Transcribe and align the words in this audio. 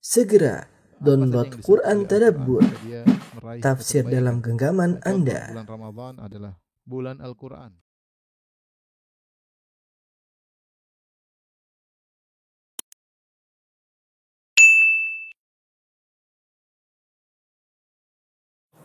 Segera 0.00 0.64
download 0.96 1.60
Quran 1.60 2.08
Tadabbur, 2.08 2.64
tafsir 3.60 4.00
dalam 4.08 4.40
genggaman 4.40 4.96
Anda. 5.04 5.52
Bulan 5.52 5.68
Ramadan 5.68 6.14
adalah 6.24 6.52
bulan 6.88 7.20
Al-Quran. 7.20 7.76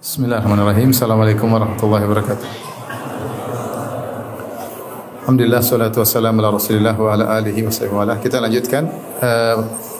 Bismillahirrahmanirrahim. 0.04 0.92
Assalamualaikum 0.92 1.48
warahmatullahi 1.48 2.04
wabarakatuh. 2.12 2.50
Alhamdulillah 5.24 5.64
salatu 5.64 6.04
wassalamu 6.04 6.44
ala 6.44 6.60
Rasulillah 6.60 6.94
wa 7.00 7.16
ala 7.16 7.40
alihi 7.40 7.64
wa 7.64 7.72
sahbihi. 7.72 8.20
Kita 8.20 8.44
lanjutkan 8.44 8.84
uh, 9.24 9.95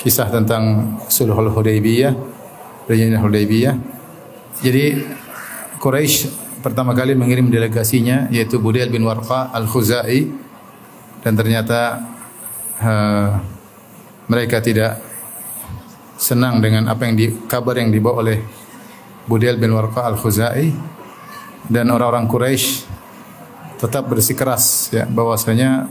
kisah 0.00 0.28
tentang 0.28 0.96
Sulhul 1.08 1.52
Hudaybiyah, 1.52 2.12
perjanjian 2.84 3.20
Hudaybiyah. 3.20 3.74
Jadi 4.60 4.84
Quraisy 5.80 6.28
pertama 6.60 6.92
kali 6.92 7.16
mengirim 7.16 7.48
delegasinya 7.48 8.28
yaitu 8.28 8.60
Budail 8.60 8.92
bin 8.92 9.08
Warqa 9.08 9.48
Al-Khuzai 9.56 10.28
dan 11.24 11.32
ternyata 11.32 12.04
uh, 12.84 13.40
mereka 14.28 14.60
tidak 14.60 15.00
senang 16.20 16.60
dengan 16.60 16.92
apa 16.92 17.08
yang 17.08 17.16
di, 17.16 17.26
kabar 17.48 17.80
yang 17.80 17.88
dibawa 17.88 18.20
oleh 18.20 18.44
Budail 19.24 19.56
bin 19.56 19.72
Warqa 19.72 20.12
Al-Khuzai 20.12 20.68
dan 21.72 21.88
orang-orang 21.88 22.28
Quraisy 22.28 22.84
tetap 23.80 24.12
bersikeras 24.12 24.92
ya 24.92 25.08
bahwasanya 25.08 25.88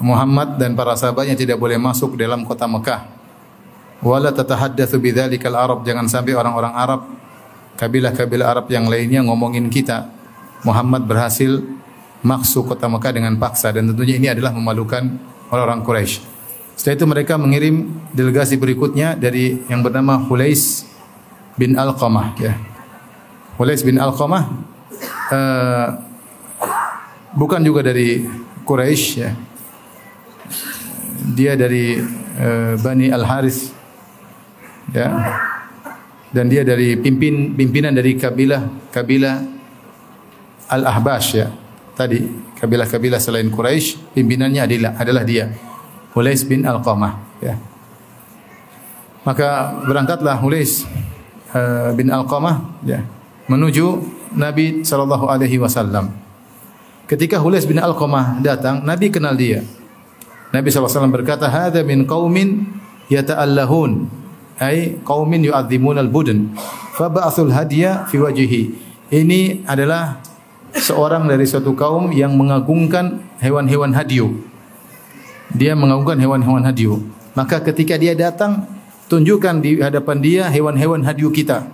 Muhammad 0.00 0.56
dan 0.56 0.72
para 0.72 0.96
sahabatnya 0.96 1.36
tidak 1.36 1.60
boleh 1.60 1.76
masuk 1.76 2.16
dalam 2.16 2.42
kota 2.48 2.64
Mekah. 2.64 3.04
Wala 4.00 4.32
tatahaddatsu 4.32 4.96
bidzalikal 4.96 5.52
Arab 5.52 5.84
jangan 5.84 6.08
sampai 6.08 6.32
orang-orang 6.32 6.72
Arab 6.72 7.00
kabilah-kabilah 7.76 8.48
Arab 8.48 8.66
yang 8.72 8.88
lainnya 8.88 9.20
ngomongin 9.20 9.68
kita. 9.68 10.08
Muhammad 10.64 11.04
berhasil 11.04 11.60
masuk 12.24 12.72
kota 12.72 12.88
Mekah 12.88 13.12
dengan 13.12 13.36
paksa 13.36 13.72
dan 13.72 13.92
tentunya 13.92 14.16
ini 14.16 14.28
adalah 14.32 14.52
memalukan 14.56 15.04
orang-orang 15.52 15.84
Quraisy. 15.84 16.20
Setelah 16.76 16.96
itu 16.96 17.06
mereka 17.08 17.34
mengirim 17.36 17.92
delegasi 18.16 18.56
berikutnya 18.56 19.12
dari 19.16 19.60
yang 19.68 19.84
bernama 19.84 20.16
Hulais 20.16 20.88
bin 21.60 21.76
Alqamah 21.76 22.40
ya. 22.40 22.56
Hulais 23.60 23.84
bin 23.84 24.00
Alqamah 24.00 24.48
uh, 25.28 25.86
bukan 27.36 27.60
juga 27.60 27.84
dari 27.84 28.24
Quraisy 28.64 29.04
ya. 29.20 29.36
Dia 31.20 31.54
dari 31.54 32.00
uh, 32.40 32.74
Bani 32.80 33.12
Al 33.12 33.24
Haris 33.24 33.70
ya. 34.92 35.08
Dan 36.30 36.46
dia 36.46 36.62
dari 36.62 36.94
pimpin 36.94 37.58
pimpinan 37.58 37.90
dari 37.90 38.14
kabilah 38.14 38.90
kabilah 38.94 39.36
Al 40.70 40.82
Ahbash 40.86 41.28
ya. 41.36 41.50
Tadi 41.92 42.24
kabilah-kabilah 42.56 43.20
selain 43.20 43.50
Quraisy 43.52 44.16
pimpinannya 44.16 44.64
adalah 44.64 44.92
adalah 44.96 45.24
dia. 45.26 45.52
Hulais 46.16 46.42
bin 46.42 46.64
Alqamah 46.64 47.18
ya. 47.44 47.54
Maka 49.22 49.78
berangkatlah 49.84 50.40
Hulais 50.40 50.88
uh, 51.52 51.92
bin 51.92 52.08
Alqamah 52.08 52.80
ya 52.86 53.04
menuju 53.50 54.06
Nabi 54.38 54.86
sallallahu 54.86 55.26
alaihi 55.26 55.58
wasallam. 55.58 56.14
Ketika 57.10 57.42
Hulais 57.42 57.66
bin 57.66 57.82
Alqamah 57.82 58.38
datang, 58.38 58.86
Nabi 58.86 59.10
kenal 59.10 59.34
dia. 59.34 59.66
Nabi 60.50 60.66
SAW 60.70 61.10
berkata, 61.10 61.46
"Hadza 61.46 61.82
min 61.86 62.06
qaumin 62.06 62.66
yata'allahun." 63.06 64.10
Ai 64.60 65.00
qaumin 65.06 65.40
yu'azzimun 65.48 65.96
al-budun. 65.96 66.52
Faba'athul 66.98 67.48
hadiya 67.48 68.04
fi 68.12 68.20
wajhihi. 68.20 68.62
Ini 69.08 69.64
adalah 69.64 70.20
seorang 70.76 71.24
dari 71.24 71.48
suatu 71.48 71.72
kaum 71.72 72.12
yang 72.12 72.36
mengagungkan 72.36 73.24
hewan-hewan 73.40 73.96
hadiu. 73.96 74.36
Dia 75.56 75.72
mengagungkan 75.72 76.20
hewan-hewan 76.20 76.62
hadiu. 76.62 77.00
Maka 77.32 77.64
ketika 77.64 77.96
dia 77.96 78.12
datang, 78.12 78.68
tunjukkan 79.08 79.64
di 79.64 79.80
hadapan 79.80 80.16
dia 80.20 80.42
hewan-hewan 80.52 81.02
hadiu 81.02 81.32
kita. 81.32 81.66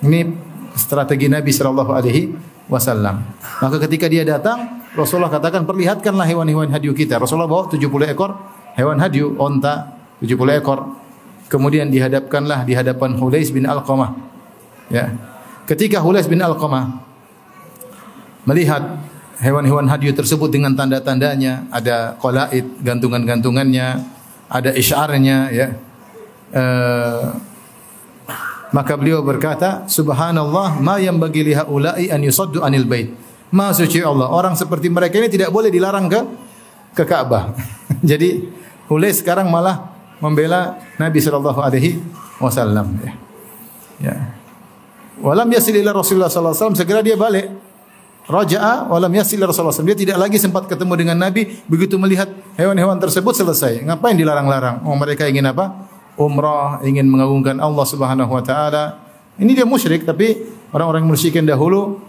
Ini 0.00 0.32
strategi 0.72 1.28
Nabi 1.30 1.52
sallallahu 1.52 1.92
alaihi 1.92 2.32
wasallam. 2.66 3.22
Maka 3.62 3.76
ketika 3.86 4.10
dia 4.10 4.24
datang, 4.26 4.75
Rasulullah 4.96 5.28
katakan 5.28 5.68
perlihatkanlah 5.68 6.24
hewan-hewan 6.24 6.72
hadiu 6.72 6.96
kita. 6.96 7.20
Rasulullah 7.20 7.46
bawa 7.46 7.68
70 7.68 7.84
ekor 8.08 8.32
hewan 8.76 8.96
hadiu, 8.96 9.36
onta 9.36 9.96
70 10.24 10.60
ekor. 10.60 10.88
Kemudian 11.46 11.92
dihadapkanlah 11.92 12.66
di 12.66 12.74
hadapan 12.74 13.14
Hulais 13.20 13.52
bin 13.54 13.68
Alqamah. 13.68 14.16
Ya. 14.90 15.14
Ketika 15.68 16.02
Hulais 16.02 16.26
bin 16.26 16.42
Alqamah 16.42 17.04
melihat 18.48 18.98
hewan-hewan 19.38 19.86
hadiu 19.86 20.10
tersebut 20.16 20.50
dengan 20.50 20.74
tanda-tandanya, 20.74 21.68
ada 21.70 22.16
qalaid, 22.18 22.66
gantungan-gantungannya, 22.82 24.00
ada 24.48 24.70
isyarnya 24.74 25.38
ya. 25.52 25.66
Uh, 26.56 27.36
maka 28.74 28.98
beliau 28.98 29.22
berkata, 29.22 29.86
Subhanallah, 29.86 30.82
ma 30.82 30.98
yang 30.98 31.22
bagi 31.22 31.46
lihaulai 31.46 32.10
an 32.10 32.20
yusaddu 32.26 32.62
anil 32.66 32.86
bait. 32.88 33.25
Ma 33.54 33.70
suci 33.70 34.02
Allah, 34.02 34.26
orang 34.30 34.58
seperti 34.58 34.90
mereka 34.90 35.22
ini 35.22 35.30
tidak 35.30 35.54
boleh 35.54 35.70
dilarang 35.70 36.10
ke 36.10 36.20
ke 36.96 37.04
Ka'bah. 37.06 37.54
Jadi 38.10 38.42
Hulais 38.86 39.18
sekarang 39.18 39.50
malah 39.50 39.94
membela 40.22 40.78
Nabi 40.96 41.18
sallallahu 41.18 41.58
alaihi 41.58 41.98
wasallam 42.38 42.96
ya. 43.02 43.12
Ya. 43.96 44.16
Walam 45.18 45.48
yasil 45.48 45.74
ila 45.80 45.96
Rasulullah 45.96 46.28
sallallahu 46.28 46.54
alaihi 46.54 46.62
wasallam 46.62 46.78
segera 46.78 47.00
dia 47.02 47.16
balik. 47.18 47.50
Raja'a 48.26 48.90
walam 48.90 49.14
yasil 49.14 49.38
ila 49.38 49.50
Rasulullah 49.50 49.70
sallallahu 49.70 49.94
Dia 49.94 49.98
tidak 50.02 50.18
lagi 50.18 50.38
sempat 50.38 50.66
ketemu 50.66 50.92
dengan 50.98 51.16
Nabi 51.18 51.62
begitu 51.70 51.94
melihat 51.98 52.30
hewan-hewan 52.58 52.98
tersebut 52.98 53.34
selesai. 53.34 53.86
Ngapain 53.86 54.18
dilarang-larang? 54.18 54.82
Oh 54.82 54.98
mereka 54.98 55.26
ingin 55.30 55.46
apa? 55.46 55.86
umrah, 56.16 56.80
ingin 56.82 57.06
mengagungkan 57.06 57.60
Allah 57.60 57.84
Subhanahu 57.84 58.32
wa 58.32 58.42
taala. 58.42 59.04
Ini 59.36 59.52
dia 59.52 59.68
musyrik 59.68 60.08
tapi 60.08 60.48
orang-orang 60.72 61.04
musyrikin 61.04 61.44
dahulu 61.44 62.00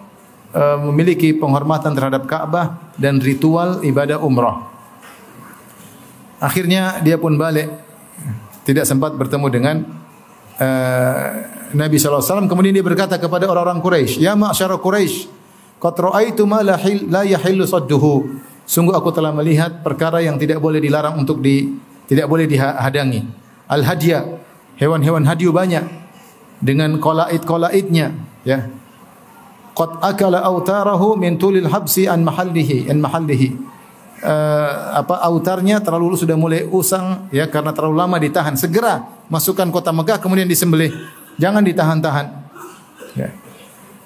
uh, 0.53 0.77
memiliki 0.91 1.33
penghormatan 1.35 1.95
terhadap 1.95 2.27
Ka'bah 2.29 2.93
dan 2.99 3.19
ritual 3.23 3.81
ibadah 3.83 4.21
umrah. 4.21 4.67
Akhirnya 6.37 7.01
dia 7.01 7.17
pun 7.17 7.33
balik 7.33 7.71
tidak 8.61 8.85
sempat 8.85 9.15
bertemu 9.17 9.47
dengan 9.49 9.75
uh, 10.61 11.19
Nabi 11.73 11.97
wasallam 11.97 12.47
kemudian 12.47 12.71
dia 12.75 12.85
berkata 12.85 13.17
kepada 13.17 13.49
orang-orang 13.49 13.81
Quraisy, 13.81 14.21
"Ya 14.21 14.37
ma'syara 14.37 14.77
Quraisy, 14.77 15.27
qad 15.81 15.95
ra'aitu 15.97 16.45
ma 16.47 16.63
la 16.63 17.23
yahillu 17.25 17.65
sadduhu." 17.65 18.39
Sungguh 18.67 18.91
aku 18.91 19.15
telah 19.15 19.31
melihat 19.31 19.79
perkara 19.79 20.19
yang 20.19 20.35
tidak 20.35 20.59
boleh 20.59 20.83
dilarang 20.83 21.15
untuk 21.15 21.39
di 21.39 21.71
tidak 22.07 22.27
boleh 22.27 22.47
dihadangi 22.47 23.47
al 23.67 23.83
hadiah 23.83 24.23
hewan-hewan 24.79 25.27
hadiu 25.27 25.51
banyak 25.51 25.83
dengan 26.63 26.97
qolaid-qolaidnya 26.97 28.15
ya 28.47 28.71
qad 29.77 30.01
akala 30.01 30.41
autarahu 30.41 31.13
min 31.13 31.37
tulil 31.37 31.69
habsi 31.69 32.09
an 32.09 32.25
mahallihi 32.25 32.89
an 32.89 32.97
mahallihi. 32.97 33.77
Uh, 34.17 34.97
apa 34.97 35.21
autarnya 35.29 35.77
terlalu 35.77 36.17
sudah 36.17 36.33
mulai 36.33 36.65
usang 36.65 37.29
ya 37.29 37.45
karena 37.45 37.69
terlalu 37.69 38.01
lama 38.01 38.17
ditahan. 38.17 38.57
Segera 38.57 39.05
masukkan 39.29 39.69
kota 39.69 39.93
Mekah 39.93 40.17
kemudian 40.17 40.49
disembelih. 40.49 40.89
Jangan 41.37 41.61
ditahan-tahan. 41.61 42.25
Ya. 43.13 43.29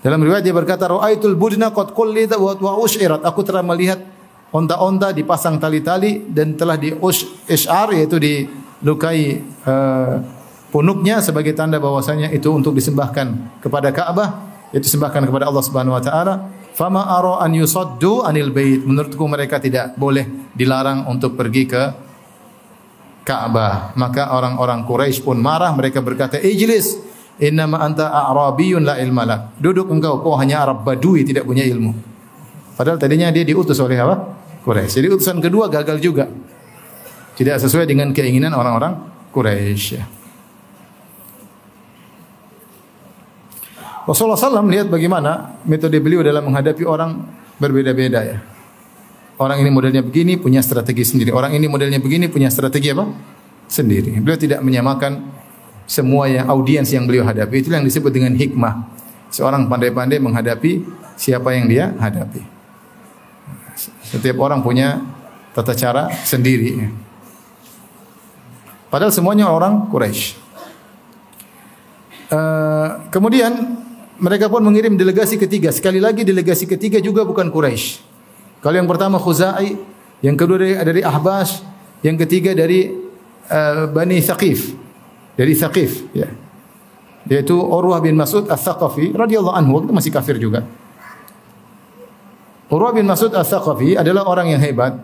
Dalam 0.04 0.20
riwayat 0.20 0.44
dia 0.44 0.52
berkata 0.52 0.92
raaitul 0.92 1.40
budna 1.40 1.72
qad 1.72 1.96
qullida 1.96 2.36
wa 2.36 2.76
ushirat 2.84 3.24
aku 3.24 3.40
telah 3.48 3.64
melihat 3.64 4.04
onta-onta 4.52 5.16
dipasang 5.16 5.56
tali-tali 5.64 6.28
dan 6.28 6.60
telah 6.60 6.76
di 6.76 6.92
ushar 6.92 7.96
yaitu 7.96 8.20
di 8.20 8.44
lukai 8.84 9.40
uh, 9.64 10.20
punuknya 10.76 11.24
sebagai 11.24 11.56
tanda 11.56 11.80
bahwasanya 11.80 12.28
itu 12.36 12.52
untuk 12.52 12.76
disembahkan 12.76 13.62
kepada 13.64 13.96
Ka'bah 13.96 14.51
itu 14.72 14.88
disembahkan 14.88 15.28
kepada 15.28 15.52
Allah 15.52 15.64
Subhanahu 15.64 16.00
wa 16.00 16.04
taala. 16.04 16.34
Fama 16.72 17.04
ara 17.04 17.44
an 17.44 17.52
yusaddu 17.52 18.24
anil 18.24 18.56
bait 18.56 18.80
menurutku 18.80 19.28
mereka 19.28 19.60
tidak 19.60 20.00
boleh 20.00 20.52
dilarang 20.56 21.04
untuk 21.12 21.36
pergi 21.36 21.64
ke 21.68 21.84
Ka'bah. 23.28 23.92
Maka 24.00 24.32
orang-orang 24.32 24.88
Quraisy 24.88 25.22
pun 25.22 25.38
marah. 25.38 25.76
Mereka 25.76 26.00
berkata 26.00 26.40
ijlis 26.40 26.98
innama 27.44 27.84
anta 27.84 28.10
a'rabiyyun 28.10 28.88
la 28.88 28.96
ilma 29.04 29.28
lak. 29.28 29.60
Duduk 29.60 29.92
engkau 29.92 30.24
kau 30.24 30.40
hanya 30.40 30.64
Arab 30.64 30.88
Badui 30.88 31.28
tidak 31.28 31.44
punya 31.44 31.68
ilmu. 31.68 31.92
Padahal 32.80 32.98
tadinya 32.98 33.28
dia 33.30 33.44
diutus 33.44 33.78
oleh 33.84 34.00
apa? 34.00 34.40
Quraisy. 34.64 35.04
Jadi 35.04 35.08
utusan 35.12 35.38
kedua 35.44 35.68
gagal 35.68 36.00
juga. 36.00 36.32
Tidak 37.36 37.60
sesuai 37.60 37.84
dengan 37.84 38.16
keinginan 38.16 38.56
orang-orang 38.56 38.96
Quraisy. 39.36 40.21
Rasulullah 44.12 44.36
SAW 44.36 44.68
lihat 44.68 44.92
bagaimana 44.92 45.56
metode 45.64 45.96
beliau 46.04 46.20
dalam 46.20 46.44
menghadapi 46.44 46.84
orang 46.84 47.24
berbeda-beda 47.56 48.20
ya. 48.28 48.38
Orang 49.40 49.64
ini 49.64 49.72
modelnya 49.72 50.04
begini 50.04 50.36
punya 50.36 50.60
strategi 50.60 51.08
sendiri. 51.08 51.32
Orang 51.32 51.56
ini 51.56 51.66
modelnya 51.72 51.98
begini 51.98 52.28
punya 52.28 52.52
strategi 52.52 52.92
apa? 52.92 53.08
sendiri. 53.72 54.20
Beliau 54.20 54.36
tidak 54.36 54.60
menyamakan 54.60 55.32
semua 55.88 56.28
yang 56.28 56.52
audiens 56.52 56.92
yang 56.92 57.08
beliau 57.08 57.24
hadapi. 57.24 57.64
Itu 57.64 57.72
yang 57.72 57.88
disebut 57.88 58.12
dengan 58.12 58.36
hikmah. 58.36 59.00
Seorang 59.32 59.72
pandai-pandai 59.72 60.20
menghadapi 60.20 60.84
siapa 61.16 61.56
yang 61.56 61.72
dia 61.72 61.96
hadapi. 61.96 62.44
Setiap 64.12 64.36
orang 64.44 64.60
punya 64.60 65.00
tata 65.56 65.72
cara 65.72 66.12
sendiri. 66.28 66.92
Padahal 68.92 69.16
semuanya 69.16 69.48
orang 69.48 69.88
Quraisy. 69.88 70.36
Uh, 72.32 73.08
kemudian 73.08 73.81
mereka 74.22 74.46
pun 74.48 74.62
mengirim 74.62 74.94
delegasi 74.94 75.42
ketiga. 75.42 75.74
Sekali 75.74 75.98
lagi 75.98 76.22
delegasi 76.22 76.70
ketiga 76.70 77.02
juga 77.02 77.26
bukan 77.26 77.50
Quraisy. 77.50 78.00
Kalau 78.62 78.78
yang 78.78 78.86
pertama 78.86 79.18
Khuzai, 79.18 79.74
yang 80.22 80.38
kedua 80.38 80.62
dari, 80.62 80.78
dari 80.78 81.02
Ahbas, 81.02 81.66
yang 82.06 82.14
ketiga 82.22 82.54
dari 82.54 82.94
uh, 83.50 83.90
Bani 83.90 84.22
Thaqif. 84.22 84.78
Dari 85.34 85.58
Thaqif, 85.58 86.14
ya. 86.14 86.30
Yaitu 87.26 87.58
Urwah 87.58 87.98
bin 88.02 88.14
Mas'ud 88.14 88.46
Ats-Tsaqafi 88.46 89.18
radhiyallahu 89.18 89.58
anhu, 89.58 89.82
itu 89.82 89.94
masih 89.94 90.14
kafir 90.14 90.38
juga. 90.38 90.66
Urwah 92.70 92.94
bin 92.94 93.10
Mas'ud 93.10 93.34
Ats-Tsaqafi 93.34 93.98
adalah 93.98 94.30
orang 94.30 94.54
yang 94.54 94.62
hebat 94.62 95.02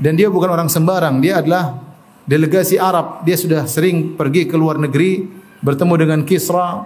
dan 0.00 0.16
dia 0.16 0.32
bukan 0.32 0.48
orang 0.48 0.72
sembarang, 0.72 1.20
dia 1.20 1.44
adalah 1.44 1.76
delegasi 2.24 2.80
Arab. 2.80 3.24
Dia 3.28 3.36
sudah 3.36 3.68
sering 3.68 4.16
pergi 4.16 4.48
ke 4.48 4.56
luar 4.56 4.80
negeri, 4.80 5.28
bertemu 5.60 5.94
dengan 6.00 6.20
Kisra, 6.24 6.84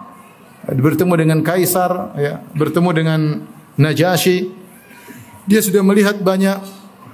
bertemu 0.66 1.14
dengan 1.14 1.38
kaisar, 1.46 2.16
ya, 2.18 2.42
bertemu 2.54 2.90
dengan 2.90 3.20
Najasyi. 3.78 4.50
Dia 5.46 5.62
sudah 5.62 5.84
melihat 5.86 6.18
banyak 6.18 6.58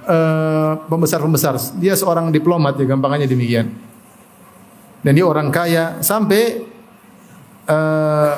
uh, 0.09 0.73
pembesar-pembesar. 0.89 1.77
Dia 1.77 1.93
seorang 1.93 2.33
diplomat, 2.33 2.81
ya 2.81 2.85
gampangannya 2.89 3.29
demikian. 3.29 3.69
Dan 5.03 5.11
dia 5.13 5.25
orang 5.27 5.53
kaya 5.53 6.01
sampai 6.01 6.63
uh, 7.67 8.33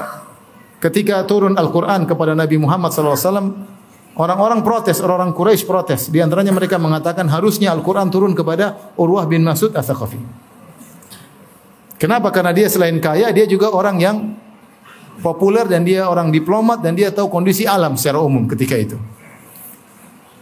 ketika 0.84 1.24
turun 1.24 1.56
Al-Quran 1.56 2.04
kepada 2.10 2.36
Nabi 2.36 2.60
Muhammad 2.60 2.92
SAW, 2.92 3.56
orang-orang 4.20 4.60
protes, 4.66 5.00
orang-orang 5.00 5.32
Quraisy 5.32 5.64
protes. 5.64 6.12
Di 6.12 6.20
antaranya 6.20 6.52
mereka 6.52 6.76
mengatakan 6.76 7.30
harusnya 7.32 7.72
Al-Quran 7.72 8.12
turun 8.12 8.36
kepada 8.36 8.92
Urwah 9.00 9.24
bin 9.30 9.48
Masud 9.48 9.72
As-Saqafi. 9.78 10.20
Kenapa? 11.96 12.28
Karena 12.36 12.52
dia 12.52 12.68
selain 12.68 13.00
kaya, 13.00 13.32
dia 13.32 13.48
juga 13.48 13.72
orang 13.72 13.96
yang 14.04 14.18
populer 15.20 15.68
dan 15.68 15.84
dia 15.84 16.08
orang 16.08 16.34
diplomat 16.34 16.84
dan 16.84 16.96
dia 16.96 17.12
tahu 17.12 17.32
kondisi 17.32 17.68
alam 17.68 17.96
secara 18.00 18.24
umum 18.24 18.48
ketika 18.48 18.76
itu. 18.76 18.98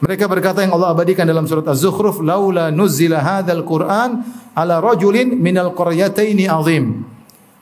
Mereka 0.04 0.28
berkata 0.28 0.60
yang 0.60 0.76
Allah 0.76 0.92
abadikan 0.92 1.24
dalam 1.24 1.48
surat 1.48 1.64
Az-Zukhruf, 1.64 2.20
"Laula 2.20 2.68
nuzzila 2.76 3.24
hadzal 3.24 3.64
Qur'an 3.64 4.20
ala 4.52 4.84
rajulin 4.84 5.40
minal 5.40 5.72
qaryataini 5.72 6.44
azim." 6.52 7.08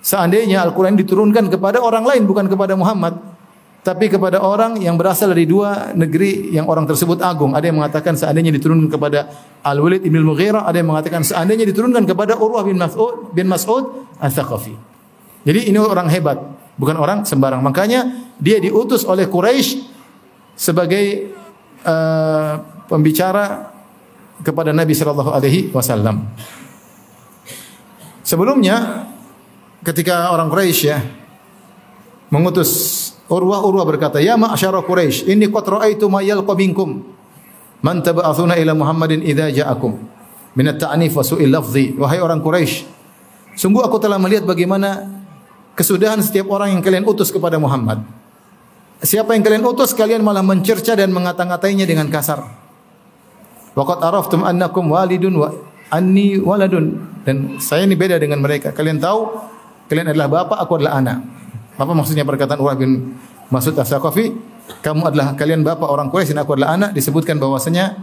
Seandainya 0.02 0.66
Al-Qur'an 0.66 0.98
diturunkan 0.98 1.54
kepada 1.54 1.78
orang 1.78 2.02
lain 2.02 2.26
bukan 2.26 2.50
kepada 2.50 2.74
Muhammad, 2.74 3.22
tapi 3.86 4.10
kepada 4.10 4.42
orang 4.42 4.82
yang 4.82 4.98
berasal 4.98 5.30
dari 5.30 5.46
dua 5.46 5.94
negeri 5.94 6.50
yang 6.50 6.66
orang 6.66 6.90
tersebut 6.90 7.22
agung. 7.22 7.54
Ada 7.54 7.70
yang 7.70 7.78
mengatakan 7.78 8.18
seandainya 8.18 8.50
diturunkan 8.58 8.90
kepada 8.90 9.30
Al-Walid 9.62 10.02
bin 10.02 10.26
Mughirah, 10.26 10.66
ada 10.66 10.82
yang 10.82 10.90
mengatakan 10.90 11.22
seandainya 11.22 11.70
diturunkan 11.70 12.10
kepada 12.10 12.42
Urwah 12.42 12.66
bin 12.66 12.82
Mas'ud 12.82 13.30
bin 13.38 13.46
Mas'ud 13.46 14.10
Al-Thaqafi. 14.18 14.74
Jadi 15.46 15.70
ini 15.70 15.78
orang 15.78 16.10
hebat 16.10 16.38
bukan 16.82 16.98
orang 16.98 17.22
sembarang. 17.22 17.62
Makanya 17.62 18.34
dia 18.42 18.58
diutus 18.58 19.06
oleh 19.06 19.30
Quraisy 19.30 19.86
sebagai 20.58 21.30
uh, 21.86 22.58
pembicara 22.90 23.70
kepada 24.42 24.74
Nabi 24.74 24.98
sallallahu 24.98 25.30
alaihi 25.30 25.70
wasallam. 25.70 26.26
Sebelumnya 28.26 29.06
ketika 29.86 30.34
orang 30.34 30.50
Quraisy 30.50 30.82
ya 30.90 30.98
mengutus 32.34 32.98
Urwah 33.32 33.64
Urwah 33.64 33.86
berkata, 33.88 34.20
"Ya 34.20 34.36
ma'syara 34.36 34.84
Quraisy, 34.84 35.30
inni 35.30 35.48
qad 35.48 35.64
ra'aitu 35.64 36.10
ma 36.12 36.20
yalqa 36.20 36.52
minkum 36.58 37.06
man 37.80 38.04
tab'atsuna 38.04 38.60
ila 38.60 38.76
Muhammadin 38.76 39.24
idza 39.24 39.48
ja'akum 39.54 39.96
min 40.58 40.66
at-ta'nif 40.68 41.16
wa 41.16 41.24
su'il 41.24 41.48
lafzi." 41.48 41.96
Wahai 41.96 42.20
orang 42.20 42.44
Quraisy, 42.44 42.84
sungguh 43.56 43.86
aku 43.86 44.04
telah 44.04 44.20
melihat 44.20 44.44
bagaimana 44.44 45.21
kesudahan 45.82 46.22
setiap 46.22 46.46
orang 46.54 46.78
yang 46.78 46.82
kalian 46.86 47.02
utus 47.10 47.34
kepada 47.34 47.58
Muhammad. 47.58 48.06
Siapa 49.02 49.34
yang 49.34 49.42
kalian 49.42 49.66
utus 49.66 49.98
kalian 49.98 50.22
malah 50.22 50.46
mencerca 50.46 50.94
dan 50.94 51.10
mengata-ngatainya 51.10 51.90
dengan 51.90 52.06
kasar. 52.14 52.46
Waqad 53.74 53.98
araftum 54.06 54.46
annakum 54.46 54.94
walidun 54.94 55.42
wa 55.42 55.50
anni 55.90 56.38
waladun 56.38 57.02
dan 57.26 57.58
saya 57.58 57.90
ini 57.90 57.98
beda 57.98 58.22
dengan 58.22 58.38
mereka. 58.46 58.70
Kalian 58.70 59.02
tahu 59.02 59.42
kalian 59.90 60.14
adalah 60.14 60.30
bapak, 60.30 60.58
aku 60.62 60.78
adalah 60.78 61.02
anak. 61.02 61.18
Apa 61.82 61.98
maksudnya 61.98 62.22
perkataan 62.30 62.62
Urwah 62.62 62.78
bin 62.78 63.18
Mas'ud 63.50 63.74
As-Saqafi? 63.74 64.38
Kamu 64.86 65.10
adalah 65.10 65.34
kalian 65.34 65.66
bapak 65.66 65.90
orang 65.90 66.14
Quraisy 66.14 66.38
dan 66.38 66.46
aku 66.46 66.54
adalah 66.54 66.78
anak 66.78 66.94
disebutkan 66.94 67.42
bahwasanya 67.42 67.98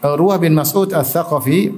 Urwah 0.00 0.40
bin 0.40 0.56
Mas'ud 0.56 0.88
As-Saqafi 0.96 1.76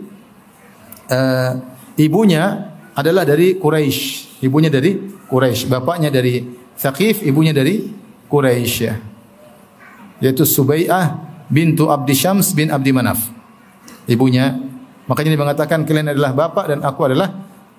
uh, 1.10 1.52
ibunya 1.98 2.70
adalah 2.94 3.26
dari 3.26 3.58
Quraisy. 3.58 4.29
Ibunya 4.40 4.72
dari 4.72 4.96
Quraisy, 5.28 5.68
bapaknya 5.68 6.08
dari 6.08 6.40
Thaqif, 6.80 7.20
ibunya 7.20 7.52
dari 7.52 7.84
Quraisy 8.26 8.76
ya. 8.80 8.96
Yaitu 10.20 10.48
Subai'ah 10.48 11.20
bintu 11.52 11.92
Abdi 11.92 12.16
Syams 12.16 12.56
bin 12.56 12.72
Abdi 12.72 12.92
Manaf. 12.92 13.20
Ibunya 14.08 14.56
makanya 15.04 15.36
dia 15.36 15.40
mengatakan 15.40 15.84
kalian 15.84 16.16
adalah 16.16 16.32
bapak 16.32 16.64
dan 16.72 16.80
aku 16.80 17.00
adalah 17.04 17.28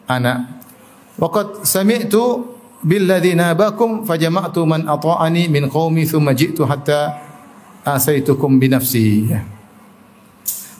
anak. 0.05 0.61
Waqad 1.17 1.65
sami'tu 1.65 2.45
billadzi 2.81 3.33
nabakum 3.37 4.05
fajama'tu 4.05 4.65
man 4.65 4.85
ata'ani 4.85 5.49
min 5.49 5.69
qaumi 5.69 6.05
thumma 6.05 6.33
ji'tu 6.33 6.65
hatta 6.65 7.17
asaitukum 7.85 8.61
bi 8.61 8.69
nafsi. 8.69 9.33
Ya. 9.33 9.41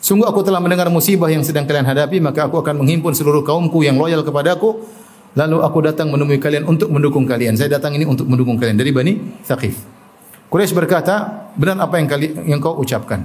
Sungguh 0.02 0.26
aku 0.26 0.42
telah 0.42 0.58
mendengar 0.58 0.90
musibah 0.90 1.30
yang 1.30 1.46
sedang 1.46 1.70
kalian 1.70 1.86
hadapi, 1.86 2.18
maka 2.18 2.50
aku 2.50 2.58
akan 2.58 2.82
menghimpun 2.82 3.14
seluruh 3.14 3.46
kaumku 3.46 3.86
yang 3.86 4.02
loyal 4.02 4.26
kepadaku. 4.26 4.82
Lalu 5.32 5.64
aku 5.64 5.80
datang 5.80 6.12
menemui 6.12 6.44
kalian 6.44 6.68
untuk 6.68 6.92
mendukung 6.92 7.24
kalian. 7.24 7.56
Saya 7.56 7.80
datang 7.80 7.96
ini 7.96 8.04
untuk 8.04 8.28
mendukung 8.28 8.60
kalian 8.60 8.76
dari 8.76 8.92
Bani 8.92 9.16
Thaqif. 9.48 9.80
Quraisy 10.52 10.76
berkata, 10.76 11.48
benar 11.56 11.80
apa 11.80 11.96
yang 11.96 12.08
kali 12.12 12.28
yang 12.44 12.60
kau 12.60 12.76
ucapkan. 12.76 13.24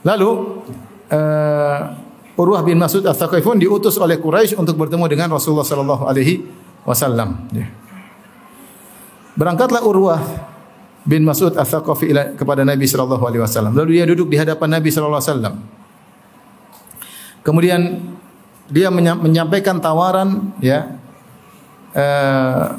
Lalu 0.00 0.30
uh, 1.12 1.78
Urwah 2.40 2.64
bin 2.64 2.80
Mas'ud 2.80 3.04
Ats-Tsaqifun 3.04 3.60
diutus 3.60 4.00
oleh 4.00 4.16
Quraisy 4.16 4.56
untuk 4.56 4.80
bertemu 4.80 5.04
dengan 5.04 5.28
Rasulullah 5.36 5.68
sallallahu 5.68 6.08
alaihi 6.08 6.40
wasallam. 6.88 7.44
Ya. 7.52 7.68
Berangkatlah 9.36 9.84
Urwah 9.84 10.24
bin 11.04 11.28
Mas'ud 11.28 11.52
Ats-Tsaqafi 11.52 12.40
kepada 12.40 12.64
Nabi 12.64 12.88
sallallahu 12.88 13.24
alaihi 13.28 13.44
wasallam. 13.44 13.76
Lalu 13.76 14.00
dia 14.00 14.08
duduk 14.08 14.32
di 14.32 14.40
hadapan 14.40 14.80
Nabi 14.80 14.88
sallallahu 14.88 15.20
alaihi 15.20 15.32
wasallam. 15.36 15.54
Kemudian 17.44 17.80
dia 18.72 18.88
menyampaikan 18.88 19.76
tawaran 19.76 20.56
ya. 20.64 21.01
Uh, 21.92 22.76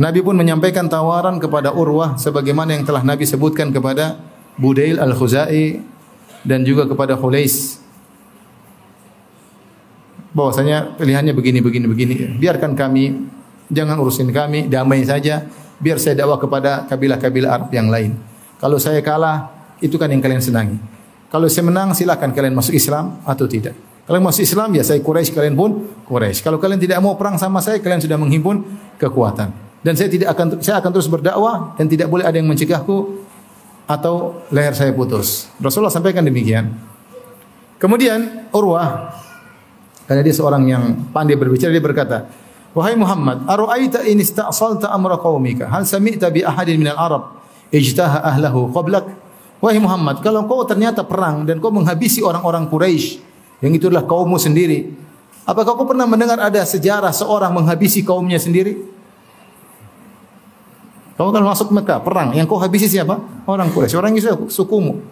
Nabi 0.00 0.24
pun 0.24 0.32
menyampaikan 0.32 0.88
tawaran 0.88 1.36
kepada 1.36 1.76
Urwah 1.76 2.16
sebagaimana 2.16 2.72
yang 2.72 2.88
telah 2.88 3.04
Nabi 3.04 3.28
sebutkan 3.28 3.68
kepada 3.68 4.16
Budail 4.56 4.96
Al-Khuzai 4.96 5.80
dan 6.42 6.64
juga 6.64 6.88
kepada 6.88 7.20
Khulais. 7.20 7.78
Bahwasanya 10.32 10.96
pilihannya 10.96 11.36
begini 11.36 11.60
begini 11.60 11.86
begini. 11.90 12.14
Biarkan 12.40 12.72
kami 12.72 13.28
jangan 13.68 14.00
urusin 14.00 14.32
kami, 14.32 14.72
damai 14.72 15.04
saja 15.04 15.44
biar 15.80 15.96
saya 15.96 16.16
dakwah 16.22 16.36
kepada 16.36 16.88
kabilah-kabilah 16.88 17.50
Arab 17.50 17.70
yang 17.72 17.88
lain. 17.88 18.16
Kalau 18.60 18.76
saya 18.76 19.00
kalah, 19.00 19.48
itu 19.80 19.96
kan 19.96 20.12
yang 20.12 20.20
kalian 20.20 20.44
senangi. 20.44 20.76
Kalau 21.32 21.48
saya 21.48 21.64
menang, 21.64 21.96
silakan 21.96 22.36
kalian 22.36 22.52
masuk 22.52 22.76
Islam 22.76 23.20
atau 23.24 23.48
tidak. 23.48 23.72
Kalau 24.10 24.26
masuk 24.26 24.42
Islam, 24.42 24.74
ya 24.74 24.82
saya 24.82 24.98
Quraisy, 24.98 25.30
kalian 25.30 25.54
pun 25.54 25.86
Quraisy. 26.02 26.42
Kalau 26.42 26.58
kalian 26.58 26.82
tidak 26.82 26.98
mau 26.98 27.14
perang 27.14 27.38
sama 27.38 27.62
saya, 27.62 27.78
kalian 27.78 28.02
sudah 28.02 28.18
menghimpun 28.18 28.66
kekuatan. 28.98 29.54
Dan 29.86 29.94
saya 29.94 30.10
tidak 30.10 30.34
akan 30.34 30.58
saya 30.58 30.82
akan 30.82 30.90
terus 30.90 31.06
berdakwah 31.06 31.78
dan 31.78 31.86
tidak 31.86 32.10
boleh 32.10 32.26
ada 32.26 32.34
yang 32.34 32.50
mencegahku 32.50 33.22
atau 33.86 34.42
leher 34.50 34.74
saya 34.74 34.90
putus. 34.90 35.46
Rasulullah 35.62 35.94
sampaikan 35.94 36.26
demikian. 36.26 36.74
Kemudian 37.78 38.50
Urwah 38.50 39.14
karena 40.10 40.26
dia 40.26 40.34
seorang 40.34 40.66
yang 40.66 41.06
pandai 41.14 41.38
berbicara 41.38 41.70
dia 41.70 41.78
berkata, 41.78 42.26
Wahai 42.74 42.98
Muhammad, 42.98 43.46
ara'aita 43.46 44.02
in 44.10 44.18
ista'salta 44.18 44.90
amra 44.90 45.22
qaumika? 45.22 45.70
Hal 45.70 45.86
sami'ta 45.86 46.34
bi 46.34 46.42
ahadin 46.42 46.82
minal 46.82 46.98
Arab 46.98 47.38
ijtaha 47.70 48.26
ahlahu 48.26 48.74
qablak? 48.74 49.06
Wahai 49.62 49.78
Muhammad, 49.78 50.18
kalau 50.18 50.50
kau 50.50 50.66
ternyata 50.66 51.06
perang 51.06 51.46
dan 51.46 51.62
kau 51.62 51.70
menghabisi 51.70 52.26
orang-orang 52.26 52.66
Quraisy, 52.66 53.29
yang 53.60 53.72
itu 53.76 53.92
adalah 53.92 54.08
kaummu 54.08 54.40
sendiri, 54.40 54.92
apakah 55.44 55.76
kau 55.76 55.84
pernah 55.84 56.08
mendengar 56.08 56.40
ada 56.40 56.64
sejarah 56.64 57.12
seorang 57.12 57.52
menghabisi 57.52 58.00
kaumnya 58.00 58.40
sendiri? 58.40 58.80
Kau 61.20 61.28
kan 61.28 61.44
masuk 61.44 61.68
Mekah, 61.68 62.00
perang, 62.00 62.32
yang 62.32 62.48
kau 62.48 62.56
habisi 62.56 62.88
siapa? 62.88 63.20
Orang 63.44 63.68
Quraisy, 63.76 63.92
orang 64.00 64.16
itu 64.16 64.32
sukumu. 64.48 65.04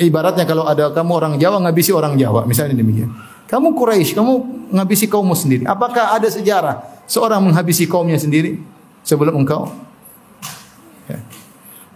ibaratnya 0.00 0.48
kalau 0.48 0.64
ada 0.64 0.92
kamu 0.92 1.12
orang 1.12 1.32
Jawa 1.36 1.60
ngabisi 1.64 1.92
orang 1.92 2.16
Jawa, 2.16 2.44
misalnya 2.44 2.76
demikian. 2.76 3.08
Kamu 3.48 3.72
Quraisy, 3.72 4.12
kamu 4.16 4.32
ngabisi 4.76 5.08
kaummu 5.08 5.32
sendiri. 5.32 5.64
Apakah 5.64 6.16
ada 6.16 6.28
sejarah 6.28 7.04
seorang 7.08 7.40
menghabisi 7.40 7.88
kaumnya 7.88 8.20
sendiri 8.20 8.60
sebelum 9.00 9.40
engkau? 9.40 9.72
Ya. 11.08 11.20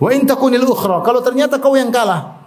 Wa 0.00 0.08
in 0.16 0.24
takunil 0.24 0.64
ukhra, 0.64 1.04
kalau 1.04 1.20
ternyata 1.20 1.60
kau 1.60 1.76
yang 1.76 1.92
kalah, 1.92 2.43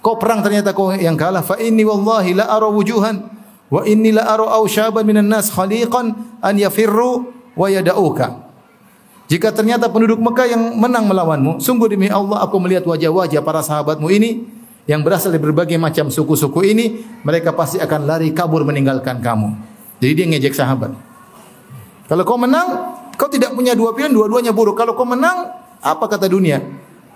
kau 0.00 0.16
perang 0.16 0.40
ternyata 0.40 0.72
kau 0.72 0.92
yang 0.92 1.16
kalah, 1.16 1.44
fa 1.44 1.56
inni 1.60 1.84
wallahi 1.84 2.36
la 2.36 2.48
ara 2.48 2.68
wujuhan 2.68 3.20
wa 3.70 3.80
inni 3.86 4.10
la 4.10 4.26
ara 4.26 4.48
awshaban 4.58 5.04
minan 5.06 5.28
nas 5.28 5.52
khaliqan 5.52 6.12
an 6.40 6.54
yafirru 6.56 7.30
wa 7.54 7.66
yada'uka. 7.68 8.50
Jika 9.30 9.54
ternyata 9.54 9.86
penduduk 9.86 10.18
Mekah 10.18 10.46
yang 10.50 10.62
menang 10.74 11.06
melawanmu, 11.06 11.62
sungguh 11.62 11.86
demi 11.86 12.10
Allah 12.10 12.42
aku 12.42 12.58
melihat 12.58 12.82
wajah-wajah 12.82 13.38
para 13.46 13.62
sahabatmu 13.62 14.10
ini 14.10 14.42
yang 14.90 15.06
berasal 15.06 15.30
dari 15.30 15.38
berbagai 15.38 15.78
macam 15.78 16.10
suku-suku 16.10 16.66
ini, 16.66 17.06
mereka 17.22 17.54
pasti 17.54 17.78
akan 17.78 18.10
lari 18.10 18.34
kabur 18.34 18.66
meninggalkan 18.66 19.22
kamu. 19.22 19.54
Jadi 20.02 20.12
dia 20.18 20.26
ngejek 20.34 20.50
sahabat. 20.50 20.90
Kalau 22.10 22.26
kau 22.26 22.34
menang, 22.34 22.98
kau 23.14 23.30
tidak 23.30 23.54
punya 23.54 23.78
dua 23.78 23.94
pilihan, 23.94 24.10
dua-duanya 24.10 24.50
buruk. 24.50 24.74
Kalau 24.74 24.98
kau 24.98 25.06
menang, 25.06 25.46
apa 25.78 26.04
kata 26.10 26.26
dunia? 26.26 26.58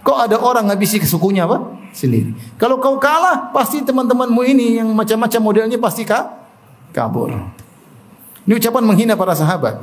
Kau 0.04 0.20
ada 0.20 0.36
orang 0.36 0.68
ngabisi 0.68 1.00
sukunya 1.08 1.48
apa? 1.48 1.64
Sendiri. 1.96 2.36
Kalau 2.60 2.76
kau 2.76 3.00
kalah, 3.00 3.48
pasti 3.56 3.80
teman-temanmu 3.80 4.44
ini 4.44 4.76
yang 4.76 4.92
macam-macam 4.92 5.40
modelnya 5.40 5.80
pasti 5.80 6.04
kah? 6.04 6.44
kabur. 6.94 7.34
Ini 8.46 8.52
ucapan 8.54 8.82
menghina 8.86 9.18
para 9.18 9.34
sahabat. 9.34 9.82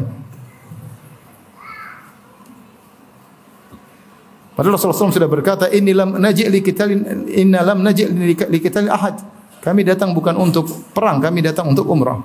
Padahal 4.56 4.78
Rasulullah 4.78 5.10
SAW 5.10 5.16
sudah 5.16 5.28
berkata, 5.28 5.68
Inni 5.74 5.92
lam 5.92 6.16
naji' 6.16 6.48
li 6.48 6.62
kitalin, 6.64 7.28
inna 7.28 7.66
lam 7.66 7.84
naji' 7.84 8.08
li 8.48 8.60
kitalin 8.62 8.88
ahad. 8.88 9.20
Kami 9.62 9.82
datang 9.86 10.16
bukan 10.16 10.38
untuk 10.38 10.70
perang, 10.94 11.20
kami 11.22 11.42
datang 11.42 11.70
untuk 11.70 11.90
umrah. 11.90 12.22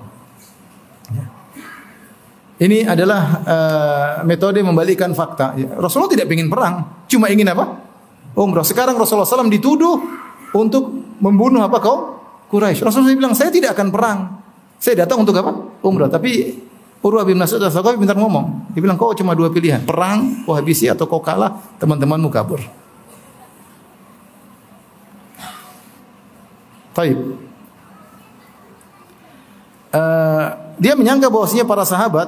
Ya. 1.09 1.25
Ini 2.61 2.89
adalah 2.89 3.21
uh, 3.45 4.11
metode 4.25 4.61
membalikkan 4.61 5.13
fakta. 5.13 5.57
Ya. 5.57 5.69
Rasulullah 5.77 6.13
tidak 6.13 6.29
ingin 6.29 6.49
perang, 6.49 7.05
cuma 7.09 7.29
ingin 7.29 7.49
apa? 7.49 7.86
Umrah. 8.37 8.61
Sekarang 8.61 8.93
Rasulullah 8.93 9.25
SAW 9.25 9.49
dituduh 9.49 9.97
untuk 10.53 10.93
membunuh 11.17 11.65
apa 11.65 11.81
kau? 11.81 12.21
Quraisy. 12.53 12.85
Rasulullah 12.85 13.11
SAW 13.11 13.19
bilang, 13.19 13.33
saya 13.33 13.49
tidak 13.49 13.73
akan 13.73 13.89
perang. 13.89 14.19
Saya 14.77 15.03
datang 15.03 15.25
untuk 15.25 15.33
apa? 15.33 15.81
Umrah. 15.81 16.05
Tapi 16.05 16.53
Urwah 17.01 17.25
bin 17.25 17.37
Mas'ud 17.37 17.61
Al-Thaqafi 17.61 17.97
pintar 17.97 18.17
ngomong. 18.17 18.73
Dia 18.73 18.81
bilang 18.81 18.97
kau 18.97 19.13
cuma 19.13 19.37
dua 19.37 19.53
pilihan, 19.53 19.85
perang, 19.85 20.45
kau 20.45 20.57
habisi 20.57 20.89
atau 20.89 21.05
kau 21.05 21.21
kalah, 21.21 21.77
teman-temanmu 21.77 22.29
kabur. 22.33 22.61
Taib. 26.97 27.17
Uh, 29.93 30.47
dia 30.81 30.93
menyangka 30.97 31.29
bahwasanya 31.29 31.65
para 31.65 31.85
sahabat 31.85 32.27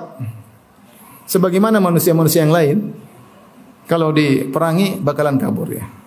sebagaimana 1.26 1.82
manusia-manusia 1.82 2.46
yang 2.46 2.54
lain 2.54 2.78
kalau 3.90 4.14
diperangi 4.14 5.02
bakalan 5.02 5.42
kabur 5.42 5.70
ya. 5.74 5.99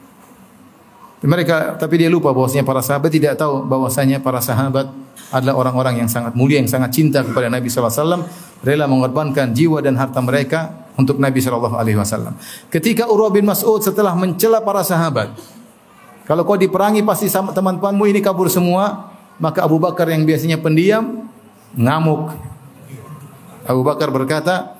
Mereka 1.22 1.78
tapi 1.78 2.02
dia 2.02 2.10
lupa 2.10 2.34
bahwasanya 2.34 2.66
para 2.66 2.82
sahabat 2.82 3.10
tidak 3.14 3.38
tahu 3.38 3.62
bahwasanya 3.62 4.18
para 4.18 4.42
sahabat 4.42 4.90
adalah 5.30 5.54
orang-orang 5.54 6.02
yang 6.02 6.10
sangat 6.10 6.34
mulia 6.34 6.58
yang 6.58 6.66
sangat 6.66 6.92
cinta 6.92 7.22
kepada 7.22 7.46
Nabi 7.46 7.70
wasallam, 7.70 8.26
rela 8.60 8.90
mengorbankan 8.90 9.54
jiwa 9.54 9.80
dan 9.80 9.94
harta 9.96 10.20
mereka 10.20 10.90
untuk 10.98 11.22
Nabi 11.22 11.40
wasallam. 11.40 12.34
Ketika 12.68 13.08
Urwah 13.08 13.30
bin 13.30 13.46
Mas'ud 13.46 13.80
setelah 13.80 14.12
mencela 14.18 14.60
para 14.60 14.82
sahabat, 14.82 15.32
kalau 16.26 16.42
kau 16.42 16.58
diperangi 16.58 17.00
pasti 17.06 17.30
teman-temanmu 17.30 18.04
ini 18.10 18.20
kabur 18.20 18.50
semua, 18.52 19.14
maka 19.40 19.64
Abu 19.64 19.80
Bakar 19.80 20.10
yang 20.12 20.26
biasanya 20.28 20.60
pendiam 20.60 21.26
ngamuk. 21.72 22.34
Abu 23.64 23.80
Bakar 23.86 24.10
berkata, 24.10 24.74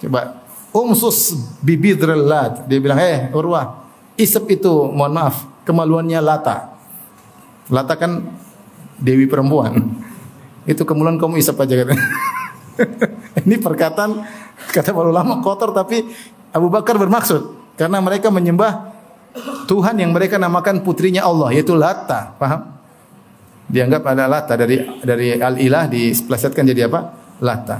coba 0.00 0.38
umsus 0.74 1.34
bibidril 1.60 2.24
lat. 2.24 2.66
Dia 2.66 2.78
bilang, 2.82 2.98
"Eh, 2.98 3.30
Urwah, 3.30 3.84
isep 4.18 4.48
itu, 4.50 4.72
mohon 4.90 5.14
maaf, 5.14 5.53
kemaluannya 5.64 6.20
Lata. 6.20 6.76
Lata 7.72 7.94
kan 7.96 8.20
dewi 9.00 9.24
perempuan. 9.26 9.80
Itu 10.64 10.84
kemulan 10.88 11.16
kamu 11.20 11.40
isap 11.40 11.60
aja 11.64 11.84
kan. 11.84 11.98
Ini 13.44 13.60
perkataan 13.60 14.24
kata 14.72 14.90
para 14.94 15.08
ulama 15.10 15.40
kotor 15.44 15.74
tapi 15.76 16.08
Abu 16.54 16.70
Bakar 16.70 16.96
bermaksud 16.96 17.74
karena 17.74 17.98
mereka 17.98 18.30
menyembah 18.30 18.94
Tuhan 19.66 19.98
yang 19.98 20.14
mereka 20.14 20.38
namakan 20.38 20.86
putrinya 20.86 21.26
Allah 21.26 21.50
yaitu 21.50 21.74
Lata, 21.74 22.38
paham? 22.38 22.70
Dianggap 23.66 24.02
ada 24.06 24.30
Lata 24.30 24.54
dari 24.54 24.78
dari 25.02 25.34
al-ilah 25.34 25.90
diplesetkan 25.90 26.62
jadi 26.62 26.86
apa? 26.86 27.00
Lata. 27.42 27.78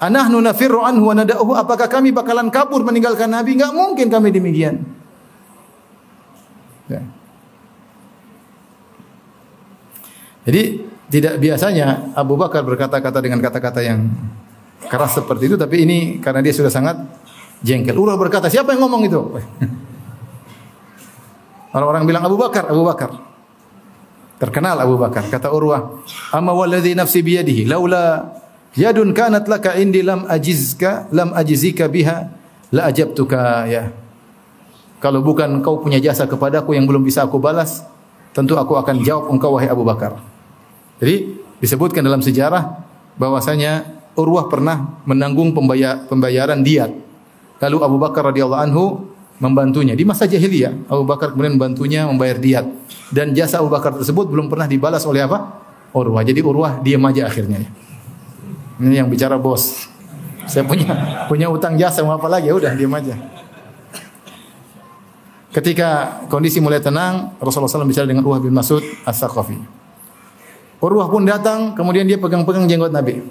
Anahnu 0.00 0.40
nafirru 0.40 0.80
anhu 0.80 1.12
wa 1.12 1.14
nada'uhu 1.16 1.52
apakah 1.54 1.86
kami 1.86 2.10
bakalan 2.16 2.48
kabur 2.48 2.80
meninggalkan 2.80 3.28
Nabi? 3.28 3.60
Enggak 3.60 3.72
mungkin 3.76 4.06
kami 4.08 4.32
demikian. 4.32 5.03
Ya. 6.90 7.00
Jadi 10.44 10.62
tidak 11.08 11.40
biasanya 11.40 12.12
Abu 12.12 12.36
Bakar 12.36 12.60
berkata-kata 12.64 13.18
dengan 13.24 13.40
kata-kata 13.40 13.80
yang 13.80 14.12
keras 14.88 15.16
seperti 15.16 15.48
itu, 15.48 15.56
tapi 15.56 15.88
ini 15.88 15.98
karena 16.20 16.44
dia 16.44 16.52
sudah 16.52 16.68
sangat 16.68 17.00
jengkel. 17.64 17.96
Urwah 17.96 18.20
berkata, 18.20 18.52
siapa 18.52 18.76
yang 18.76 18.84
ngomong 18.84 19.08
itu? 19.08 19.20
Orang-orang 21.74 22.04
bilang 22.04 22.22
Abu 22.28 22.36
Bakar, 22.36 22.68
Abu 22.68 22.84
Bakar. 22.84 23.10
Terkenal 24.38 24.76
Abu 24.76 25.00
Bakar. 25.00 25.24
Kata 25.32 25.48
Urwah, 25.48 26.04
"Amma 26.34 26.52
walladhi 26.52 26.92
nafsi 26.92 27.24
biyadihi, 27.24 27.64
laula 27.64 28.34
yadun 28.76 29.16
kanat 29.16 29.48
laka 29.48 29.78
indi 29.80 30.04
lam 30.04 30.28
ajizka, 30.28 31.08
lam 31.14 31.32
ajizika 31.32 31.88
biha, 31.88 32.28
la 32.74 32.90
ajabtuka 32.92 33.64
ya." 33.70 34.03
Kalau 35.04 35.20
bukan 35.20 35.60
kau 35.60 35.84
punya 35.84 36.00
jasa 36.00 36.24
kepadaku 36.24 36.72
yang 36.72 36.88
belum 36.88 37.04
bisa 37.04 37.28
aku 37.28 37.36
balas, 37.36 37.84
tentu 38.32 38.56
aku 38.56 38.72
akan 38.80 39.04
jawab 39.04 39.28
engkau 39.28 39.52
wahai 39.52 39.68
Abu 39.68 39.84
Bakar. 39.84 40.16
Jadi 40.96 41.44
disebutkan 41.60 42.00
dalam 42.00 42.24
sejarah 42.24 42.80
bahwasanya 43.20 43.84
Urwah 44.16 44.48
pernah 44.48 44.96
menanggung 45.04 45.52
pembayar, 45.52 46.08
pembayaran 46.08 46.64
diat. 46.64 46.88
Lalu 47.60 47.76
Abu 47.84 47.96
Bakar 48.00 48.32
radhiyallahu 48.32 48.62
anhu 48.64 48.84
membantunya 49.44 49.92
di 49.92 50.08
masa 50.08 50.24
jahiliyah. 50.24 50.88
Abu 50.88 51.04
Bakar 51.04 51.36
kemudian 51.36 51.60
membantunya 51.60 52.08
membayar 52.08 52.40
diat 52.40 52.64
dan 53.12 53.36
jasa 53.36 53.60
Abu 53.60 53.68
Bakar 53.68 53.92
tersebut 54.00 54.24
belum 54.32 54.48
pernah 54.48 54.64
dibalas 54.64 55.04
oleh 55.04 55.20
apa? 55.28 55.60
Urwah. 55.92 56.24
Jadi 56.24 56.40
Urwah 56.40 56.80
diam 56.80 57.04
aja 57.04 57.28
akhirnya. 57.28 57.60
Ini 58.80 59.04
yang 59.04 59.12
bicara 59.12 59.36
bos. 59.36 59.84
Saya 60.48 60.64
punya 60.64 60.96
punya 61.28 61.52
utang 61.52 61.76
jasa 61.76 62.00
mau 62.00 62.16
apa 62.16 62.24
lagi? 62.24 62.48
Ya 62.48 62.56
udah 62.56 62.72
diam 62.72 62.94
aja. 62.96 63.33
Ketika 65.54 66.18
kondisi 66.26 66.58
mulai 66.58 66.82
tenang, 66.82 67.38
Rasulullah 67.38 67.70
SAW 67.70 67.86
bicara 67.86 68.10
dengan 68.10 68.26
Urwah 68.26 68.42
bin 68.42 68.50
Mas'ud 68.50 68.82
As-Saqafi. 69.06 69.54
Urwah 70.82 71.06
pun 71.06 71.22
datang, 71.22 71.78
kemudian 71.78 72.02
dia 72.10 72.18
pegang-pegang 72.18 72.66
jenggot 72.66 72.90
Nabi. 72.90 73.22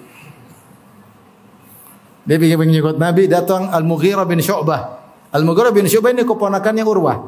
Dia 2.23 2.39
pegang 2.39 2.71
jenggot 2.71 2.95
Nabi, 2.95 3.27
datang 3.27 3.67
Al-Mughirah 3.67 4.23
bin 4.23 4.39
Syu'bah. 4.39 5.03
Al-Mughirah 5.35 5.75
bin 5.75 5.83
Syu'bah 5.83 6.15
ini 6.15 6.23
keponakannya 6.23 6.87
Urwah. 6.87 7.19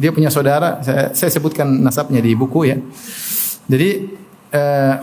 Dia 0.00 0.08
punya 0.08 0.32
saudara, 0.32 0.80
saya, 0.80 1.12
saya 1.12 1.28
sebutkan 1.28 1.68
nasabnya 1.68 2.24
di 2.24 2.32
buku 2.32 2.64
ya. 2.64 2.80
Jadi 3.68 3.88
eh, 4.56 4.96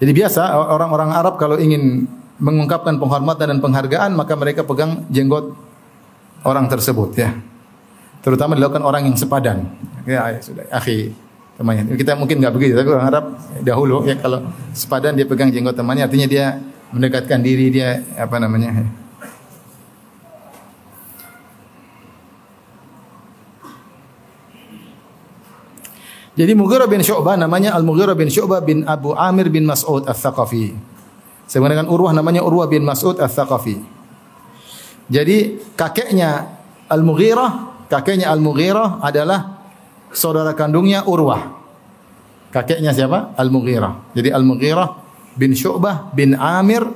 Jadi 0.00 0.16
biasa 0.16 0.56
orang-orang 0.56 1.12
Arab 1.12 1.36
kalau 1.36 1.60
ingin 1.60 2.08
mengungkapkan 2.40 2.96
penghormatan 2.96 3.56
dan 3.56 3.58
penghargaan 3.60 4.16
maka 4.16 4.32
mereka 4.34 4.64
pegang 4.64 5.04
jenggot 5.12 5.52
orang 6.42 6.66
tersebut 6.66 7.12
ya. 7.14 7.36
Terutama 8.20 8.56
dilakukan 8.56 8.84
orang 8.84 9.08
yang 9.08 9.16
sepadan. 9.16 9.64
Ya, 10.04 10.28
ya 10.32 10.40
sudah, 10.40 10.64
akhi 10.72 11.12
temannya. 11.60 11.92
Kita 11.96 12.16
mungkin 12.16 12.40
nggak 12.40 12.52
begitu, 12.56 12.72
tapi 12.72 12.88
orang 12.88 13.06
Arab 13.12 13.24
dahulu 13.60 14.08
ya 14.08 14.16
kalau 14.16 14.48
sepadan 14.72 15.16
dia 15.16 15.28
pegang 15.28 15.52
jenggot 15.52 15.76
temannya 15.76 16.08
artinya 16.08 16.28
dia 16.28 16.56
mendekatkan 16.90 17.44
diri 17.44 17.68
dia 17.68 18.00
apa 18.16 18.40
namanya? 18.40 18.72
Ya. 18.72 18.86
Jadi 26.40 26.56
Mughirah 26.56 26.88
bin 26.88 27.04
Syu'bah 27.04 27.36
namanya 27.36 27.76
Al-Mughirah 27.76 28.16
bin 28.16 28.32
Syu'bah 28.32 28.64
bin 28.64 28.88
Abu 28.88 29.12
Amir 29.12 29.52
bin 29.52 29.68
Mas'ud 29.68 30.08
Al-Thaqafi. 30.08 30.89
Sama 31.50 31.66
dengan 31.66 31.90
Urwah 31.90 32.14
namanya 32.14 32.46
Urwah 32.46 32.70
bin 32.70 32.86
Mas'ud 32.86 33.18
Al-Thaqafi. 33.18 33.82
Jadi 35.10 35.58
kakeknya 35.74 36.46
Al-Mughirah, 36.86 37.82
kakeknya 37.90 38.30
Al-Mughirah 38.30 39.02
adalah 39.02 39.58
saudara 40.14 40.54
kandungnya 40.54 41.02
Urwah. 41.02 41.58
Kakeknya 42.54 42.94
siapa? 42.94 43.34
Al-Mughirah. 43.34 44.14
Jadi 44.14 44.30
Al-Mughirah 44.30 44.88
bin 45.34 45.50
Syu'bah 45.58 46.14
bin 46.14 46.38
Amir 46.38 46.86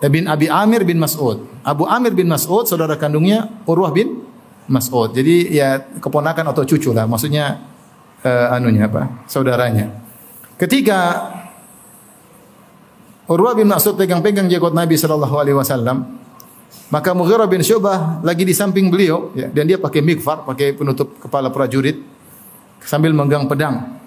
eh, 0.00 0.08
bin 0.08 0.24
Abi 0.24 0.48
Amir 0.48 0.88
bin 0.88 0.96
Mas'ud. 0.96 1.44
Abu 1.60 1.84
Amir 1.84 2.16
bin 2.16 2.32
Mas'ud 2.32 2.64
saudara 2.64 2.96
kandungnya 2.96 3.60
Urwah 3.68 3.92
bin 3.92 4.24
Mas'ud. 4.72 5.12
Jadi 5.12 5.52
ya 5.52 5.84
keponakan 6.00 6.48
atau 6.48 6.64
cucu 6.64 6.96
lah, 6.96 7.04
maksudnya 7.04 7.60
uh, 8.24 8.56
anunya 8.56 8.88
apa? 8.88 9.28
saudaranya. 9.28 9.92
Ketika 10.56 11.28
Urwah 13.26 13.58
bin 13.58 13.66
Mas'ud 13.66 13.98
pegang-pegang 13.98 14.46
jenggot 14.46 14.70
Nabi 14.70 14.94
sallallahu 14.94 15.34
alaihi 15.34 15.58
wasallam, 15.58 16.22
maka 16.94 17.10
Mughirah 17.10 17.50
bin 17.50 17.58
Syu'bah 17.58 18.22
lagi 18.22 18.46
di 18.46 18.54
samping 18.54 18.86
beliau 18.86 19.34
ya, 19.34 19.50
dan 19.50 19.66
dia 19.66 19.78
pakai 19.82 19.98
mikfar, 19.98 20.46
pakai 20.46 20.78
penutup 20.78 21.18
kepala 21.18 21.50
prajurit 21.50 21.98
sambil 22.86 23.10
memegang 23.10 23.50
pedang. 23.50 23.98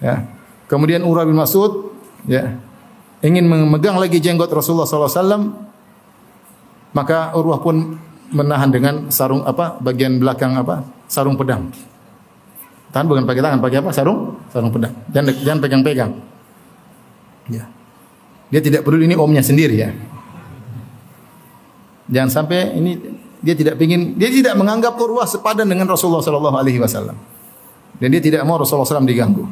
Ya. 0.00 0.24
Kemudian 0.64 1.04
Urwah 1.04 1.28
bin 1.28 1.36
Mas'ud 1.36 1.92
ya 2.24 2.56
ingin 3.20 3.44
memegang 3.44 4.00
lagi 4.00 4.16
jenggot 4.20 4.48
Rasulullah 4.48 4.88
sallallahu 4.88 5.10
alaihi 5.12 5.20
wasallam 5.20 5.42
maka 6.96 7.18
Urwah 7.36 7.60
pun 7.60 8.00
menahan 8.32 8.68
dengan 8.72 9.08
sarung 9.12 9.44
apa 9.44 9.76
bagian 9.80 10.16
belakang 10.16 10.56
apa 10.56 10.84
sarung 11.08 11.36
pedang. 11.36 11.68
Tahan 12.88 13.04
bukan 13.04 13.28
pakai 13.28 13.42
tangan, 13.44 13.60
pakai 13.60 13.78
apa? 13.84 13.90
Sarung, 13.92 14.40
sarung 14.48 14.72
pedang. 14.72 14.96
Jangan 15.12 15.32
jangan 15.44 15.60
pegang-pegang. 15.60 16.10
Ya. 17.52 17.68
Dia 18.48 18.60
tidak 18.64 18.84
perlu 18.84 19.04
ini 19.04 19.12
omnya 19.12 19.44
sendiri 19.44 19.76
ya. 19.76 19.92
Jangan 22.08 22.30
sampai 22.32 22.72
ini 22.80 22.96
dia 23.44 23.52
tidak 23.52 23.76
ingin 23.76 24.16
dia 24.16 24.32
tidak 24.32 24.56
menganggap 24.56 24.96
Urwah 24.96 25.28
sepadan 25.28 25.68
dengan 25.68 25.84
Rasulullah 25.84 26.24
sallallahu 26.24 26.56
alaihi 26.56 26.80
wasallam. 26.80 27.16
Dan 27.98 28.08
dia 28.14 28.22
tidak 28.22 28.46
mau 28.46 28.54
Rasulullah 28.54 28.86
SAW 28.86 29.10
diganggu. 29.10 29.42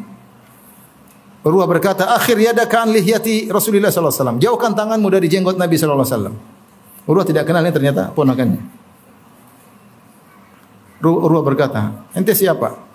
Urwah 1.43 1.67
berkata, 1.67 2.15
"Akhir 2.15 2.39
yadakan 2.39 2.95
lihyati 2.95 3.51
Rasulullah 3.51 3.91
sallallahu 3.91 4.15
alaihi 4.15 4.23
wasallam." 4.23 4.39
Jauhkan 4.39 4.73
tanganmu 4.79 5.09
dari 5.11 5.27
jenggot 5.27 5.59
Nabi 5.59 5.75
sallallahu 5.75 6.07
alaihi. 6.07 6.39
Urwah 7.11 7.27
tidak 7.27 7.43
kenal 7.47 7.63
ini 7.67 7.75
ternyata 7.75 8.15
ponakannya. 8.15 8.63
Urwah 11.03 11.43
berkata, 11.43 12.07
"Ente 12.15 12.35
siapa?" 12.39 12.86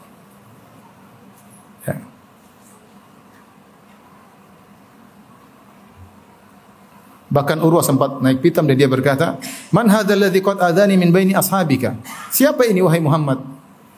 Bahkan 7.32 7.64
Urwah 7.64 7.80
sempat 7.80 8.20
naik 8.20 8.44
pitam 8.44 8.68
dan 8.68 8.76
dia 8.76 8.92
berkata, 8.92 9.40
"Man 9.72 9.88
hadzal 9.88 10.20
ladzi 10.20 10.44
qad 10.44 10.60
adani 10.60 11.00
min 11.00 11.16
baini 11.16 11.32
ashabika?" 11.32 11.96
Siapa 12.28 12.68
ini 12.68 12.84
wahai 12.84 13.00
Muhammad? 13.00 13.40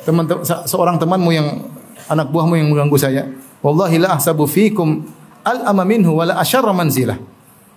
Teman 0.05 0.29
seorang 0.69 1.01
temanmu 1.01 1.29
yang 1.33 1.65
anak 2.13 2.29
buahmu 2.29 2.53
yang 2.53 2.69
mengganggu 2.69 2.97
saya. 3.01 3.25
Wallahi 3.65 3.97
la 3.97 4.21
ahsabu 4.21 4.45
fikum 4.45 5.01
al 5.41 5.65
ama 5.65 5.81
minhu 5.81 6.13
wala 6.13 6.37
asyarra 6.37 6.69
manzilah. 6.77 7.17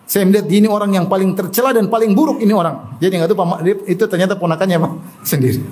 Saya 0.06 0.22
melihat 0.28 0.46
ini 0.52 0.68
orang 0.68 0.92
yang 0.92 1.08
paling 1.08 1.34
tercela 1.34 1.72
dan 1.72 1.88
paling 1.88 2.12
buruk 2.12 2.38
ini 2.38 2.52
orang. 2.52 3.00
Jadi 3.00 3.16
enggak 3.16 3.32
tahu 3.32 3.42
itu 3.88 4.04
ternyata 4.06 4.38
ponakannya 4.38 4.76
Pak 4.78 4.92
sendiri. 5.34 5.64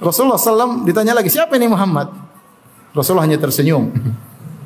Rasulullah 0.00 0.40
SAW 0.40 0.88
ditanya 0.88 1.12
lagi, 1.12 1.28
siapa 1.28 1.60
ini 1.60 1.68
Muhammad? 1.68 2.08
Rasulullah 2.96 3.28
hanya 3.28 3.36
tersenyum. 3.36 3.92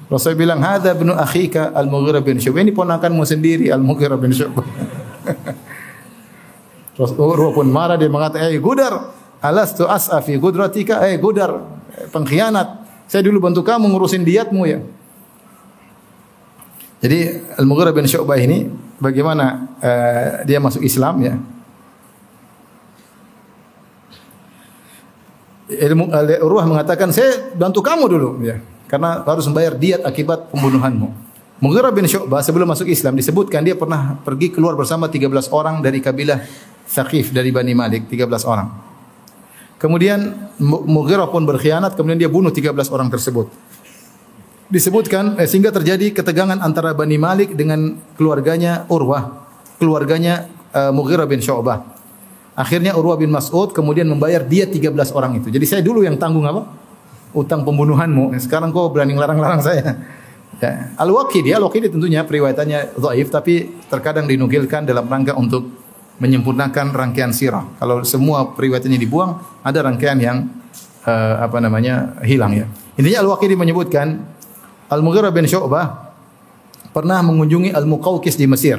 Rasul 0.04 0.36
bilang, 0.36 0.60
"Hadza 0.60 0.92
ibnu 0.92 1.16
akhika 1.16 1.72
Al-Mughirah 1.72 2.20
bin 2.20 2.36
Syu'bah." 2.36 2.60
Ini 2.60 2.76
ponakanmu 2.76 3.24
sendiri 3.24 3.72
Al-Mughirah 3.72 4.18
bin 4.20 4.36
Syu'bah. 4.36 4.64
Rasulullah 7.00 7.50
pun 7.50 7.68
marah 7.72 7.96
dia 7.96 8.12
mengatakan, 8.12 8.52
"Eh 8.52 8.60
Gudar, 8.60 9.16
alastu 9.40 9.88
as'a 9.88 10.20
fi 10.20 10.36
gudratika?" 10.36 11.00
Eh 11.08 11.16
Gudar, 11.16 11.56
pengkhianat. 12.12 12.84
Saya 13.08 13.24
dulu 13.24 13.40
bantu 13.40 13.64
kamu 13.64 13.88
ngurusin 13.88 14.24
diatmu 14.24 14.62
ya. 14.68 14.80
Jadi 17.00 17.18
Al-Mughirah 17.60 17.92
bin 17.96 18.04
Syu'bah 18.04 18.36
ini 18.40 18.68
bagaimana 19.00 19.68
uh, 19.80 20.30
dia 20.44 20.60
masuk 20.60 20.84
Islam 20.84 21.16
ya. 21.20 21.34
Ilmu 25.64 26.12
Urwah 26.44 26.68
mengatakan 26.68 27.08
saya 27.08 27.56
bantu 27.56 27.80
kamu 27.80 28.04
dulu 28.04 28.30
ya 28.44 28.60
karena 28.86 29.24
harus 29.24 29.44
membayar 29.48 29.74
diat 29.74 30.02
akibat 30.04 30.52
pembunuhanmu. 30.52 31.08
Mughirah 31.62 31.94
bin 31.94 32.04
Syu'bah 32.04 32.44
sebelum 32.44 32.68
masuk 32.68 32.90
Islam 32.90 33.16
disebutkan 33.16 33.64
dia 33.64 33.78
pernah 33.78 34.20
pergi 34.20 34.52
keluar 34.52 34.76
bersama 34.76 35.08
13 35.08 35.30
orang 35.54 35.80
dari 35.80 36.02
kabilah 36.02 36.42
Thaqif 36.84 37.32
dari 37.32 37.48
Bani 37.54 37.72
Malik, 37.72 38.10
13 38.10 38.44
orang. 38.44 38.68
Kemudian 39.80 40.50
Mughirah 40.62 41.28
pun 41.28 41.44
berkhianat, 41.48 41.96
kemudian 41.96 42.20
dia 42.20 42.28
bunuh 42.28 42.52
13 42.52 42.72
orang 42.92 43.08
tersebut 43.08 43.48
disebutkan 44.74 45.36
eh, 45.36 45.48
sehingga 45.48 45.70
terjadi 45.70 46.10
ketegangan 46.10 46.60
antara 46.60 46.96
Bani 46.96 47.20
Malik 47.20 47.52
dengan 47.52 48.00
keluarganya 48.16 48.88
Urwah, 48.88 49.46
keluarganya 49.76 50.48
uh, 50.72 50.90
Mughirah 50.90 51.28
bin 51.28 51.38
Syu'bah. 51.38 51.94
Akhirnya 52.54 52.94
Urwah 52.94 53.18
bin 53.18 53.34
Mas'ud 53.34 53.74
kemudian 53.74 54.06
membayar 54.06 54.42
dia 54.42 54.66
13 54.66 54.90
orang 55.14 55.42
itu. 55.42 55.50
Jadi 55.50 55.66
saya 55.66 55.82
dulu 55.82 56.06
yang 56.06 56.18
tanggung 56.18 56.46
apa? 56.46 56.66
Utang 57.34 57.66
pembunuhanmu. 57.66 58.32
Sekarang 58.38 58.70
kau 58.70 58.88
berani 58.94 59.18
larang-larang 59.18 59.60
saya. 59.60 59.98
Ya. 60.62 60.94
Al-Waqidi, 60.96 61.50
Al-Waqidi 61.50 61.90
tentunya 61.90 62.22
periwayatannya 62.22 62.94
dhaif 62.94 63.28
tapi 63.28 63.74
terkadang 63.90 64.30
dinukilkan 64.30 64.86
dalam 64.86 65.04
rangka 65.10 65.34
untuk 65.34 65.66
menyempurnakan 66.22 66.94
rangkaian 66.94 67.34
sirah. 67.34 67.66
Kalau 67.82 68.06
semua 68.06 68.54
periwayatannya 68.54 69.00
dibuang, 69.02 69.42
ada 69.66 69.82
rangkaian 69.82 70.14
yang 70.22 70.46
uh, 71.02 71.42
apa 71.42 71.58
namanya 71.58 72.14
hilang 72.22 72.54
ya. 72.54 72.66
Intinya 72.94 73.26
Al-Waqidi 73.26 73.58
menyebutkan 73.58 74.22
Al-Mughirah 74.86 75.34
bin 75.34 75.50
Syu'bah 75.50 76.14
pernah 76.94 77.18
mengunjungi 77.26 77.74
Al-Muqawqis 77.74 78.38
di 78.38 78.46
Mesir. 78.46 78.78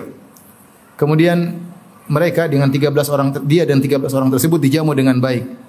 Kemudian 0.95 1.59
mereka 2.07 2.47
dengan 2.47 2.71
13 2.71 2.95
orang 3.11 3.27
dia 3.43 3.67
dan 3.67 3.83
13 3.83 4.07
orang 4.15 4.29
tersebut 4.31 4.63
dijamu 4.63 4.95
dengan 4.95 5.19
baik. 5.19 5.64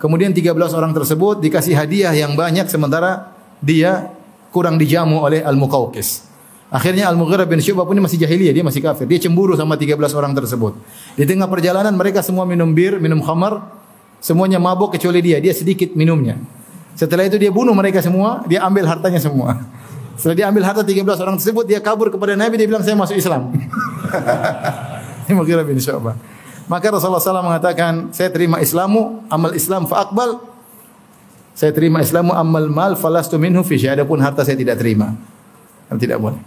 Kemudian 0.00 0.32
13 0.32 0.56
orang 0.72 0.96
tersebut 0.96 1.44
dikasih 1.44 1.76
hadiah 1.76 2.16
yang 2.16 2.32
banyak 2.32 2.72
sementara 2.72 3.36
dia 3.60 4.08
kurang 4.48 4.80
dijamu 4.80 5.20
oleh 5.20 5.44
Al-Muqawqis. 5.44 6.24
Akhirnya 6.72 7.10
Al-Mughirah 7.12 7.44
bin 7.44 7.60
Syu'bah 7.60 7.84
pun 7.84 7.98
masih 8.00 8.16
jahiliyah, 8.16 8.54
dia 8.56 8.64
masih 8.64 8.80
kafir. 8.80 9.04
Dia 9.04 9.20
cemburu 9.20 9.58
sama 9.60 9.76
13 9.76 10.00
orang 10.16 10.32
tersebut. 10.32 10.78
Di 11.18 11.28
tengah 11.28 11.50
perjalanan 11.50 11.92
mereka 11.92 12.24
semua 12.24 12.48
minum 12.48 12.72
bir, 12.72 12.96
minum 12.96 13.20
khamar, 13.20 13.60
semuanya 14.22 14.56
mabuk 14.56 14.94
kecuali 14.96 15.20
dia. 15.20 15.36
Dia 15.42 15.52
sedikit 15.52 15.92
minumnya. 15.92 16.40
Setelah 16.96 17.26
itu 17.28 17.36
dia 17.36 17.50
bunuh 17.52 17.74
mereka 17.76 18.00
semua, 18.00 18.46
dia 18.46 18.62
ambil 18.64 18.86
hartanya 18.86 19.20
semua. 19.20 19.66
Setelah 20.14 20.36
dia 20.36 20.46
ambil 20.46 20.62
harta 20.64 20.80
13 20.86 21.04
orang 21.20 21.36
tersebut, 21.36 21.64
dia 21.66 21.82
kabur 21.82 22.08
kepada 22.08 22.38
Nabi, 22.38 22.54
dia 22.56 22.70
bilang 22.70 22.86
saya 22.86 22.94
masuk 22.96 23.18
Islam. 23.18 23.50
Ini 25.26 25.32
Mughirah 25.34 25.66
bin 25.66 25.76
Syu'bah. 25.76 26.14
Maka 26.70 26.86
Rasulullah 26.94 27.18
SAW 27.18 27.42
mengatakan, 27.42 28.14
saya 28.14 28.30
terima 28.30 28.62
Islamu, 28.62 29.26
amal 29.26 29.50
Islam 29.58 29.90
fa'akbal. 29.90 30.38
Saya 31.50 31.74
terima 31.74 31.98
Islamu, 31.98 32.30
amal 32.30 32.70
mal 32.70 32.94
falastu 32.94 33.34
minhu 33.42 33.66
fi 33.66 33.74
Adapun 33.90 34.22
harta 34.22 34.46
saya 34.46 34.54
tidak 34.54 34.78
terima. 34.78 35.18
Tidak 35.90 36.14
boleh. 36.14 36.38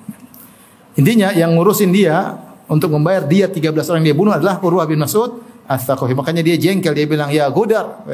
Intinya 0.96 1.36
yang 1.36 1.52
ngurusin 1.60 1.92
dia 1.92 2.40
untuk 2.72 2.96
membayar 2.96 3.28
dia 3.28 3.52
13 3.52 3.76
orang 3.92 4.04
dia 4.08 4.16
bunuh 4.16 4.32
adalah 4.32 4.64
Urwah 4.64 4.88
bin 4.88 5.04
Mas'ud 5.04 5.44
As-Thaqafi. 5.68 6.16
Makanya 6.16 6.40
dia 6.40 6.56
jengkel, 6.56 6.96
dia 6.96 7.04
bilang, 7.04 7.28
"Ya 7.28 7.44
Gudar, 7.52 8.08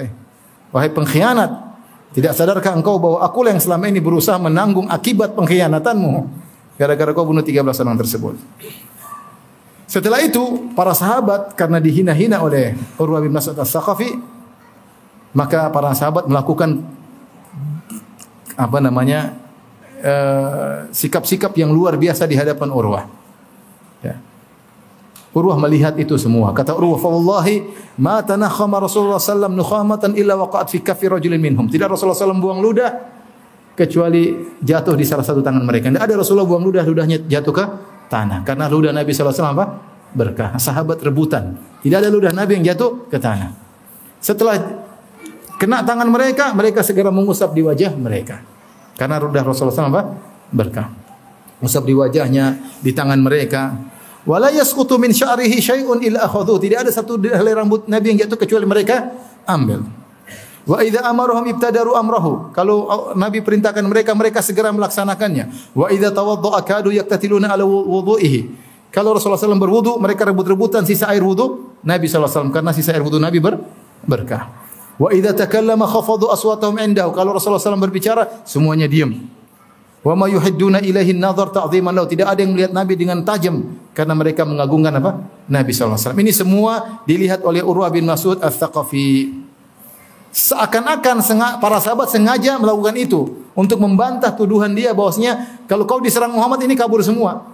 wahai 0.74 0.90
pengkhianat, 0.90 1.70
tidak 2.18 2.34
sadarkah 2.34 2.74
engkau 2.74 2.98
bahwa 2.98 3.22
aku 3.22 3.46
yang 3.46 3.62
selama 3.62 3.86
ini 3.86 4.02
berusaha 4.02 4.42
menanggung 4.42 4.90
akibat 4.90 5.38
pengkhianatanmu 5.38 6.26
gara-gara 6.80 7.12
kau 7.14 7.28
bunuh 7.28 7.44
13 7.46 7.62
orang 7.84 8.00
tersebut. 8.00 8.36
Setelah 9.90 10.22
itu, 10.22 10.70
para 10.78 10.94
sahabat 10.94 11.58
karena 11.58 11.82
dihina-hina 11.82 12.38
oleh 12.46 12.78
Urwah 13.02 13.26
bin 13.26 13.34
Mas'ud 13.34 13.58
As-Saqafi, 13.58 14.22
maka 15.34 15.66
para 15.74 15.98
sahabat 15.98 16.30
melakukan 16.30 16.86
apa 18.54 18.78
namanya 18.78 19.34
eh, 19.98 20.94
sikap-sikap 20.94 21.58
yang 21.58 21.74
luar 21.74 21.98
biasa 21.98 22.30
di 22.30 22.38
hadapan 22.38 22.70
Urwah. 22.70 23.10
Ya. 24.06 24.22
Urwah 25.34 25.58
melihat 25.58 25.98
itu 25.98 26.14
semua. 26.22 26.54
Kata 26.54 26.78
Urwah, 26.78 27.02
"Wallahi 27.10 27.66
ma 27.98 28.22
tanakhama 28.22 28.86
Rasulullah 28.86 29.18
sallam 29.18 29.58
nukhamatan 29.58 30.14
illa 30.14 30.38
waqa'at 30.38 30.70
fi 30.70 30.86
kaffi 30.86 31.10
rajulin 31.10 31.42
minhum." 31.42 31.66
Tidak 31.66 31.90
Rasulullah 31.90 32.14
sallam 32.14 32.38
buang 32.38 32.62
ludah 32.62 32.94
kecuali 33.74 34.54
jatuh 34.62 34.94
di 34.94 35.02
salah 35.02 35.26
satu 35.26 35.42
tangan 35.42 35.66
mereka. 35.66 35.90
Tidak 35.90 36.06
ada 36.06 36.14
Rasulullah 36.14 36.46
buang 36.46 36.62
ludah, 36.62 36.86
ludahnya 36.86 37.26
jatuh 37.26 37.54
ke 37.58 37.66
tanah. 38.10 38.44
Karena 38.44 38.66
ludah 38.68 38.92
Nabi 38.92 39.14
wasallam 39.14 39.56
apa? 39.56 39.66
Berkah. 40.12 40.58
Sahabat 40.58 41.00
rebutan. 41.06 41.56
Tidak 41.80 41.98
ada 42.02 42.10
ludah 42.10 42.34
Nabi 42.34 42.60
yang 42.60 42.74
jatuh 42.76 43.08
ke 43.08 43.22
tanah. 43.22 43.54
Setelah 44.20 44.60
kena 45.56 45.86
tangan 45.86 46.10
mereka, 46.10 46.52
mereka 46.52 46.84
segera 46.84 47.14
mengusap 47.14 47.56
di 47.56 47.64
wajah 47.64 47.96
mereka. 47.96 48.44
Karena 49.00 49.16
ludah 49.22 49.46
Rasulullah 49.46 49.72
SAW 49.72 49.94
apa? 49.96 50.04
Berkah. 50.52 50.90
Usap 51.64 51.88
di 51.88 51.96
wajahnya, 51.96 52.76
di 52.84 52.92
tangan 52.92 53.20
mereka. 53.22 53.76
Wala 54.28 54.52
min 54.52 55.12
sya'rihi 55.16 55.58
syai'un 55.64 56.04
illa. 56.04 56.28
Tidak 56.28 56.78
ada 56.84 56.92
satu 56.92 57.16
helai 57.16 57.56
rambut 57.56 57.88
Nabi 57.88 58.16
yang 58.16 58.28
jatuh 58.28 58.36
kecuali 58.36 58.68
mereka 58.68 59.08
ambil. 59.48 59.99
Wa 60.68 60.84
idza 60.84 61.06
amaruhum 61.06 61.46
ibtadaru 61.56 61.96
amrahu. 61.96 62.52
Kalau 62.52 63.12
Nabi 63.16 63.40
perintahkan 63.40 63.84
mereka, 63.86 64.12
mereka 64.18 64.40
segera 64.44 64.74
melaksanakannya. 64.76 65.76
Wa 65.78 65.88
idza 65.94 66.12
tawaddaa 66.12 66.60
kadu 66.64 66.92
yaktatiluna 66.92 67.52
ala 67.52 67.64
wudu'ihi. 67.64 68.68
Kalau 68.90 69.14
Rasulullah 69.14 69.38
SAW 69.38 69.62
berwudu, 69.62 70.02
mereka 70.02 70.26
rebut-rebutan 70.26 70.82
sisa 70.82 71.06
air 71.14 71.22
wudu 71.22 71.78
Nabi 71.86 72.10
SAW 72.10 72.50
karena 72.50 72.74
sisa 72.74 72.90
air 72.90 73.06
wudu 73.06 73.22
Nabi 73.22 73.38
ber 73.38 73.62
berkah. 74.02 74.50
Wa 74.98 75.14
idza 75.14 75.32
takallama 75.32 75.86
khafadu 75.86 76.28
aswatahum 76.34 76.82
indahu. 76.82 77.14
Kalau 77.14 77.38
Rasulullah 77.38 77.62
SAW 77.62 77.80
berbicara, 77.80 78.44
semuanya 78.50 78.90
diam. 78.90 79.14
Wa 80.00 80.16
ma 80.16 80.32
yuhidduna 80.32 80.80
ilaihi 80.80 81.12
nadhar 81.16 81.52
ta'dhiman 81.52 81.92
lahu. 81.92 82.08
Tidak 82.08 82.24
ada 82.24 82.40
yang 82.40 82.56
melihat 82.56 82.72
Nabi 82.72 82.94
dengan 82.96 83.20
tajam 83.22 83.78
karena 83.92 84.16
mereka 84.16 84.48
mengagungkan 84.48 84.96
apa? 84.96 85.12
Nabi 85.52 85.72
SAW. 85.76 86.16
Ini 86.16 86.32
semua 86.32 87.04
dilihat 87.04 87.44
oleh 87.44 87.60
Urwah 87.60 87.92
bin 87.92 88.08
Mas'ud 88.08 88.40
Ats-Tsaqafi. 88.40 89.49
Seakan-akan 90.30 91.26
para 91.58 91.82
sahabat 91.82 92.14
sengaja 92.14 92.62
melakukan 92.62 92.94
itu 92.94 93.50
untuk 93.58 93.82
membantah 93.82 94.30
tuduhan 94.30 94.72
dia 94.78 94.94
bahwasanya 94.94 95.66
kalau 95.66 95.90
kau 95.90 95.98
diserang 95.98 96.34
Muhammad 96.34 96.62
ini 96.64 96.78
kabur 96.78 97.02
semua. 97.02 97.50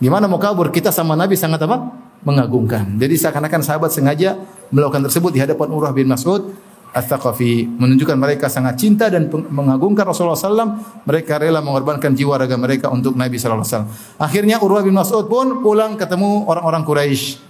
Gimana 0.00 0.24
mau 0.30 0.40
kabur? 0.40 0.72
Kita 0.72 0.88
sama 0.88 1.12
Nabi 1.12 1.36
sangat 1.36 1.60
apa? 1.68 1.92
Mengagungkan. 2.24 2.96
Jadi 2.96 3.14
seakan-akan 3.20 3.60
sahabat 3.60 3.90
sengaja 3.92 4.40
melakukan 4.72 5.04
tersebut 5.06 5.30
di 5.36 5.40
hadapan 5.44 5.68
Urwah 5.70 5.92
bin 5.92 6.08
Mas'ud 6.08 6.56
Ats-Tsaqafi 6.88 7.68
menunjukkan 7.68 8.16
mereka 8.16 8.48
sangat 8.48 8.80
cinta 8.80 9.12
dan 9.12 9.28
mengagungkan 9.28 10.08
Rasulullah 10.08 10.38
SAW. 10.38 11.04
Mereka 11.04 11.36
rela 11.36 11.60
mengorbankan 11.60 12.16
jiwa 12.16 12.40
raga 12.40 12.56
mereka 12.56 12.88
untuk 12.88 13.12
Nabi 13.12 13.36
SAW. 13.36 13.84
Akhirnya 14.16 14.56
Urwah 14.58 14.80
bin 14.80 14.96
Mas'ud 14.96 15.28
pun 15.28 15.60
pulang 15.60 16.00
ketemu 16.00 16.48
orang-orang 16.48 16.82
Quraisy. 16.88 17.47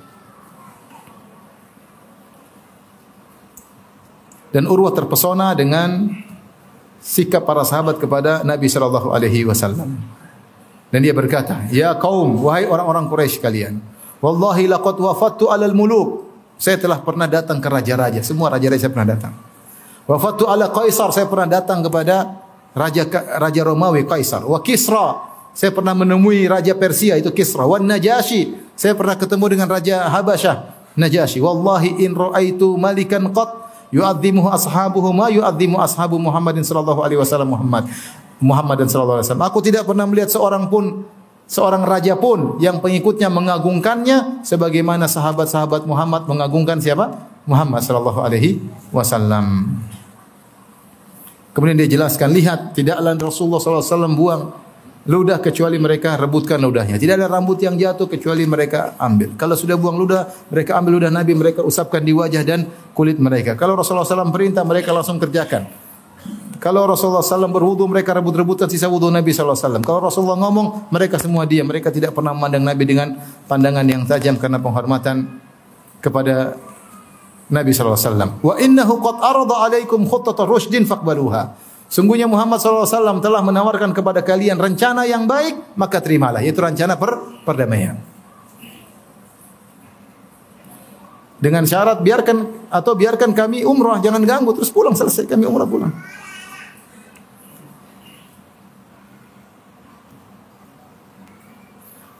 Dan 4.49 4.65
Urwah 4.65 4.97
terpesona 4.97 5.53
dengan 5.53 6.09
sikap 7.03 7.45
para 7.45 7.63
sahabat 7.63 8.01
kepada 8.01 8.43
Nabi 8.43 8.67
Shallallahu 8.67 9.13
Alaihi 9.13 9.45
Wasallam. 9.45 9.97
Dan 10.89 11.01
dia 11.05 11.13
berkata, 11.13 11.69
"Ya 11.69 11.93
kaum, 11.97 12.41
wahai 12.41 12.65
orang-orang 12.65 13.13
Quraisy 13.13 13.45
kalian, 13.45 13.85
wallahi 14.25 14.65
laqad 14.65 14.97
wafattu 14.97 15.53
alal 15.53 15.77
muluk." 15.77 16.25
Saya 16.59 16.81
telah 16.81 16.99
pernah 17.05 17.31
datang 17.31 17.63
ke 17.63 17.69
raja-raja, 17.71 18.19
semua 18.25 18.51
raja-raja 18.51 18.89
saya 18.89 18.93
pernah 18.93 19.15
datang. 19.15 19.35
Wafattu 20.09 20.49
ala 20.49 20.73
Kaisar, 20.73 21.13
saya 21.13 21.29
pernah 21.29 21.47
datang 21.47 21.85
kepada 21.85 22.41
raja 22.73 23.05
raja 23.37 23.61
Romawi 23.63 24.09
Kaisar. 24.09 24.43
Wa 24.43 24.65
Kisra, 24.65 25.29
saya 25.53 25.71
pernah 25.71 25.93
menemui 25.93 26.49
raja 26.49 26.73
Persia 26.75 27.15
itu 27.21 27.31
Kisra. 27.31 27.69
Wa 27.69 27.79
Najasyi, 27.79 28.73
saya 28.75 28.97
pernah 28.97 29.15
ketemu 29.15 29.45
dengan 29.55 29.69
raja 29.69 30.09
Habasyah 30.09 30.57
Najasyi. 30.99 31.39
Wallahi 31.45 32.03
in 32.03 32.17
raaitu 32.17 32.75
malikan 32.81 33.29
qat 33.31 33.58
yu'azzimuhu 33.95 34.49
ashabuhu 34.53 35.09
ma 35.13 35.33
yu'azzimu 35.33 35.81
ashabu 35.81 36.17
Muhammadin 36.21 36.65
sallallahu 36.65 37.01
alaihi 37.05 37.21
wasallam 37.21 37.53
Muhammad. 37.53 37.89
Muhammad 38.39 38.87
dan 38.87 38.89
sallallahu 38.89 39.19
alaihi 39.19 39.29
wasallam. 39.29 39.47
Aku 39.51 39.59
tidak 39.59 39.83
pernah 39.83 40.07
melihat 40.07 40.31
seorang 40.31 40.71
pun 40.71 41.03
seorang 41.51 41.83
raja 41.83 42.15
pun 42.15 42.61
yang 42.63 42.79
pengikutnya 42.79 43.27
mengagungkannya 43.27 44.47
sebagaimana 44.47 45.11
sahabat-sahabat 45.11 45.89
Muhammad 45.91 46.31
mengagungkan 46.31 46.79
siapa? 46.79 47.19
Muhammad 47.49 47.83
sallallahu 47.83 48.21
alaihi 48.23 48.63
wasallam. 48.95 49.81
Kemudian 51.51 51.75
dia 51.75 51.91
jelaskan, 51.91 52.31
lihat 52.31 52.79
tidaklah 52.79 53.19
Rasulullah 53.19 53.59
sallallahu 53.59 53.83
alaihi 53.83 53.91
wasallam 53.91 54.15
buang 54.15 54.43
ludah 55.09 55.41
kecuali 55.41 55.81
mereka 55.81 56.21
rebutkan 56.21 56.61
ludahnya. 56.61 57.01
Tidak 57.01 57.17
ada 57.17 57.27
rambut 57.33 57.57
yang 57.65 57.81
jatuh 57.81 58.05
kecuali 58.05 58.45
mereka 58.45 58.93
ambil. 59.01 59.33
Kalau 59.41 59.57
sudah 59.57 59.81
buang 59.81 59.97
ludah, 59.97 60.29
mereka 60.53 60.77
ambil 60.77 61.01
ludah 61.01 61.11
Nabi, 61.11 61.33
mereka 61.33 61.65
usapkan 61.65 62.05
di 62.05 62.13
wajah 62.13 62.45
dan 62.45 62.69
kulit 62.93 63.17
mereka. 63.17 63.57
Kalau 63.57 63.73
Rasulullah 63.73 64.05
SAW 64.05 64.29
perintah, 64.29 64.69
mereka 64.69 64.93
langsung 64.93 65.17
kerjakan. 65.17 65.65
Kalau 66.61 66.85
Rasulullah 66.85 67.25
SAW 67.25 67.49
berwudu, 67.49 67.89
mereka 67.89 68.13
rebut-rebutan 68.21 68.69
sisa 68.69 68.85
wudu 68.91 69.09
Nabi 69.09 69.33
SAW. 69.33 69.81
Kalau 69.81 70.05
Rasulullah 70.05 70.37
ngomong, 70.45 70.93
mereka 70.93 71.17
semua 71.17 71.49
diam. 71.49 71.65
Mereka 71.65 71.89
tidak 71.89 72.13
pernah 72.13 72.37
memandang 72.37 72.69
Nabi 72.69 72.85
dengan 72.85 73.17
pandangan 73.49 73.87
yang 73.89 74.05
tajam 74.05 74.37
karena 74.37 74.61
penghormatan 74.61 75.41
kepada 76.05 76.59
Nabi 77.49 77.73
SAW. 77.73 78.45
Wa 78.45 78.61
innahu 78.61 79.01
qad 79.01 79.17
arada 79.25 79.57
alaikum 79.65 80.05
khuttata 80.05 80.45
rushdin 80.45 80.85
faqbaluha. 80.85 81.68
Sungguhnya 81.89 82.29
Muhammad 82.29 82.61
SAW 82.61 83.25
telah 83.25 83.41
menawarkan 83.41 83.97
kepada 83.97 84.21
kalian 84.21 84.61
rencana 84.61 85.09
yang 85.09 85.25
baik, 85.25 85.73
maka 85.73 86.05
terimalah. 86.05 86.45
Yaitu 86.45 86.61
rencana 86.61 87.01
per 87.01 87.17
perdamaian. 87.49 87.97
Dengan 91.41 91.65
syarat 91.65 92.05
biarkan 92.05 92.69
atau 92.69 92.93
biarkan 92.93 93.33
kami 93.33 93.65
umrah, 93.65 94.05
jangan 94.05 94.21
ganggu 94.27 94.53
terus 94.53 94.69
pulang 94.69 94.93
selesai 94.93 95.25
kami 95.25 95.49
umrah 95.49 95.65
pulang. 95.65 95.95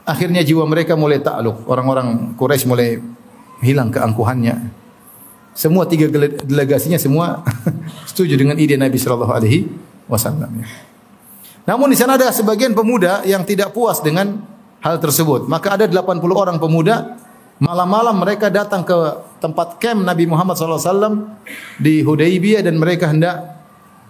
Akhirnya 0.09 0.41
jiwa 0.41 0.65
mereka 0.65 0.97
mulai 0.97 1.21
takluk. 1.21 1.69
Orang-orang 1.69 2.33
Quraisy 2.41 2.65
mulai 2.65 2.97
hilang 3.61 3.93
keangkuhannya. 3.93 4.88
Semua 5.59 5.91
tiga 5.91 6.07
delegasinya 6.47 7.03
semua 7.03 7.43
setuju 8.11 8.39
dengan 8.39 8.55
ide 8.55 8.79
Nabi 8.79 8.95
Shallallahu 8.95 9.35
Alaihi 9.35 9.67
Wasallam. 10.07 10.63
Namun 11.67 11.91
di 11.91 11.99
sana 11.99 12.15
ada 12.15 12.31
sebagian 12.31 12.79
pemuda 12.79 13.27
yang 13.27 13.43
tidak 13.43 13.75
puas 13.75 13.99
dengan 13.99 14.39
hal 14.79 15.03
tersebut. 15.03 15.51
Maka 15.51 15.75
ada 15.75 15.91
80 15.91 16.23
orang 16.31 16.63
pemuda 16.63 17.19
malam-malam 17.59 18.23
mereka 18.23 18.55
datang 18.55 18.87
ke 18.87 18.95
tempat 19.43 19.83
camp 19.83 20.07
Nabi 20.07 20.31
Muhammad 20.31 20.55
SAW 20.55 21.27
di 21.75 22.07
Hudaybiyah 22.07 22.63
dan 22.63 22.79
mereka 22.79 23.11
hendak 23.11 23.59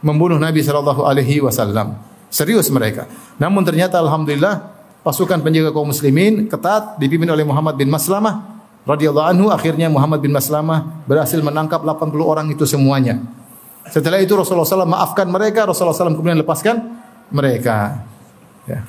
membunuh 0.05 0.37
Nabi 0.37 0.61
Wasallam. 0.61 1.97
Serius 2.29 2.69
mereka. 2.69 3.09
Namun 3.41 3.65
ternyata 3.65 3.97
Alhamdulillah 3.97 4.69
pasukan 5.01 5.41
penjaga 5.41 5.73
kaum 5.73 5.89
muslimin 5.89 6.45
ketat 6.45 7.01
dipimpin 7.01 7.33
oleh 7.33 7.49
Muhammad 7.49 7.81
bin 7.81 7.89
Maslamah 7.89 8.58
radhiyallahu 8.89 9.29
anhu 9.29 9.47
akhirnya 9.53 9.93
Muhammad 9.93 10.25
bin 10.25 10.33
Maslamah 10.33 11.05
berhasil 11.05 11.37
menangkap 11.45 11.85
80 11.85 12.09
orang 12.25 12.47
itu 12.49 12.65
semuanya. 12.65 13.21
Setelah 13.93 14.21
itu 14.21 14.33
Rasulullah 14.33 14.69
SAW 14.69 14.89
maafkan 14.89 15.29
mereka, 15.29 15.69
Rasulullah 15.69 15.97
SAW 15.97 16.17
kemudian 16.17 16.41
lepaskan 16.41 16.77
mereka. 17.29 18.05
Ya. 18.65 18.85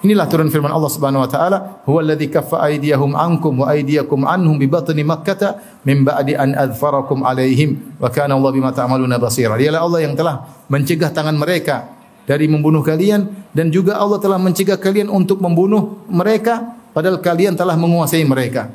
Inilah 0.00 0.24
turun 0.32 0.48
firman 0.48 0.72
Allah 0.72 0.88
Subhanahu 0.88 1.28
wa 1.28 1.30
taala, 1.30 1.58
"Huwa 1.84 2.00
alladzi 2.00 2.32
kaffa 2.32 2.64
aydiyahum 2.64 3.12
ankum 3.12 3.60
wa 3.60 3.68
aydiyakum 3.68 4.24
anhum 4.24 4.56
bi 4.56 4.64
batni 4.64 5.04
Makkah 5.04 5.60
min 5.84 6.08
ba'di 6.08 6.32
an 6.32 6.56
adfarakum 6.56 7.20
alaihim 7.20 8.00
wa 8.00 8.08
kana 8.08 8.32
Allah 8.32 8.48
bima 8.48 8.72
ta'maluna 8.72 9.20
basira." 9.20 9.60
Dialah 9.60 9.84
Allah 9.84 10.00
yang 10.08 10.16
telah 10.16 10.64
mencegah 10.72 11.12
tangan 11.12 11.36
mereka 11.36 11.92
dari 12.24 12.48
membunuh 12.48 12.80
kalian 12.80 13.52
dan 13.52 13.68
juga 13.68 14.00
Allah 14.00 14.16
telah 14.16 14.40
mencegah 14.40 14.80
kalian 14.80 15.12
untuk 15.12 15.36
membunuh 15.44 16.00
mereka 16.08 16.79
padahal 16.92 17.18
kalian 17.18 17.54
telah 17.58 17.74
menguasai 17.74 18.22
mereka. 18.26 18.70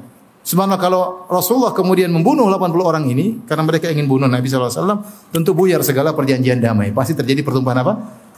Subhanallah 0.45 0.77
kalau 0.77 1.03
Rasulullah 1.25 1.73
kemudian 1.73 2.13
membunuh 2.13 2.45
80 2.45 2.77
orang 2.85 3.05
ini 3.09 3.41
karena 3.49 3.65
mereka 3.65 3.89
ingin 3.89 4.05
bunuh 4.05 4.29
Nabi 4.29 4.45
SAW, 4.45 5.01
tentu 5.33 5.57
buyar 5.57 5.81
segala 5.81 6.13
perjanjian 6.13 6.61
damai. 6.61 6.93
Pasti 6.93 7.17
terjadi 7.17 7.41
pertumpahan 7.41 7.81
apa? 7.81 7.93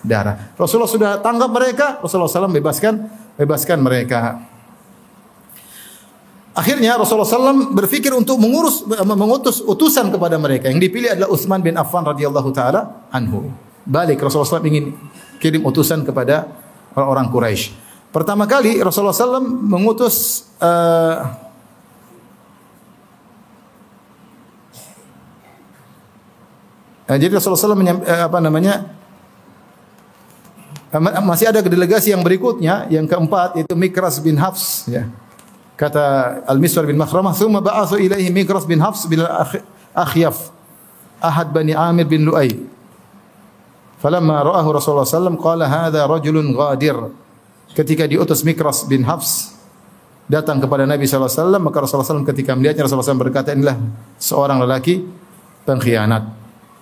Darah. 0.08 0.56
Rasulullah 0.56 0.88
sudah 0.88 1.12
tangkap 1.20 1.52
mereka, 1.52 2.00
Rasulullah 2.00 2.32
SAW 2.32 2.48
bebaskan 2.56 2.94
bebaskan 3.36 3.78
mereka. 3.84 4.40
Akhirnya 6.58 6.98
Rasulullah 6.98 7.28
SAW 7.28 7.76
berpikir 7.76 8.10
untuk 8.16 8.40
mengurus 8.40 8.88
mengutus 9.04 9.60
utusan 9.62 10.10
kepada 10.10 10.40
mereka. 10.40 10.72
Yang 10.72 10.90
dipilih 10.90 11.10
adalah 11.14 11.30
Utsman 11.30 11.60
bin 11.60 11.76
Affan 11.76 12.08
radhiyallahu 12.08 12.50
taala 12.56 13.06
anhu 13.12 13.52
balik 13.88 14.20
Rasulullah 14.20 14.60
SAW 14.60 14.68
ingin 14.68 14.96
kirim 15.40 15.64
utusan 15.64 16.04
kepada 16.04 16.50
orang-orang 16.98 17.28
Quraisy. 17.32 17.87
Pertama 18.18 18.50
kali 18.50 18.82
Rasulullah 18.82 19.14
SAW 19.14 19.46
mengutus 19.46 20.50
uh, 20.58 21.22
jadi 27.06 27.38
Rasulullah 27.38 27.62
SAW 27.62 27.78
menyam, 27.78 28.02
uh, 28.02 28.26
apa 28.26 28.42
namanya 28.42 28.90
masih 31.22 31.54
ada 31.54 31.62
delegasi 31.62 32.10
yang 32.10 32.26
berikutnya 32.26 32.90
yang 32.90 33.06
keempat 33.06 33.62
yaitu 33.62 33.78
Mikras 33.78 34.18
bin 34.18 34.34
Hafs 34.42 34.90
ya. 34.90 35.06
Kata 35.78 36.42
Al-Miswar 36.50 36.90
bin 36.90 36.98
Makhramah, 36.98 37.38
"Tsumma 37.38 37.62
ba'athu 37.62 38.02
ilaihi 38.02 38.34
Mikras 38.34 38.66
bin 38.66 38.82
Hafs 38.82 39.06
bil 39.06 39.22
Akhyaf 39.94 40.50
ahad 41.22 41.54
Bani 41.54 41.78
Amir 41.78 42.10
bin 42.10 42.26
Lu'ay." 42.26 42.50
Falamma 44.02 44.42
ra'ahu 44.42 44.74
Rasulullah 44.74 45.06
sallam 45.06 45.38
qala 45.38 45.70
hadza 45.70 46.02
rajulun 46.02 46.50
ghadir. 46.58 47.27
Ketika 47.78 48.10
diutus 48.10 48.42
Mikras 48.42 48.90
bin 48.90 49.06
Hafs 49.06 49.54
datang 50.26 50.58
kepada 50.58 50.90
Nabi 50.90 51.06
sallallahu 51.06 51.30
alaihi 51.30 51.42
wasallam 51.46 51.62
maka 51.62 51.78
Rasulullah 51.78 52.10
sallam 52.10 52.26
ketika 52.26 52.58
melihatnya 52.58 52.90
Rasulullah 52.90 53.06
sallam 53.06 53.22
berkata 53.22 53.54
inilah 53.54 53.78
seorang 54.18 54.66
lelaki 54.66 55.06
pengkhianat. 55.62 56.26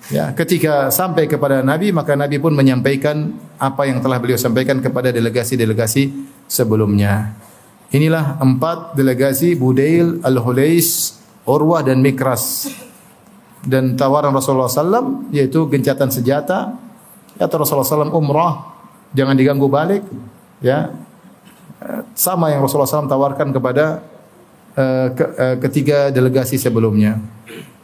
Ya, 0.07 0.31
ketika 0.31 0.93
sampai 0.95 1.27
kepada 1.27 1.59
Nabi 1.59 1.91
maka 1.91 2.15
Nabi 2.15 2.39
pun 2.39 2.55
menyampaikan 2.55 3.35
apa 3.59 3.91
yang 3.91 3.99
telah 3.99 4.23
beliau 4.23 4.39
sampaikan 4.39 4.79
kepada 4.79 5.11
delegasi-delegasi 5.11 6.15
sebelumnya. 6.47 7.35
Inilah 7.91 8.39
empat 8.39 8.95
delegasi 8.95 9.59
Budail, 9.59 10.23
Al-Hulais, 10.23 11.19
Urwah 11.43 11.83
dan 11.83 11.99
Mikras. 11.99 12.71
Dan 13.65 13.97
tawaran 13.97 14.31
Rasulullah 14.31 14.69
SAW 14.69 15.27
yaitu 15.33 15.65
gencatan 15.65 16.13
senjata 16.13 16.77
Kata 17.35 17.59
Rasulullah 17.59 18.05
SAW 18.05 18.15
umrah 18.15 18.77
jangan 19.11 19.35
diganggu 19.35 19.67
balik 19.67 20.05
ya 20.65 20.89
sama 22.15 22.49
yang 22.49 22.63
Rasulullah 22.63 22.89
SAW 22.89 23.11
tawarkan 23.11 23.51
kepada 23.51 24.01
uh, 24.75 25.07
ke, 25.13 25.25
uh, 25.35 25.55
ketiga 25.67 26.09
delegasi 26.09 26.57
sebelumnya. 26.57 27.19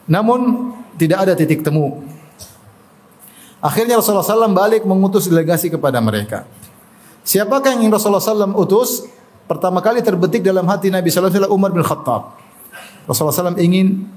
Namun 0.07 0.71
tidak 0.97 1.27
ada 1.27 1.33
titik 1.37 1.61
temu. 1.61 2.03
Akhirnya 3.61 4.01
Rasulullah 4.01 4.25
SAW 4.25 4.57
balik 4.57 4.87
mengutus 4.89 5.29
delegasi 5.29 5.69
kepada 5.69 6.01
mereka. 6.01 6.49
Siapakah 7.21 7.77
yang 7.77 7.93
Rasulullah 7.93 8.23
SAW 8.23 8.57
utus? 8.57 9.05
Pertama 9.45 9.83
kali 9.83 10.01
terbetik 10.01 10.41
dalam 10.41 10.65
hati 10.65 10.89
Nabi 10.89 11.11
SAW 11.13 11.51
Umar 11.51 11.69
bin 11.69 11.85
Khattab. 11.85 12.39
Rasulullah 13.05 13.53
SAW 13.53 13.61
ingin 13.61 14.07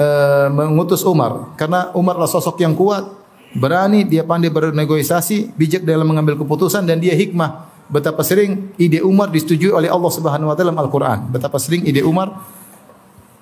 uh, 0.00 0.48
mengutus 0.50 1.06
Umar 1.06 1.54
karena 1.54 1.94
Umar 1.94 2.18
adalah 2.18 2.32
sosok 2.32 2.58
yang 2.58 2.74
kuat, 2.74 3.06
berani, 3.54 4.02
dia 4.02 4.26
pandai 4.26 4.50
bernegosiasi, 4.50 5.54
bijak 5.54 5.86
dalam 5.86 6.08
mengambil 6.10 6.34
keputusan 6.40 6.82
dan 6.82 6.98
dia 6.98 7.14
hikmah 7.14 7.73
betapa 7.88 8.24
sering 8.24 8.72
ide 8.80 9.04
Umar 9.04 9.28
disetujui 9.28 9.72
oleh 9.72 9.92
Allah 9.92 10.12
Subhanahu 10.12 10.48
wa 10.50 10.54
taala 10.56 10.72
dalam 10.72 10.78
Al-Qur'an. 10.80 11.18
Betapa 11.28 11.60
sering 11.60 11.84
ide 11.84 12.00
Umar 12.00 12.32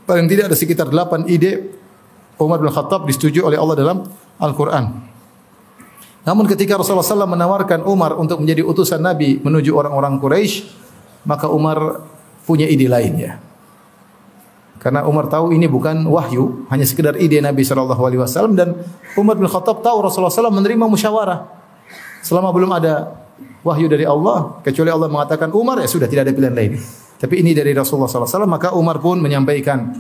paling 0.03 0.27
tidak 0.27 0.51
ada 0.51 0.57
sekitar 0.59 0.91
8 0.91 1.31
ide 1.31 1.79
Umar 2.43 2.59
bin 2.59 2.71
Khattab 2.71 3.07
disetujui 3.07 3.43
oleh 3.43 3.59
Allah 3.59 3.77
dalam 3.79 3.99
Al-Qur'an. 4.43 5.13
Namun 6.23 6.47
ketika 6.47 6.79
Rasulullah 6.79 7.03
SAW 7.03 7.35
menawarkan 7.35 7.83
Umar 7.83 8.15
untuk 8.15 8.39
menjadi 8.39 8.63
utusan 8.63 9.03
Nabi 9.03 9.43
menuju 9.43 9.75
orang-orang 9.75 10.23
Quraisy, 10.23 10.71
maka 11.27 11.51
Umar 11.51 12.03
punya 12.47 12.67
ide 12.71 12.87
lain 12.87 13.15
ya. 13.19 13.43
Karena 14.83 15.07
Umar 15.07 15.31
tahu 15.31 15.55
ini 15.55 15.71
bukan 15.71 16.03
wahyu, 16.11 16.67
hanya 16.71 16.83
sekedar 16.83 17.15
ide 17.15 17.39
Nabi 17.39 17.63
Shallallahu 17.63 18.03
Alaihi 18.03 18.19
Wasallam 18.23 18.59
dan 18.59 18.75
Umar 19.15 19.39
bin 19.39 19.47
Khattab 19.47 19.79
tahu 19.79 20.03
Rasulullah 20.03 20.35
SAW 20.35 20.51
menerima 20.51 20.91
musyawarah. 20.91 21.47
Selama 22.23 22.51
belum 22.51 22.71
ada 22.71 23.22
wahyu 23.63 23.87
dari 23.87 24.05
Allah, 24.05 24.59
kecuali 24.61 24.91
Allah 24.91 25.09
mengatakan 25.09 25.49
Umar 25.55 25.79
ya 25.81 25.89
sudah 25.89 26.11
tidak 26.11 26.29
ada 26.29 26.33
pilihan 26.35 26.55
lain. 26.55 26.73
Tapi 27.23 27.35
ini 27.39 27.55
dari 27.55 27.71
Rasulullah 27.71 28.11
SAW, 28.11 28.51
maka 28.51 28.75
Umar 28.75 28.99
pun 28.99 29.23
menyampaikan. 29.23 29.95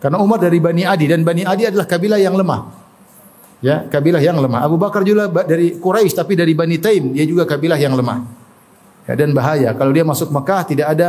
Karena 0.00 0.16
Umar 0.20 0.40
dari 0.40 0.56
Bani 0.60 0.84
Adi 0.84 1.08
dan 1.08 1.20
Bani 1.20 1.44
Adi 1.44 1.68
adalah 1.68 1.84
kabilah 1.84 2.16
yang 2.16 2.32
lemah. 2.32 2.60
Ya, 3.60 3.84
kabilah 3.88 4.20
yang 4.20 4.36
lemah. 4.40 4.64
Abu 4.64 4.76
Bakar 4.76 5.04
juga 5.04 5.28
dari 5.44 5.76
Quraisy 5.76 6.12
tapi 6.16 6.36
dari 6.36 6.52
Bani 6.52 6.76
Taim, 6.80 7.16
dia 7.16 7.24
juga 7.24 7.48
kabilah 7.48 7.80
yang 7.80 7.96
lemah. 7.96 8.24
Ya, 9.04 9.16
dan 9.16 9.36
bahaya 9.36 9.72
kalau 9.76 9.92
dia 9.92 10.04
masuk 10.04 10.32
Mekah 10.32 10.60
tidak 10.64 10.92
ada 10.96 11.08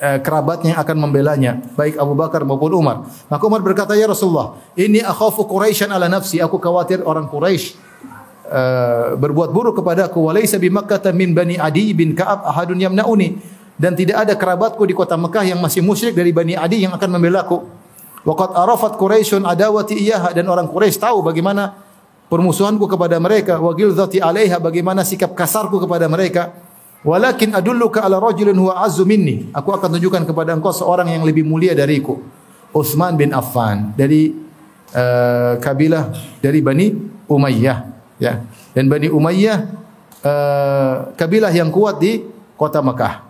eh, 0.00 0.20
kerabatnya 0.20 0.76
yang 0.76 0.80
akan 0.80 0.96
membelanya, 0.96 1.52
baik 1.76 2.00
Abu 2.00 2.16
Bakar 2.16 2.44
maupun 2.44 2.72
Umar. 2.72 3.08
Maka 3.28 3.42
Umar 3.44 3.60
berkata, 3.60 3.92
"Ya 3.96 4.08
Rasulullah, 4.08 4.56
ini 4.76 5.00
akhafu 5.00 5.44
Quraisyan 5.44 5.92
ala 5.92 6.08
nafsi, 6.08 6.40
aku 6.40 6.56
khawatir 6.60 7.04
orang 7.04 7.28
Quraisy 7.28 7.76
uh, 8.50 9.14
berbuat 9.14 9.54
buruk 9.54 9.78
kepada 9.80 10.10
aku 10.10 10.26
walaysa 10.26 10.58
bi 10.58 10.68
Makkah 10.68 11.00
min 11.14 11.32
Bani 11.32 11.56
Adi 11.56 11.94
bin 11.94 12.12
Ka'ab 12.18 12.42
ahadun 12.44 12.82
yamnauni 12.82 13.38
dan 13.80 13.96
tidak 13.96 14.28
ada 14.28 14.34
kerabatku 14.36 14.84
di 14.84 14.92
kota 14.92 15.16
Mekah 15.16 15.56
yang 15.56 15.60
masih 15.62 15.80
musyrik 15.80 16.12
dari 16.12 16.34
Bani 16.34 16.52
Adi 16.58 16.84
yang 16.84 16.92
akan 16.92 17.08
membela 17.16 17.46
aku. 17.46 17.64
Waqad 18.20 18.52
arafat 18.52 19.00
Quraisyun 19.00 19.48
adawati 19.48 19.96
iyaha 19.96 20.36
dan 20.36 20.44
orang 20.44 20.68
Quraisy 20.68 21.00
tahu 21.00 21.24
bagaimana 21.24 21.72
permusuhanku 22.28 22.84
kepada 22.84 23.16
mereka 23.16 23.56
wa 23.56 23.72
ghilzati 23.72 24.20
alaiha 24.20 24.60
bagaimana 24.60 25.00
sikap 25.00 25.32
kasarku 25.32 25.80
kepada 25.80 26.04
mereka. 26.12 26.52
Walakin 27.00 27.56
adulluka 27.56 28.04
ala 28.04 28.20
rajulin 28.20 28.52
huwa 28.52 28.84
azzu 28.84 29.08
minni. 29.08 29.48
Aku 29.56 29.72
akan 29.72 29.96
tunjukkan 29.96 30.28
kepada 30.28 30.52
engkau 30.52 30.68
seorang 30.68 31.08
yang 31.08 31.24
lebih 31.24 31.48
mulia 31.48 31.72
dariku. 31.72 32.20
Utsman 32.76 33.16
bin 33.16 33.32
Affan 33.32 33.96
dari 33.96 34.36
uh, 34.92 35.56
kabilah 35.56 36.12
dari 36.44 36.60
Bani 36.60 36.92
Umayyah 37.24 37.99
ya. 38.20 38.44
Dan 38.76 38.86
Bani 38.86 39.08
Umayyah 39.08 39.58
uh, 40.22 40.94
kabilah 41.16 41.50
yang 41.50 41.72
kuat 41.72 41.98
di 41.98 42.22
kota 42.54 42.84
Mekah. 42.84 43.26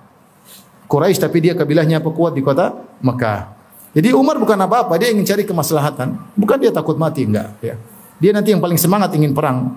Quraisy 0.91 1.23
tapi 1.23 1.39
dia 1.39 1.55
kabilahnya 1.55 2.03
apa 2.03 2.11
kuat 2.11 2.35
di 2.35 2.43
kota 2.43 2.75
Mekah. 2.99 3.57
Jadi 3.95 4.15
Umar 4.15 4.39
bukan 4.39 4.59
apa-apa, 4.59 4.99
dia 4.99 5.11
ingin 5.11 5.27
cari 5.27 5.43
kemaslahatan. 5.47 6.15
Bukan 6.35 6.59
dia 6.63 6.71
takut 6.71 6.95
mati 6.95 7.27
enggak, 7.27 7.59
ya. 7.59 7.75
Dia 8.23 8.31
nanti 8.31 8.55
yang 8.55 8.63
paling 8.63 8.79
semangat 8.79 9.11
ingin 9.15 9.35
perang. 9.35 9.75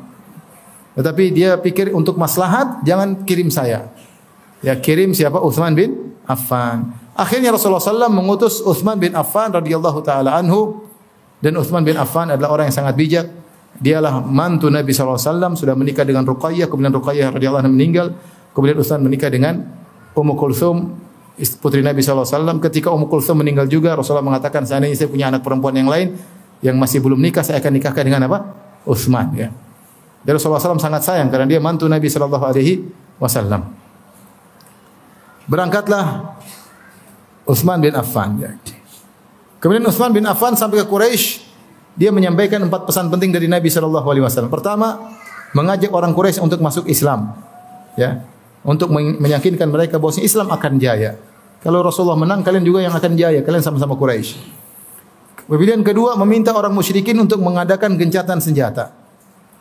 Tetapi 0.94 1.24
dia 1.34 1.58
pikir 1.58 1.90
untuk 1.94 2.18
maslahat 2.22 2.86
jangan 2.86 3.26
kirim 3.26 3.50
saya. 3.50 3.90
Ya 4.62 4.78
kirim 4.78 5.18
siapa? 5.18 5.42
Utsman 5.42 5.74
bin 5.74 6.14
Affan. 6.30 6.94
Akhirnya 7.18 7.54
Rasulullah 7.54 7.82
SAW 7.82 8.10
mengutus 8.14 8.62
Utsman 8.62 8.98
bin 9.02 9.18
Affan 9.18 9.50
radhiyallahu 9.54 10.02
taala 10.06 10.38
anhu 10.38 10.86
dan 11.42 11.58
Utsman 11.58 11.82
bin 11.82 11.98
Affan 11.98 12.30
adalah 12.30 12.54
orang 12.54 12.70
yang 12.70 12.78
sangat 12.78 12.94
bijak 12.94 13.26
Dialah 13.74 14.22
mantu 14.22 14.70
Nabi 14.70 14.94
SAW, 14.94 15.58
sudah 15.58 15.74
menikah 15.74 16.06
dengan 16.06 16.22
Ruqayyah, 16.24 16.70
kemudian 16.70 16.94
Ruqayyah 16.94 17.34
radhiyallahu 17.34 17.66
anha 17.66 17.74
meninggal, 17.74 18.14
kemudian 18.54 18.78
Utsman 18.78 19.02
menikah 19.02 19.34
dengan 19.34 19.66
Ummu 20.14 20.38
Kulsum, 20.38 20.94
putri 21.58 21.82
Nabi 21.82 22.06
SAW. 22.06 22.62
Ketika 22.62 22.94
Ummu 22.94 23.10
Kulsum 23.10 23.42
meninggal 23.42 23.66
juga, 23.66 23.98
Rasulullah 23.98 24.24
mengatakan, 24.24 24.64
seandainya 24.64 24.94
saya 24.94 25.10
punya 25.10 25.34
anak 25.34 25.42
perempuan 25.42 25.74
yang 25.74 25.90
lain, 25.90 26.14
yang 26.62 26.78
masih 26.78 27.02
belum 27.02 27.18
nikah, 27.18 27.42
saya 27.42 27.60
akan 27.60 27.74
nikahkan 27.76 28.04
dengan 28.06 28.30
apa? 28.30 28.56
Utsman. 28.86 29.34
Ya. 29.36 29.50
Dan 30.24 30.40
Rasulullah 30.40 30.64
SAW 30.64 30.80
sangat 30.80 31.04
sayang, 31.04 31.28
karena 31.34 31.50
dia 31.50 31.60
mantu 31.60 31.90
Nabi 31.90 32.08
SAW. 32.08 32.54
Berangkatlah 35.44 36.40
Utsman 37.44 37.84
bin 37.84 37.92
Affan. 37.92 38.40
Ya. 38.40 38.56
Kemudian 39.60 39.84
Utsman 39.84 40.16
bin 40.16 40.24
Affan 40.24 40.56
sampai 40.56 40.80
ke 40.80 40.88
Quraisy 40.88 41.43
dia 41.94 42.10
menyampaikan 42.10 42.62
empat 42.66 42.90
pesan 42.90 43.10
penting 43.14 43.30
dari 43.30 43.46
Nabi 43.46 43.70
Shallallahu 43.70 44.08
Alaihi 44.10 44.26
Wasallam. 44.26 44.50
Pertama, 44.50 45.14
mengajak 45.54 45.94
orang 45.94 46.12
Quraisy 46.18 46.42
untuk 46.42 46.58
masuk 46.60 46.90
Islam, 46.90 47.38
ya, 47.94 48.26
untuk 48.66 48.90
meyakinkan 48.96 49.70
mereka 49.70 50.02
bahwa 50.02 50.18
Islam 50.18 50.48
akan 50.50 50.74
jaya. 50.82 51.20
Kalau 51.62 51.80
Rasulullah 51.80 52.20
menang, 52.20 52.44
kalian 52.44 52.66
juga 52.68 52.84
yang 52.84 52.92
akan 52.92 53.16
jaya. 53.16 53.40
Kalian 53.40 53.64
sama-sama 53.64 53.96
Quraisy. 53.96 54.36
Kemudian 55.48 55.80
kedua, 55.84 56.16
meminta 56.20 56.52
orang 56.52 56.72
musyrikin 56.76 57.16
untuk 57.20 57.40
mengadakan 57.40 57.96
gencatan 57.96 58.40
senjata. 58.44 58.92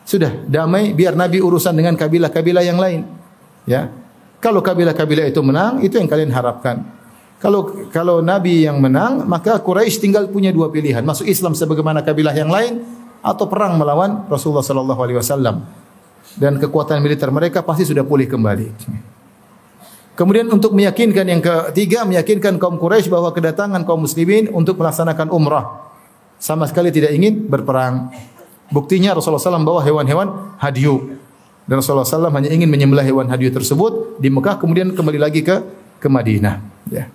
Sudah 0.03 0.31
damai, 0.47 0.91
biar 0.91 1.15
Nabi 1.15 1.39
urusan 1.39 1.71
dengan 1.71 1.95
kabilah-kabilah 1.95 2.63
yang 2.63 2.75
lain. 2.75 3.07
Ya, 3.63 3.87
kalau 4.43 4.59
kabilah-kabilah 4.59 5.31
itu 5.31 5.39
menang, 5.39 5.79
itu 5.79 5.95
yang 5.95 6.11
kalian 6.11 6.31
harapkan. 6.35 6.83
Kalau 7.43 7.91
kalau 7.91 8.23
Nabi 8.23 8.63
yang 8.63 8.79
menang, 8.79 9.27
maka 9.27 9.59
Quraisy 9.59 9.99
tinggal 9.99 10.31
punya 10.31 10.55
dua 10.55 10.71
pilihan, 10.71 11.03
masuk 11.03 11.27
Islam 11.27 11.51
sebagaimana 11.51 11.99
kabilah 11.99 12.31
yang 12.31 12.47
lain 12.47 12.87
atau 13.19 13.51
perang 13.51 13.75
melawan 13.75 14.23
Rasulullah 14.31 14.63
sallallahu 14.63 15.01
alaihi 15.03 15.19
wasallam. 15.19 15.67
Dan 16.39 16.55
kekuatan 16.55 17.03
militer 17.03 17.27
mereka 17.35 17.59
pasti 17.59 17.83
sudah 17.83 18.07
pulih 18.07 18.31
kembali. 18.31 18.71
Kemudian 20.15 20.47
untuk 20.55 20.71
meyakinkan 20.71 21.25
yang 21.27 21.43
ketiga, 21.43 22.07
meyakinkan 22.07 22.55
kaum 22.55 22.79
Quraisy 22.79 23.11
bahwa 23.11 23.35
kedatangan 23.35 23.83
kaum 23.83 24.07
muslimin 24.07 24.47
untuk 24.47 24.79
melaksanakan 24.79 25.27
umrah 25.27 25.91
sama 26.39 26.63
sekali 26.63 26.95
tidak 26.95 27.11
ingin 27.11 27.43
berperang. 27.43 28.07
Buktinya 28.71 29.11
Rasulullah 29.11 29.43
SAW 29.43 29.67
bawa 29.67 29.83
hewan-hewan 29.83 30.55
hadiu. 30.63 31.19
Dan 31.67 31.83
Rasulullah 31.83 32.07
SAW 32.07 32.31
hanya 32.31 32.47
ingin 32.47 32.71
menyembelih 32.71 33.03
hewan 33.03 33.27
hadiu 33.27 33.51
tersebut 33.51 34.15
di 34.15 34.31
Mekah 34.31 34.63
kemudian 34.63 34.95
kembali 34.95 35.19
lagi 35.19 35.43
ke 35.43 35.59
ke 35.99 36.07
Madinah. 36.07 36.61
Ya. 36.87 37.11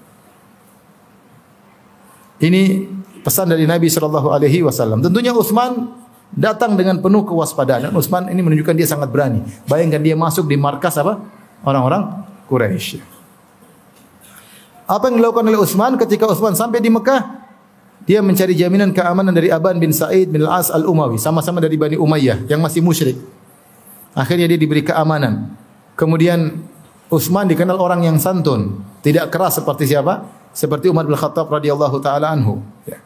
Ini 2.38 2.87
pesan 3.27 3.51
dari 3.51 3.66
Nabi 3.66 3.90
Shallallahu 3.90 4.31
Alaihi 4.31 4.62
Wasallam. 4.62 5.03
Tentunya 5.03 5.35
Utsman 5.35 5.90
datang 6.35 6.79
dengan 6.79 7.03
penuh 7.03 7.27
kewaspadaan. 7.27 7.90
Dan 7.90 7.92
Utsman 7.98 8.31
ini 8.31 8.40
menunjukkan 8.42 8.74
dia 8.79 8.87
sangat 8.87 9.11
berani. 9.11 9.42
Bayangkan 9.66 10.01
dia 10.03 10.14
masuk 10.14 10.46
di 10.46 10.55
markas 10.55 10.94
apa? 10.98 11.18
Orang-orang 11.66 12.24
Quraisy. 12.46 13.03
Apa 14.88 15.12
yang 15.12 15.20
dilakukan 15.20 15.44
oleh 15.44 15.61
Utsman 15.61 15.98
ketika 16.01 16.24
Utsman 16.31 16.57
sampai 16.57 16.81
di 16.81 16.88
Mekah? 16.88 17.44
Dia 18.09 18.24
mencari 18.24 18.57
jaminan 18.57 18.96
keamanan 18.96 19.37
dari 19.37 19.53
Aban 19.53 19.77
bin 19.77 19.92
Sa'id 19.92 20.33
bin 20.33 20.40
Al-As 20.40 20.72
Al-Umawi, 20.72 21.20
sama-sama 21.20 21.61
dari 21.61 21.77
Bani 21.77 22.01
Umayyah 22.01 22.48
yang 22.48 22.64
masih 22.64 22.81
musyrik. 22.81 23.20
Akhirnya 24.16 24.48
dia 24.48 24.57
diberi 24.57 24.81
keamanan. 24.81 25.53
Kemudian 25.92 26.57
Utsman 27.12 27.44
dikenal 27.44 27.77
orang 27.77 28.09
yang 28.09 28.16
santun, 28.16 28.81
tidak 29.05 29.29
keras 29.29 29.61
seperti 29.61 29.92
siapa? 29.92 30.24
Seperti 30.52 30.90
Umar 30.90 31.04
bin 31.06 31.14
Khattab 31.14 31.48
radhiyallahu 31.48 31.96
taala 32.02 32.32
anhu. 32.34 32.61
Ya. 32.84 32.98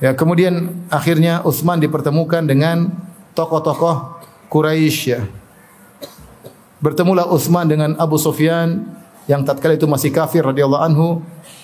ya, 0.00 0.10
kemudian 0.12 0.84
akhirnya 0.90 1.40
Utsman 1.42 1.80
dipertemukan 1.80 2.44
dengan 2.44 2.92
tokoh-tokoh 3.34 4.22
Quraisy 4.48 4.98
ya. 5.10 5.20
Bertemulah 6.78 7.26
Utsman 7.32 7.64
dengan 7.64 7.96
Abu 7.96 8.20
Sufyan 8.20 8.84
yang 9.24 9.40
tatkala 9.42 9.74
itu 9.74 9.88
masih 9.88 10.12
kafir 10.12 10.44
radhiyallahu 10.44 10.84
anhu 10.84 11.08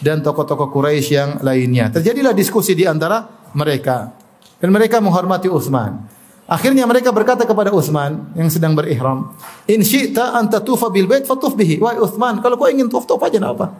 dan 0.00 0.24
tokoh-tokoh 0.24 0.72
Quraisy 0.72 1.10
yang 1.12 1.30
lainnya. 1.44 1.92
Terjadilah 1.92 2.32
diskusi 2.32 2.72
di 2.72 2.88
antara 2.88 3.28
mereka 3.52 4.16
dan 4.60 4.72
mereka 4.72 5.00
menghormati 5.00 5.48
Utsman. 5.48 6.08
Akhirnya 6.50 6.82
mereka 6.82 7.14
berkata 7.14 7.46
kepada 7.46 7.70
Utsman 7.70 8.34
yang 8.34 8.50
sedang 8.50 8.74
berihram, 8.74 9.30
"In 9.70 9.86
syi'ta 9.86 10.34
an 10.34 10.50
tatufa 10.50 10.90
bil 10.90 11.06
bait 11.06 11.22
fatuf 11.22 11.54
bihi." 11.54 11.78
Wahai 11.78 12.02
Utsman, 12.02 12.42
kalau 12.42 12.58
kau 12.58 12.66
ingin 12.66 12.90
tawaf 12.90 13.22
aja 13.22 13.38
apa? 13.38 13.70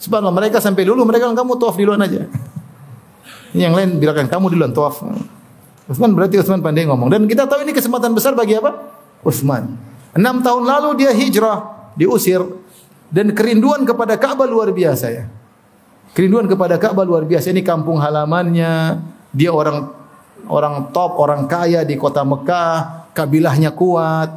Subhanallah, 0.00 0.32
mereka 0.32 0.64
sampai 0.64 0.88
dulu 0.88 1.04
mereka 1.04 1.28
bilang 1.28 1.36
kamu 1.36 1.60
tawaf 1.60 1.76
duluan 1.76 2.00
aja. 2.00 2.24
Yang 3.52 3.72
lain 3.76 3.90
bilang 4.00 4.24
kamu 4.24 4.46
duluan 4.56 4.72
tawaf. 4.72 5.04
Utsman 5.84 6.16
berarti 6.16 6.40
Utsman 6.40 6.64
pandai 6.64 6.88
ngomong. 6.88 7.12
Dan 7.12 7.28
kita 7.28 7.44
tahu 7.44 7.68
ini 7.68 7.76
kesempatan 7.76 8.16
besar 8.16 8.32
bagi 8.32 8.56
apa? 8.56 8.96
Utsman. 9.20 9.76
Enam 10.16 10.40
tahun 10.40 10.64
lalu 10.64 11.04
dia 11.04 11.12
hijrah, 11.12 11.92
diusir 11.94 12.40
dan 13.12 13.34
kerinduan 13.36 13.84
kepada 13.84 14.16
Ka'bah 14.16 14.48
luar 14.48 14.72
biasa 14.72 15.06
ya. 15.12 15.24
Kerinduan 16.16 16.48
kepada 16.48 16.80
Ka'bah 16.80 17.04
luar 17.04 17.28
biasa. 17.28 17.52
Ini 17.52 17.60
kampung 17.60 18.00
halamannya, 18.00 19.04
dia 19.30 19.50
orang 19.52 19.92
orang 20.48 20.90
top, 20.94 21.20
orang 21.20 21.44
kaya 21.44 21.84
di 21.84 21.94
kota 22.00 22.24
Mekah, 22.24 23.10
kabilahnya 23.12 23.74
kuat. 23.74 24.30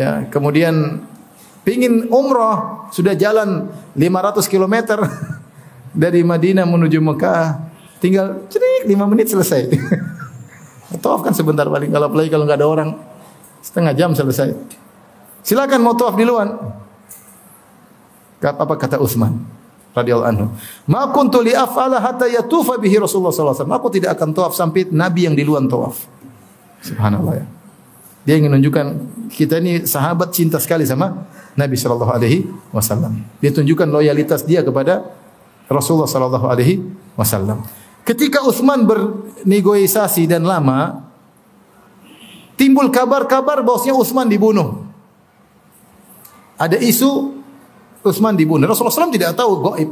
Ya, 0.00 0.24
kemudian 0.32 1.04
pingin 1.62 2.10
umroh, 2.10 2.88
sudah 2.90 3.14
jalan 3.14 3.70
500 3.94 4.46
km 4.50 4.76
dari 6.02 6.22
Madinah 6.26 6.66
menuju 6.66 6.98
Mekah, 6.98 7.70
tinggal 8.02 8.46
cerik 8.50 8.86
5 8.86 9.10
menit 9.10 9.30
selesai. 9.30 9.70
Tawaf 11.02 11.24
kan 11.24 11.32
sebentar 11.32 11.64
paling 11.64 11.88
kalau 11.88 12.12
apalagi 12.12 12.28
kalau 12.28 12.44
nggak 12.44 12.58
ada 12.60 12.68
orang 12.68 12.90
setengah 13.64 13.96
jam 13.96 14.12
selesai. 14.12 14.52
Silakan 15.40 15.80
mau 15.80 15.96
tawaf 15.96 16.14
luar. 16.20 16.48
Apa 18.42 18.74
kata 18.76 18.98
Utsman 18.98 19.40
radhiyallahu 19.94 20.28
anhu? 20.28 20.46
Ma 20.90 21.08
kuntu 21.14 21.40
li 21.40 21.54
af'ala 21.54 22.02
hatta 22.02 22.28
yatufa 22.28 22.76
bihi 22.76 23.00
Rasulullah 23.00 23.32
sallallahu 23.32 23.56
alaihi 23.56 23.64
wasallam. 23.64 23.78
Aku 23.80 23.88
tidak 23.88 24.10
akan 24.18 24.28
tawaf 24.34 24.52
sampai 24.52 24.90
nabi 24.92 25.30
yang 25.30 25.34
di 25.38 25.46
luar 25.46 25.64
tawaf. 25.64 25.96
Subhanallah 26.82 27.34
ya. 27.38 27.46
Dia 28.22 28.34
ingin 28.38 28.54
menunjukkan 28.54 28.86
kita 29.34 29.58
ini 29.62 29.82
sahabat 29.82 30.30
cinta 30.30 30.58
sekali 30.62 30.86
sama 30.86 31.26
Nabi 31.52 31.76
sallallahu 31.76 32.12
alaihi 32.12 32.48
wasallam. 32.72 33.20
Dia 33.44 33.52
tunjukkan 33.52 33.88
loyalitas 33.88 34.44
dia 34.48 34.64
kepada 34.64 35.04
Rasulullah 35.68 36.08
sallallahu 36.08 36.46
alaihi 36.48 36.80
wasallam. 37.16 37.64
Ketika 38.02 38.42
Utsman 38.42 38.82
bernegosiasi 38.88 40.26
dan 40.26 40.42
lama, 40.48 41.06
timbul 42.58 42.90
kabar-kabar 42.90 43.62
bahwasanya 43.62 43.94
Utsman 43.94 44.26
dibunuh. 44.26 44.88
Ada 46.58 46.78
isu 46.78 47.42
Utsman 48.02 48.34
dibunuh. 48.34 48.66
Rasulullah 48.66 49.06
SAW 49.06 49.14
tidak 49.14 49.38
tahu 49.38 49.62
gaib. 49.62 49.90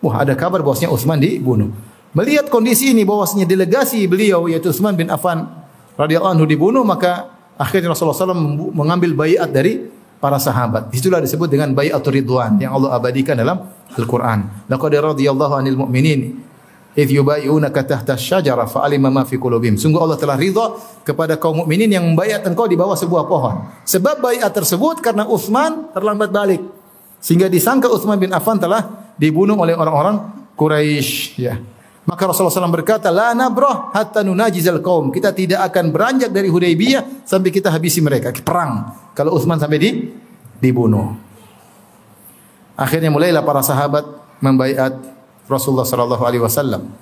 Wah, 0.00 0.24
ada 0.24 0.32
kabar 0.32 0.64
bahwasanya 0.64 0.92
Utsman 0.92 1.20
dibunuh. 1.20 1.72
Melihat 2.16 2.48
kondisi 2.48 2.94
ini 2.94 3.02
bahwasanya 3.04 3.44
delegasi 3.44 4.06
beliau 4.08 4.46
yaitu 4.48 4.72
Utsman 4.72 4.96
bin 4.96 5.10
Affan 5.12 5.44
radhiyallahu 6.00 6.32
anhu 6.36 6.46
dibunuh, 6.48 6.86
maka 6.86 7.28
akhirnya 7.60 7.92
Rasulullah 7.92 8.16
SAW 8.16 8.72
mengambil 8.72 9.12
bayat 9.12 9.52
dari 9.52 9.88
para 10.24 10.40
sahabat. 10.40 10.88
Itulah 10.96 11.20
disebut 11.20 11.52
dengan 11.52 11.76
bayatul 11.76 12.16
ridwan 12.16 12.56
yang 12.56 12.72
Allah 12.72 12.96
abadikan 12.96 13.36
dalam 13.36 13.60
Al-Qur'an. 13.92 14.64
Laqad 14.72 14.96
radhiyallahu 14.96 15.52
'anil 15.52 15.76
mu'minin 15.76 16.40
idh 16.96 17.10
yubayyi'unaka 17.20 17.84
tahta 17.84 18.16
syajara 18.16 18.64
fa'alima 18.64 19.12
ma 19.12 19.28
fi 19.28 19.36
qulubihim. 19.36 19.76
Sungguh 19.76 20.00
Allah 20.00 20.16
telah 20.16 20.40
ridha 20.40 20.80
kepada 21.04 21.36
kaum 21.36 21.60
mukminin 21.60 21.92
yang 21.92 22.08
membayat 22.08 22.40
engkau 22.48 22.64
di 22.64 22.72
bawah 22.72 22.96
sebuah 22.96 23.28
pohon. 23.28 23.68
Sebab 23.84 24.24
bayat 24.24 24.48
tersebut 24.56 25.04
karena 25.04 25.28
Utsman 25.28 25.92
terlambat 25.92 26.32
balik. 26.32 26.64
Sehingga 27.20 27.52
disangka 27.52 27.92
Utsman 27.92 28.16
bin 28.16 28.32
Affan 28.32 28.56
telah 28.56 29.12
dibunuh 29.20 29.60
oleh 29.60 29.76
orang-orang 29.76 30.48
Quraisy, 30.56 31.36
ya. 31.36 31.60
Maka 32.04 32.28
Rasulullah 32.28 32.52
SAW 32.52 32.76
berkata, 32.76 33.08
La 33.08 33.32
nabrah 33.32 33.88
hatta 33.96 34.20
nunajizal 34.20 34.84
kaum. 34.84 35.08
Kita 35.08 35.32
tidak 35.32 35.64
akan 35.72 35.88
beranjak 35.88 36.28
dari 36.28 36.52
Hudaybiyah 36.52 37.24
sampai 37.24 37.48
kita 37.48 37.72
habisi 37.72 38.04
mereka. 38.04 38.28
Perang. 38.44 38.92
Kalau 39.16 39.32
Utsman 39.32 39.56
sampai 39.56 39.78
di, 39.80 39.90
dibunuh. 40.60 41.16
Akhirnya 42.76 43.08
mulailah 43.08 43.40
para 43.40 43.64
sahabat 43.64 44.04
membaiat 44.42 44.92
Rasulullah 45.48 45.88
sallallahu 45.88 46.24
alaihi 46.26 46.42
wasallam. 46.44 46.92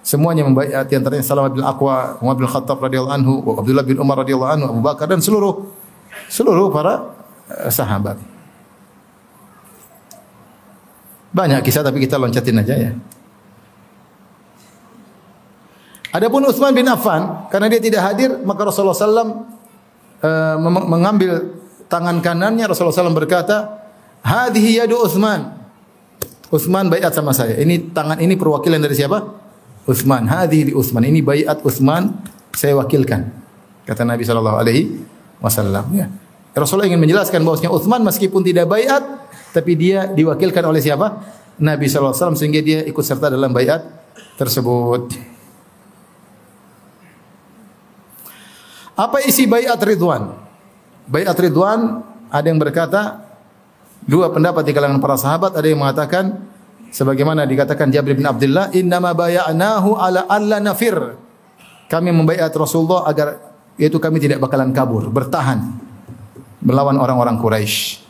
Semuanya 0.00 0.44
membaiat 0.48 0.88
di 0.88 0.96
antaranya 0.96 1.24
Salamah 1.24 1.52
bin 1.52 1.60
Aqwa, 1.60 2.16
Umar 2.24 2.36
bin 2.36 2.48
Khattab 2.48 2.80
radhiyallahu 2.80 3.14
anhu, 3.14 3.32
Abdullah 3.52 3.84
bin 3.84 4.00
Umar 4.00 4.24
radhiyallahu 4.24 4.52
anhu, 4.56 4.66
Abu 4.76 4.80
Bakar 4.80 5.04
dan 5.04 5.20
seluruh 5.20 5.68
seluruh 6.32 6.72
para 6.72 7.04
uh, 7.52 7.68
sahabat. 7.68 8.16
Banyak 11.30 11.62
kisah 11.62 11.84
tapi 11.84 12.02
kita 12.02 12.18
loncatin 12.18 12.58
aja 12.58 12.74
ya. 12.74 12.92
Adapun 16.10 16.42
Utsman 16.42 16.74
bin 16.74 16.90
Affan 16.90 17.46
karena 17.54 17.70
dia 17.70 17.78
tidak 17.78 18.02
hadir 18.02 18.34
maka 18.42 18.66
Rasulullah 18.66 18.98
SAW 18.98 19.14
uh, 19.14 20.56
mengambil 20.66 21.54
tangan 21.86 22.18
kanannya 22.18 22.66
Rasulullah 22.66 22.94
SAW 22.94 23.14
berkata, 23.14 23.86
"Hadhihi 24.26 24.82
yadu 24.82 24.98
Utsman." 24.98 25.60
Utsman 26.50 26.90
bayat 26.90 27.14
sama 27.14 27.30
saya. 27.30 27.54
Ini 27.62 27.94
tangan 27.94 28.18
ini 28.18 28.34
perwakilan 28.34 28.82
dari 28.82 28.98
siapa? 28.98 29.22
Utsman. 29.86 30.26
Hadhihi 30.26 30.70
li 30.70 30.72
Utsman. 30.74 31.06
Ini 31.06 31.22
bayat 31.22 31.62
Utsman 31.62 32.10
saya 32.50 32.74
wakilkan. 32.74 33.30
Kata 33.86 34.02
Nabi 34.02 34.26
sallallahu 34.26 34.58
alaihi 34.58 34.98
wasallam 35.38 35.86
ya. 35.94 36.10
Rasulullah 36.50 36.90
ingin 36.90 36.98
menjelaskan 36.98 37.46
bahwasanya 37.46 37.70
Utsman 37.70 38.02
meskipun 38.02 38.42
tidak 38.42 38.66
bayat 38.66 39.02
tapi 39.54 39.78
dia 39.78 40.10
diwakilkan 40.10 40.66
oleh 40.66 40.82
siapa? 40.82 41.22
Nabi 41.62 41.86
sallallahu 41.86 42.10
alaihi 42.10 42.18
wasallam 42.18 42.38
sehingga 42.38 42.60
dia 42.66 42.80
ikut 42.82 43.04
serta 43.06 43.30
dalam 43.30 43.54
bayat 43.54 43.86
tersebut. 44.34 45.14
Apa 49.00 49.24
isi 49.24 49.48
bayat 49.48 49.80
Ridwan? 49.80 50.36
Bayat 51.08 51.40
Ridwan 51.40 52.04
ada 52.28 52.44
yang 52.44 52.60
berkata 52.60 53.30
Dua 54.00 54.32
pendapat 54.32 54.64
di 54.64 54.72
kalangan 54.72 54.96
para 54.96 55.16
sahabat 55.20 55.52
ada 55.52 55.66
yang 55.68 55.84
mengatakan 55.84 56.40
sebagaimana 56.88 57.44
dikatakan 57.44 57.92
Jabir 57.92 58.16
bin 58.16 58.24
Abdullah 58.24 58.72
innama 58.72 59.12
bay'anahu 59.12 59.92
ala 59.92 60.24
alla 60.24 60.56
nafir. 60.56 60.96
Kami 61.90 62.08
membaiat 62.08 62.48
Rasulullah 62.56 63.04
agar 63.04 63.36
yaitu 63.76 64.00
kami 64.00 64.22
tidak 64.22 64.40
bakalan 64.40 64.72
kabur, 64.72 65.12
bertahan 65.12 65.76
melawan 66.64 66.96
orang-orang 66.96 67.36
Quraisy. 67.36 68.00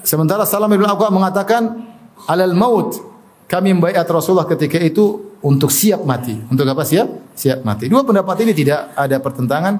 Sementara 0.00 0.48
Salam 0.48 0.72
bin 0.72 0.80
Aqwa 0.80 1.12
mengatakan 1.12 1.84
alal 2.24 2.56
maut 2.56 2.96
kami 3.52 3.76
membaiat 3.76 4.08
Rasulullah 4.08 4.48
ketika 4.48 4.80
itu 4.80 5.27
untuk 5.44 5.70
siap 5.70 6.02
mati. 6.02 6.34
Untuk 6.48 6.66
apa 6.66 6.82
siap? 6.82 7.34
Siap 7.34 7.62
mati. 7.62 7.86
Dua 7.86 8.02
pendapat 8.02 8.42
ini 8.42 8.52
tidak 8.54 8.94
ada 8.98 9.16
pertentangan. 9.22 9.74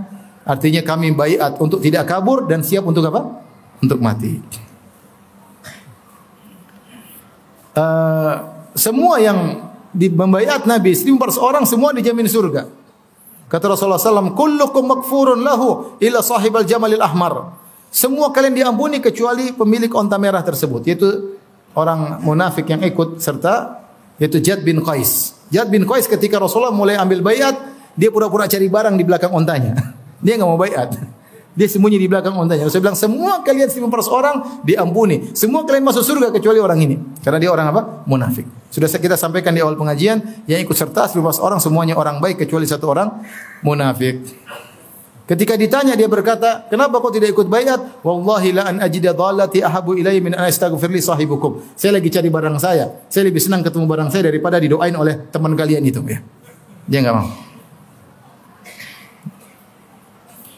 Artinya 0.48 0.80
kami 0.80 1.12
baiat 1.12 1.60
untuk 1.60 1.82
tidak 1.82 2.08
kabur 2.08 2.48
dan 2.48 2.64
siap 2.64 2.86
untuk 2.86 3.04
apa? 3.04 3.48
untuk 3.82 3.98
mati. 4.02 4.42
Uh, 7.78 8.34
semua 8.74 9.22
yang 9.22 9.70
di 9.94 10.10
Nabi 10.10 10.92
1400 10.94 11.38
orang 11.38 11.64
semua 11.64 11.94
dijamin 11.94 12.26
surga. 12.26 12.66
Kata 13.48 13.64
Rasulullah 13.64 13.96
SAW, 13.96 14.36
Kullukum 14.36 14.84
makfurun 14.84 15.40
lahu 15.40 15.96
ila 16.02 16.20
sahibal 16.20 16.66
jamalil 16.68 17.00
ahmar. 17.00 17.56
Semua 17.88 18.28
kalian 18.28 18.52
diampuni 18.52 19.00
kecuali 19.00 19.56
pemilik 19.56 19.88
onta 19.96 20.20
merah 20.20 20.44
tersebut. 20.44 20.84
Yaitu 20.84 21.38
orang 21.72 22.20
munafik 22.20 22.68
yang 22.68 22.84
ikut 22.84 23.22
serta 23.22 23.80
yaitu 24.20 24.42
Jad 24.44 24.60
bin 24.60 24.84
Qais. 24.84 25.37
Jad 25.48 25.72
bin 25.72 25.88
Qais 25.88 26.04
ketika 26.04 26.36
Rasulullah 26.36 26.72
mulai 26.72 27.00
ambil 27.00 27.24
bayat, 27.24 27.56
dia 27.96 28.12
pura-pura 28.12 28.44
cari 28.44 28.68
barang 28.68 28.94
di 28.94 29.04
belakang 29.04 29.32
ontanya. 29.32 29.74
Dia 30.24 30.34
nggak 30.34 30.50
mau 30.50 30.58
bayat. 30.58 30.98
Dia 31.54 31.66
sembunyi 31.66 31.98
di 31.98 32.10
belakang 32.10 32.34
ontanya. 32.34 32.66
Saya 32.70 32.82
bilang 32.82 32.98
semua 32.98 33.42
kalian 33.42 33.70
1500 33.70 34.10
orang 34.10 34.36
diampuni. 34.62 35.30
Semua 35.34 35.62
kalian 35.62 35.86
masuk 35.86 36.06
surga 36.06 36.34
kecuali 36.34 36.58
orang 36.58 36.78
ini. 36.82 36.98
Karena 37.22 37.38
dia 37.38 37.50
orang 37.50 37.70
apa? 37.70 38.02
Munafik. 38.06 38.46
Sudah 38.70 38.90
kita 38.90 39.14
sampaikan 39.18 39.50
di 39.54 39.62
awal 39.62 39.74
pengajian, 39.74 40.22
yang 40.46 40.62
ikut 40.62 40.74
serta 40.74 41.10
15 41.10 41.42
orang 41.42 41.58
semuanya 41.58 41.94
orang 41.94 42.18
baik 42.18 42.46
kecuali 42.46 42.66
satu 42.66 42.90
orang 42.90 43.10
munafik. 43.62 44.22
Ketika 45.28 45.60
ditanya 45.60 45.92
dia 45.92 46.08
berkata, 46.08 46.64
"Kenapa 46.72 47.04
kau 47.04 47.12
tidak 47.12 47.36
ikut 47.36 47.52
bayat?" 47.52 48.00
"Wallahi 48.00 48.48
la 48.56 48.72
an 48.72 48.80
ajida 48.80 49.12
dhallati 49.12 49.60
ahabu 49.60 49.92
ilayya 49.92 50.24
min 50.24 50.32
an 50.32 50.48
astaghfir 50.48 50.88
li 50.88 51.04
sahibukum." 51.04 51.76
Saya 51.76 52.00
lagi 52.00 52.08
cari 52.08 52.32
barang 52.32 52.56
saya. 52.56 53.04
Saya 53.12 53.28
lebih 53.28 53.44
senang 53.44 53.60
ketemu 53.60 53.84
barang 53.84 54.08
saya 54.08 54.32
daripada 54.32 54.56
didoain 54.56 54.96
oleh 54.96 55.28
teman 55.28 55.52
kalian 55.52 55.84
itu 55.84 56.00
ya. 56.08 56.24
Dia 56.88 57.04
enggak 57.04 57.16
mau. 57.20 57.28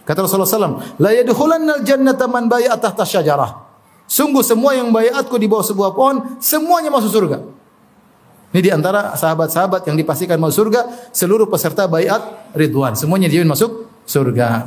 Kata 0.06 0.18
Rasulullah 0.22 0.46
SAW, 0.46 1.02
La 1.02 1.10
yadkhulannal 1.18 1.82
jannata 1.82 2.30
man 2.30 2.46
bayat 2.46 2.78
tahta 2.78 3.02
syajarah. 3.02 3.66
Sungguh 4.06 4.46
semua 4.46 4.78
yang 4.78 4.94
bayatku 4.94 5.34
di 5.34 5.50
bawah 5.50 5.66
sebuah 5.66 5.90
pohon, 5.98 6.38
semuanya 6.38 6.94
masuk 6.94 7.10
surga. 7.10 7.42
Ini 8.54 8.60
di 8.62 8.70
antara 8.70 9.18
sahabat-sahabat 9.18 9.86
yang 9.86 9.98
dipastikan 9.98 10.38
masuk 10.38 10.66
surga, 10.66 11.10
seluruh 11.10 11.50
peserta 11.50 11.90
bayat 11.90 12.22
ridwan. 12.54 12.94
Semuanya 12.94 13.30
dijamin 13.30 13.50
masuk 13.50 13.89
surga. 14.10 14.66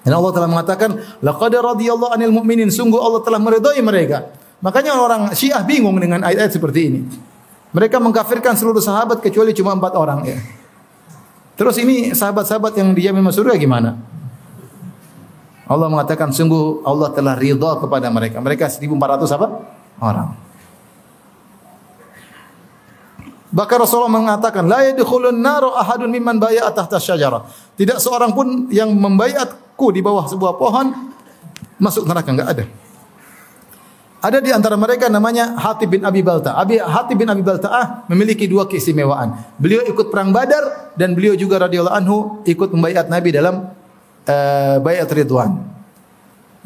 Dan 0.00 0.12
Allah 0.16 0.32
telah 0.32 0.48
mengatakan, 0.48 0.90
Laqad 1.20 1.52
radiyallahu 1.52 2.16
anil 2.16 2.32
mu'minin. 2.32 2.72
Sungguh 2.72 2.96
Allah 2.96 3.20
telah 3.20 3.36
meridai 3.36 3.76
mereka. 3.84 4.32
Makanya 4.64 4.96
orang 4.96 5.36
Syiah 5.36 5.60
bingung 5.60 6.00
dengan 6.00 6.24
ayat-ayat 6.24 6.56
seperti 6.56 6.80
ini. 6.88 7.00
Mereka 7.76 8.00
mengkafirkan 8.00 8.56
seluruh 8.56 8.80
sahabat 8.80 9.20
kecuali 9.20 9.52
cuma 9.52 9.76
empat 9.76 9.92
orang. 9.92 10.24
Ya. 10.24 10.40
Terus 11.60 11.76
ini 11.76 12.16
sahabat-sahabat 12.16 12.72
yang 12.80 12.96
dijamin 12.96 13.20
masuk 13.20 13.44
surga 13.44 13.60
gimana? 13.60 14.00
Allah 15.68 15.92
mengatakan 15.92 16.32
sungguh 16.32 16.80
Allah 16.88 17.12
telah 17.12 17.36
ridha 17.36 17.76
kepada 17.76 18.08
mereka. 18.08 18.40
Mereka 18.40 18.72
1400 18.72 19.36
apa? 19.36 19.46
Orang. 20.00 20.47
Bahkan 23.48 23.76
Rasulullah 23.80 24.12
mengatakan 24.12 24.68
la 24.68 24.84
yadkhulun 24.84 25.40
naru 25.40 25.72
ahadun 25.72 26.12
mimman 26.12 26.36
bay'a 26.36 26.68
tahta 26.68 27.00
syajarah. 27.00 27.48
Tidak 27.80 27.96
seorang 27.96 28.36
pun 28.36 28.68
yang 28.68 28.92
membayatku 28.92 29.88
di 29.88 30.04
bawah 30.04 30.28
sebuah 30.28 30.60
pohon 30.60 30.92
masuk 31.80 32.04
neraka 32.04 32.28
enggak 32.28 32.48
ada. 32.52 32.64
Ada 34.18 34.42
di 34.42 34.50
antara 34.50 34.74
mereka 34.74 35.06
namanya 35.06 35.54
Hatib 35.54 35.94
bin 35.94 36.02
Abi 36.02 36.26
Balta. 36.26 36.58
Abi 36.58 36.74
Hatib 36.82 37.22
bin 37.22 37.30
Abi 37.30 37.38
Balta'ah 37.38 38.10
memiliki 38.10 38.50
dua 38.50 38.66
keistimewaan. 38.66 39.30
Beliau 39.62 39.86
ikut 39.86 40.10
perang 40.10 40.34
Badar 40.34 40.92
dan 40.98 41.14
beliau 41.14 41.38
juga 41.38 41.62
radhiyallahu 41.62 41.94
anhu 41.94 42.16
ikut 42.42 42.74
membaiat 42.74 43.06
Nabi 43.06 43.30
dalam 43.30 43.70
uh, 44.26 44.76
baiat 44.82 45.06
Ridwan. 45.06 45.62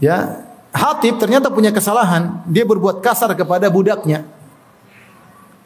Ya, 0.01 0.49
Hatib 0.73 1.21
ternyata 1.21 1.53
punya 1.53 1.69
kesalahan. 1.69 2.41
Dia 2.49 2.65
berbuat 2.65 3.05
kasar 3.05 3.37
kepada 3.37 3.69
budaknya. 3.69 4.25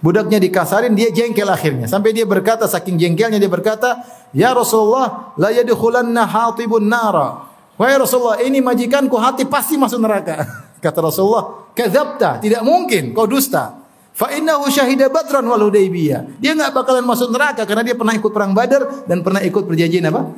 Budaknya 0.05 0.37
dikasarin, 0.37 0.93
dia 0.93 1.09
jengkel 1.09 1.49
akhirnya. 1.49 1.89
Sampai 1.89 2.13
dia 2.13 2.29
berkata, 2.29 2.69
saking 2.69 3.01
jengkelnya 3.01 3.41
dia 3.41 3.49
berkata, 3.49 4.05
Ya 4.37 4.53
Rasulullah, 4.53 5.33
la 5.41 5.49
yadkhulanna 5.49 6.29
hatibun 6.29 6.85
nara. 6.85 7.49
Wahai 7.81 7.97
Rasulullah, 7.97 8.41
ini 8.45 8.61
majikanku 8.61 9.17
hati 9.17 9.49
pasti 9.49 9.81
masuk 9.81 10.01
neraka. 10.01 10.45
Kata 10.85 11.01
Rasulullah, 11.01 11.73
kadzabta, 11.73 12.45
tidak 12.45 12.61
mungkin, 12.61 13.17
kau 13.17 13.25
dusta. 13.25 13.87
Fa 14.17 14.33
innahu 14.33 14.73
syahida 14.73 15.13
badran 15.13 15.45
wal 15.45 15.69
hudaybiyah. 15.69 16.41
Dia 16.41 16.57
enggak 16.57 16.73
bakalan 16.73 17.05
masuk 17.05 17.29
neraka 17.29 17.69
karena 17.69 17.85
dia 17.85 17.93
pernah 17.93 18.17
ikut 18.17 18.33
perang 18.33 18.57
Badar 18.57 19.05
dan 19.05 19.21
pernah 19.21 19.45
ikut 19.45 19.69
perjanjian 19.69 20.09
apa? 20.09 20.33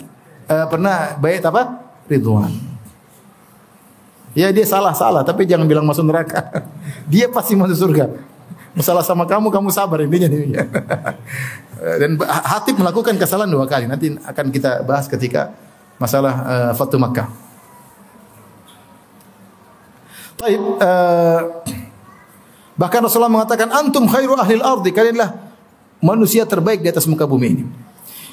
Uh, 0.51 0.67
pernah 0.67 1.15
bait 1.23 1.39
apa? 1.39 1.87
Ridwan. 2.11 2.51
Ya 4.35 4.51
dia 4.51 4.67
salah-salah 4.67 5.23
tapi 5.23 5.47
jangan 5.47 5.71
bilang 5.71 5.87
masuk 5.87 6.11
neraka. 6.11 6.67
dia 7.13 7.31
pasti 7.31 7.55
masuk 7.55 7.79
surga. 7.79 8.11
Masalah 8.77 9.05
sama 9.05 9.25
kamu, 9.25 9.49
kamu 9.49 9.69
sabar 9.73 10.05
intinya 10.05 10.29
nih. 10.29 10.59
Dan 12.01 12.19
Hatib 12.27 12.75
melakukan 12.75 13.15
kesalahan 13.15 13.49
dua 13.49 13.65
kali. 13.65 13.87
Nanti 13.87 14.13
akan 14.19 14.47
kita 14.51 14.83
bahas 14.83 15.07
ketika 15.07 15.55
masalah 15.99 16.35
uh, 16.43 16.73
Fatu 16.75 16.99
Makkah. 16.99 17.31
Baik, 20.39 20.59
uh, 20.59 21.41
bahkan 22.79 23.03
Rasulullah 23.03 23.31
mengatakan 23.31 23.75
antum 23.75 24.07
khairu 24.07 24.39
ahli 24.39 24.63
ardi 24.63 24.95
kalianlah 24.95 25.35
manusia 25.99 26.47
terbaik 26.47 26.79
di 26.79 26.89
atas 26.91 27.11
muka 27.11 27.27
bumi 27.27 27.47
ini. 27.59 27.65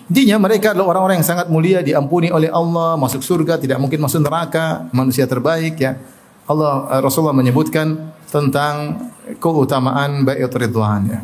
Intinya 0.05 0.37
mereka 0.37 0.77
adalah 0.77 0.93
orang-orang 0.93 1.17
yang 1.17 1.25
sangat 1.25 1.49
mulia, 1.49 1.81
diampuni 1.81 2.29
oleh 2.29 2.53
Allah, 2.53 2.93
masuk 2.93 3.25
surga, 3.25 3.57
tidak 3.57 3.81
mungkin 3.81 3.97
masuk 3.97 4.21
neraka, 4.21 4.85
manusia 4.93 5.25
terbaik 5.25 5.81
ya. 5.81 5.97
Allah 6.45 6.85
uh, 6.93 7.01
Rasulullah 7.01 7.33
menyebutkan 7.33 8.13
tentang 8.29 9.09
keutamaan 9.37 10.25
baiat 10.25 10.51
ridwan 10.53 11.01
ya. 11.09 11.21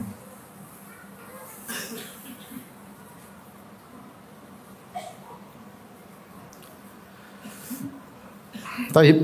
Taib 8.92 9.18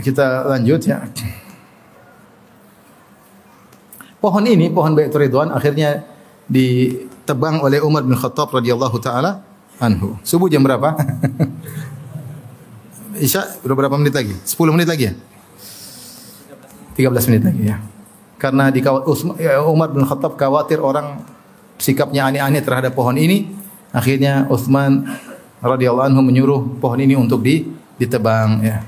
kita 0.00 0.48
lanjut 0.48 0.80
ya. 0.88 1.04
Pohon 4.16 4.44
ini, 4.48 4.72
pohon 4.72 4.96
baiat 4.96 5.12
ridwan 5.12 5.52
akhirnya 5.52 6.02
ditebang 6.48 7.60
oleh 7.60 7.82
Umar 7.82 8.02
bin 8.06 8.16
Khattab 8.16 8.50
radhiyallahu 8.54 8.96
taala 9.02 9.44
anhu. 9.82 10.16
Subuh 10.24 10.48
jam 10.48 10.64
berapa? 10.64 10.96
Isya 13.16 13.60
berapa 13.64 13.96
menit 13.96 14.12
lagi? 14.12 14.34
10 14.44 14.76
menit 14.76 14.88
lagi 14.88 15.08
ya? 15.08 15.14
13 16.96 17.28
menit 17.28 17.42
lagi 17.44 17.62
ya. 17.68 17.76
Karena 18.40 18.72
di 18.72 18.80
ya, 19.40 19.60
Umar 19.64 19.92
bin 19.92 20.04
Khattab 20.04 20.36
khawatir 20.36 20.80
orang 20.80 21.24
sikapnya 21.76 22.28
aneh-aneh 22.28 22.64
terhadap 22.64 22.96
pohon 22.96 23.16
ini, 23.16 23.52
akhirnya 23.92 24.48
Utsman 24.48 25.04
radhiyallahu 25.60 26.08
anhu 26.08 26.20
menyuruh 26.24 26.60
pohon 26.80 27.00
ini 27.00 27.16
untuk 27.16 27.44
di, 27.44 27.68
ditebang 28.00 28.64
ya. 28.64 28.80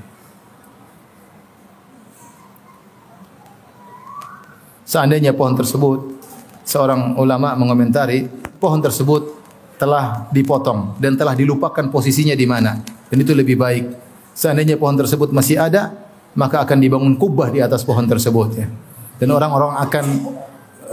Seandainya 4.89 5.37
pohon 5.37 5.53
tersebut 5.53 6.17
seorang 6.65 7.21
ulama 7.21 7.53
mengomentari 7.57 8.25
pohon 8.57 8.81
tersebut 8.81 9.37
telah 9.77 10.29
dipotong 10.33 10.97
dan 10.97 11.13
telah 11.13 11.37
dilupakan 11.37 11.93
posisinya 11.93 12.33
di 12.33 12.49
mana 12.49 12.81
dan 13.13 13.17
itu 13.21 13.37
lebih 13.37 13.61
baik. 13.61 13.85
Seandainya 14.33 14.81
pohon 14.81 14.97
tersebut 14.97 15.29
masih 15.29 15.61
ada, 15.61 15.93
maka 16.39 16.63
akan 16.63 16.79
dibangun 16.79 17.19
kubah 17.19 17.51
di 17.51 17.59
atas 17.59 17.83
pohon 17.83 18.07
tersebut 18.07 18.49
ya. 18.55 18.71
Dan 19.19 19.35
orang-orang 19.35 19.75
akan 19.83 20.05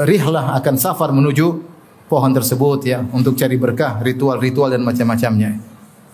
rihlah 0.01 0.57
akan 0.57 0.75
safar 0.81 1.13
menuju 1.13 1.61
pohon 2.09 2.33
tersebut 2.33 2.81
ya 2.81 3.05
untuk 3.13 3.37
cari 3.37 3.53
berkah, 3.53 4.01
ritual-ritual 4.01 4.73
dan 4.73 4.81
macam-macamnya. 4.81 5.61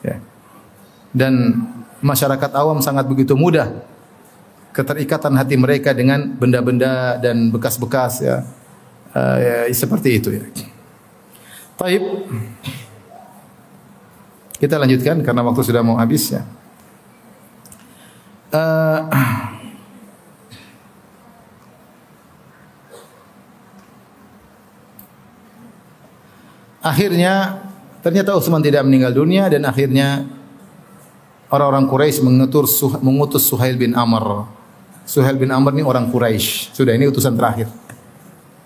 Ya. 0.03 0.19
Dan 1.15 1.63
masyarakat 2.03 2.51
awam 2.51 2.83
sangat 2.83 3.07
begitu 3.07 3.39
mudah 3.39 3.71
keterikatan 4.75 5.35
hati 5.39 5.55
mereka 5.55 5.95
dengan 5.95 6.35
benda-benda 6.35 7.15
dan 7.23 7.47
bekas-bekas 7.55 8.19
ya. 8.19 8.43
Uh, 9.11 9.35
ya 9.39 9.55
seperti 9.71 10.19
itu 10.19 10.29
ya. 10.35 10.43
Taib. 11.79 12.03
Kita 14.59 14.75
lanjutkan 14.77 15.23
karena 15.23 15.41
waktu 15.41 15.61
sudah 15.63 15.83
mau 15.83 15.95
habis 15.95 16.35
ya. 16.35 16.43
Uh, 18.51 19.07
akhirnya 26.91 27.63
ternyata 28.03 28.35
Utsman 28.35 28.59
tidak 28.59 28.83
meninggal 28.83 29.15
dunia 29.15 29.47
dan 29.47 29.63
akhirnya 29.63 30.27
orang-orang 31.47 31.87
Quraisy 31.87 32.19
mengutus 32.99 33.47
Suhail 33.47 33.79
bin 33.79 33.95
Amr. 33.95 34.47
Suhail 35.07 35.39
bin 35.39 35.51
Amr 35.51 35.71
ini 35.77 35.83
orang 35.87 36.11
Quraisy. 36.11 36.75
Sudah 36.75 36.91
ini 36.91 37.07
utusan 37.07 37.39
terakhir. 37.39 37.71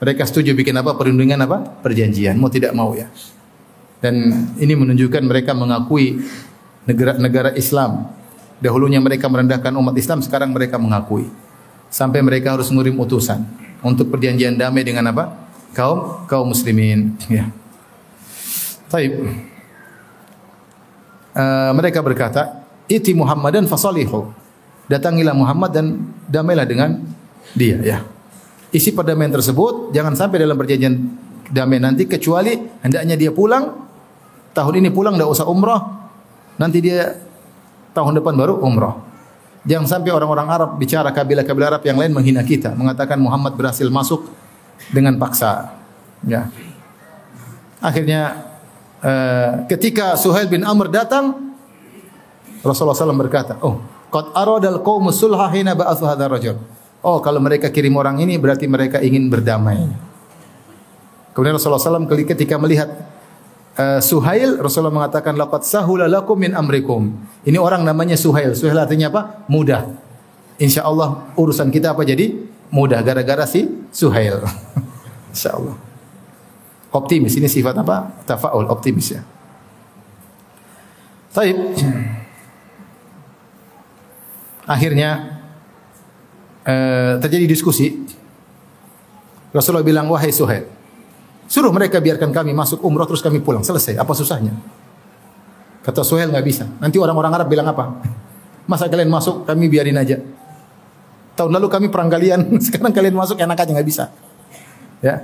Mereka 0.02 0.26
setuju 0.28 0.54
bikin 0.54 0.76
apa? 0.78 0.94
Perundingan 0.94 1.46
apa? 1.46 1.62
Perjanjian. 1.82 2.38
Mau 2.38 2.50
tidak 2.50 2.74
mau 2.74 2.94
ya. 2.94 3.10
Dan 4.04 4.50
ini 4.62 4.74
menunjukkan 4.78 5.24
mereka 5.26 5.58
mengakui 5.58 6.22
negara-negara 6.86 7.58
Islam 7.58 8.25
Dahulunya 8.64 9.04
mereka 9.04 9.28
merendahkan 9.28 9.72
umat 9.76 9.96
Islam, 10.00 10.24
sekarang 10.24 10.56
mereka 10.56 10.80
mengakui. 10.80 11.28
Sampai 11.92 12.24
mereka 12.24 12.56
harus 12.56 12.72
mengirim 12.72 12.98
utusan 13.00 13.44
untuk 13.84 14.10
perjanjian 14.10 14.56
damai 14.56 14.84
dengan 14.84 15.12
apa? 15.12 15.48
Kaum 15.76 16.24
kaum 16.26 16.50
muslimin. 16.50 17.14
Ya. 17.28 17.52
Taib. 18.88 19.12
Uh, 21.36 21.72
mereka 21.76 22.00
berkata, 22.00 22.64
"Iti 22.88 23.12
Muhammadan 23.12 23.68
fasalihu." 23.68 24.32
Datangilah 24.86 25.34
Muhammad 25.34 25.72
dan 25.74 25.86
damailah 26.30 26.64
dengan 26.64 27.02
dia, 27.58 27.82
ya. 27.82 27.98
Isi 28.70 28.94
perdamaian 28.94 29.34
tersebut 29.34 29.96
jangan 29.96 30.14
sampai 30.14 30.38
dalam 30.46 30.54
perjanjian 30.60 30.94
damai 31.50 31.80
nanti 31.80 32.10
kecuali 32.10 32.58
hendaknya 32.82 33.16
dia 33.16 33.32
pulang 33.32 33.72
tahun 34.52 34.82
ini 34.82 34.90
pulang 34.90 35.16
tidak 35.16 35.30
usah 35.30 35.46
umrah 35.46 36.10
nanti 36.58 36.82
dia 36.82 37.25
tahun 37.96 38.20
depan 38.20 38.36
baru 38.36 38.60
umrah. 38.60 39.00
Jangan 39.66 39.88
sampai 39.90 40.14
orang-orang 40.14 40.46
Arab 40.52 40.70
bicara 40.78 41.10
kabilah-kabilah 41.10 41.80
Arab 41.80 41.84
yang 41.88 41.98
lain 41.98 42.14
menghina 42.14 42.46
kita, 42.46 42.76
mengatakan 42.78 43.18
Muhammad 43.18 43.58
berhasil 43.58 43.88
masuk 43.90 44.30
dengan 44.94 45.18
paksa. 45.18 45.74
Ya. 46.22 46.54
Akhirnya 47.82 48.46
uh, 49.02 49.66
ketika 49.72 50.14
Suhail 50.20 50.46
bin 50.46 50.62
Amr 50.62 50.94
datang, 50.94 51.56
Rasulullah 52.62 52.98
SAW 52.98 53.18
berkata, 53.18 53.58
"Oh, 53.66 53.82
qad 54.14 54.30
aradal 54.38 54.86
qaumu 54.86 55.10
sulha 55.10 55.50
hina 55.50 55.74
ba'athu 55.74 56.04
hadzal 56.06 56.30
rajul." 56.30 56.58
Oh, 57.06 57.22
kalau 57.22 57.38
mereka 57.42 57.70
kirim 57.70 57.94
orang 57.98 58.22
ini 58.22 58.38
berarti 58.38 58.66
mereka 58.66 59.02
ingin 59.02 59.30
berdamai. 59.30 59.82
Kemudian 61.34 61.58
Rasulullah 61.58 61.82
SAW 61.82 62.10
ketika 62.10 62.58
melihat 62.58 62.90
uh, 63.76 64.00
Suhail 64.02 64.60
Rasulullah 64.60 64.94
mengatakan 64.94 65.36
laqad 65.36 65.64
sahula 65.68 66.08
lakum 66.08 66.40
min 66.40 66.56
amrikum. 66.56 67.12
Ini 67.44 67.60
orang 67.60 67.84
namanya 67.84 68.16
Suhail. 68.16 68.56
Suhail 68.56 68.80
artinya 68.80 69.12
apa? 69.12 69.46
Mudah. 69.52 69.88
Insya 70.56 70.88
Allah 70.88 71.28
urusan 71.36 71.68
kita 71.70 71.92
apa 71.92 72.08
jadi 72.08 72.32
mudah 72.72 73.04
gara-gara 73.04 73.44
si 73.48 73.68
Suhail. 73.92 74.40
Insya 75.36 75.56
Allah. 75.56 75.76
Optimis 76.96 77.36
ini 77.36 77.52
sifat 77.52 77.76
apa? 77.76 78.24
Tafaul, 78.24 78.72
optimis 78.72 79.20
ya. 79.20 79.22
Taib. 81.36 81.60
Akhirnya 84.74 85.44
uh, 86.64 87.20
terjadi 87.20 87.46
diskusi. 87.52 88.00
Rasulullah 89.52 89.88
bilang, 89.88 90.08
wahai 90.12 90.36
Suhail, 90.36 90.68
Suruh 91.46 91.70
mereka 91.70 92.02
biarkan 92.02 92.34
kami 92.34 92.58
masuk 92.58 92.82
umrah 92.82 93.06
terus 93.06 93.22
kami 93.22 93.42
pulang. 93.42 93.62
Selesai. 93.62 94.02
Apa 94.02 94.14
susahnya? 94.18 94.54
Kata 95.86 96.02
Suhail 96.02 96.34
nggak 96.34 96.46
bisa. 96.46 96.66
Nanti 96.82 96.98
orang-orang 96.98 97.32
Arab 97.38 97.48
bilang 97.48 97.70
apa? 97.70 98.02
Masa 98.70 98.90
kalian 98.90 99.14
masuk, 99.14 99.46
kami 99.46 99.70
biarin 99.70 99.94
aja. 99.94 100.18
Tahun 101.38 101.52
lalu 101.54 101.70
kami 101.70 101.94
perang 101.94 102.10
kalian, 102.10 102.50
sekarang 102.66 102.90
kalian 102.90 103.14
masuk 103.14 103.38
enak 103.38 103.54
aja 103.54 103.70
nggak 103.70 103.86
bisa. 103.86 104.10
Ya. 105.06 105.22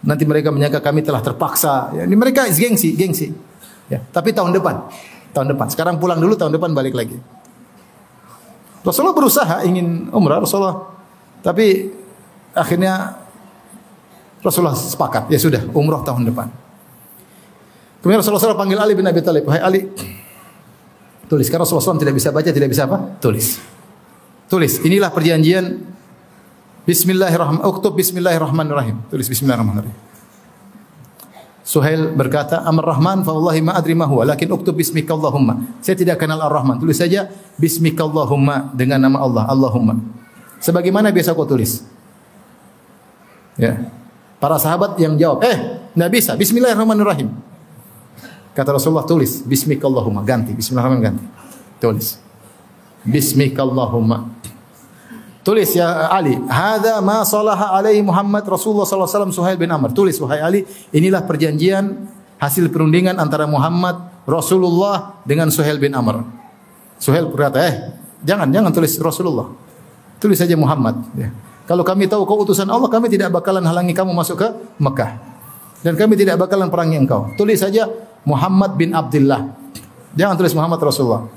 Nanti 0.00 0.24
mereka 0.24 0.48
menyangka 0.48 0.80
kami 0.80 1.04
telah 1.04 1.20
terpaksa. 1.20 1.92
Ya, 1.92 2.08
ini 2.08 2.16
mereka 2.16 2.48
gengsi, 2.48 2.96
gengsi. 2.96 3.36
Ya. 3.92 4.00
Tapi 4.00 4.32
tahun 4.32 4.56
depan, 4.56 4.88
tahun 5.36 5.52
depan. 5.52 5.68
Sekarang 5.68 6.00
pulang 6.00 6.16
dulu, 6.16 6.32
tahun 6.32 6.56
depan 6.56 6.72
balik 6.72 6.96
lagi. 6.96 7.20
Rasulullah 8.80 9.12
berusaha 9.12 9.60
ingin 9.68 10.08
umrah. 10.08 10.40
Rasulullah 10.40 10.88
Tapi 11.44 11.92
akhirnya 12.56 13.19
Rasulullah 14.40 14.76
sepakat, 14.76 15.28
ya 15.28 15.36
sudah, 15.36 15.62
umroh 15.76 16.00
tahun 16.00 16.24
depan. 16.28 16.48
Kemudian 18.00 18.24
Rasulullah 18.24 18.40
SAW 18.40 18.56
panggil 18.56 18.80
Ali 18.80 18.96
bin 18.96 19.04
Abi 19.04 19.20
Thalib, 19.20 19.44
"Hai 19.52 19.60
Ali, 19.60 19.84
tulis." 21.28 21.46
Karena 21.52 21.68
Rasulullah 21.68 21.92
SAW 21.92 22.00
tidak 22.00 22.16
bisa 22.16 22.32
baca, 22.32 22.48
tidak 22.48 22.68
bisa 22.72 22.88
apa? 22.88 23.20
Tulis. 23.20 23.60
Tulis. 24.48 24.80
Inilah 24.80 25.12
perjanjian 25.12 25.84
Bismillahirrahmanirrahim. 26.88 27.70
Uktub 27.70 27.92
Bismillahirrahmanirrahim. 27.92 28.96
Tulis 29.12 29.28
Bismillahirrahmanirrahim. 29.28 30.10
Suhail 31.70 32.10
berkata, 32.18 32.66
Amr 32.66 32.82
Rahman, 32.82 33.22
fa 33.22 33.30
wallahi 33.30 33.62
ma 33.62 33.78
adri 33.78 33.94
ma 33.94 34.02
huwa, 34.02 34.26
lakin 34.26 34.50
uktub 34.50 34.74
bismika 34.74 35.14
Allahumma. 35.14 35.78
Saya 35.78 35.94
tidak 35.94 36.18
kenal 36.18 36.42
Ar-Rahman. 36.42 36.82
Tulis 36.82 36.98
saja 36.98 37.30
bismika 37.54 38.02
Allahumma 38.02 38.74
dengan 38.74 38.98
nama 38.98 39.22
Allah, 39.22 39.46
Allahumma. 39.46 39.94
Sebagaimana 40.58 41.14
biasa 41.14 41.30
kau 41.30 41.46
tulis. 41.46 41.86
Ya. 43.54 43.86
Para 44.40 44.56
sahabat 44.56 44.96
yang 44.96 45.20
jawab, 45.20 45.44
"Eh, 45.44 45.56
enggak 45.92 46.10
bisa. 46.10 46.32
Bismillahirrahmanirrahim." 46.34 47.28
Kata 48.56 48.74
Rasulullah 48.74 49.06
tulis 49.06 49.46
bismikallahumma 49.46 50.26
ganti 50.26 50.56
bismillahirrahmanirrahim 50.56 51.20
ganti. 51.20 51.26
Tulis. 51.78 52.18
Bismikallahumma. 53.06 54.40
Tulis 55.40 55.72
ya 55.72 56.12
Ali, 56.12 56.36
hadza 56.52 57.00
ma 57.00 57.24
salaha 57.24 57.72
alaihi 57.72 58.04
Muhammad 58.04 58.44
Rasulullah 58.44 58.84
sallallahu 58.84 59.08
alaihi 59.08 59.16
wasallam 59.16 59.32
Suhail 59.32 59.56
bin 59.56 59.72
Amr. 59.72 59.88
Tulis 59.96 60.20
wahai 60.20 60.44
Ali, 60.44 60.60
inilah 60.92 61.24
perjanjian 61.24 62.12
hasil 62.36 62.68
perundingan 62.68 63.16
antara 63.16 63.48
Muhammad 63.48 64.04
Rasulullah 64.28 65.16
dengan 65.24 65.48
Suhail 65.48 65.80
bin 65.80 65.96
Amr. 65.96 66.28
Suhail 67.00 67.24
berkata, 67.32 67.56
"Eh, 67.64 67.74
jangan 68.20 68.52
jangan 68.52 68.68
tulis 68.68 68.92
Rasulullah. 69.00 69.48
Tulis 70.20 70.36
saja 70.36 70.52
Muhammad." 70.60 71.00
Ya. 71.16 71.32
Kalau 71.70 71.86
kami 71.86 72.10
tahu 72.10 72.26
kau 72.26 72.42
utusan 72.42 72.66
Allah, 72.66 72.90
kami 72.90 73.06
tidak 73.06 73.30
bakalan 73.30 73.62
halangi 73.62 73.94
kamu 73.94 74.10
masuk 74.10 74.42
ke 74.42 74.48
Mekah. 74.82 75.22
Dan 75.86 75.94
kami 75.94 76.18
tidak 76.18 76.42
bakalan 76.42 76.66
perangi 76.66 76.98
engkau. 76.98 77.30
Tulis 77.38 77.62
saja 77.62 77.86
Muhammad 78.26 78.74
bin 78.74 78.90
Abdullah. 78.90 79.54
Jangan 80.18 80.34
tulis 80.34 80.50
Muhammad 80.50 80.82
Rasulullah. 80.82 81.30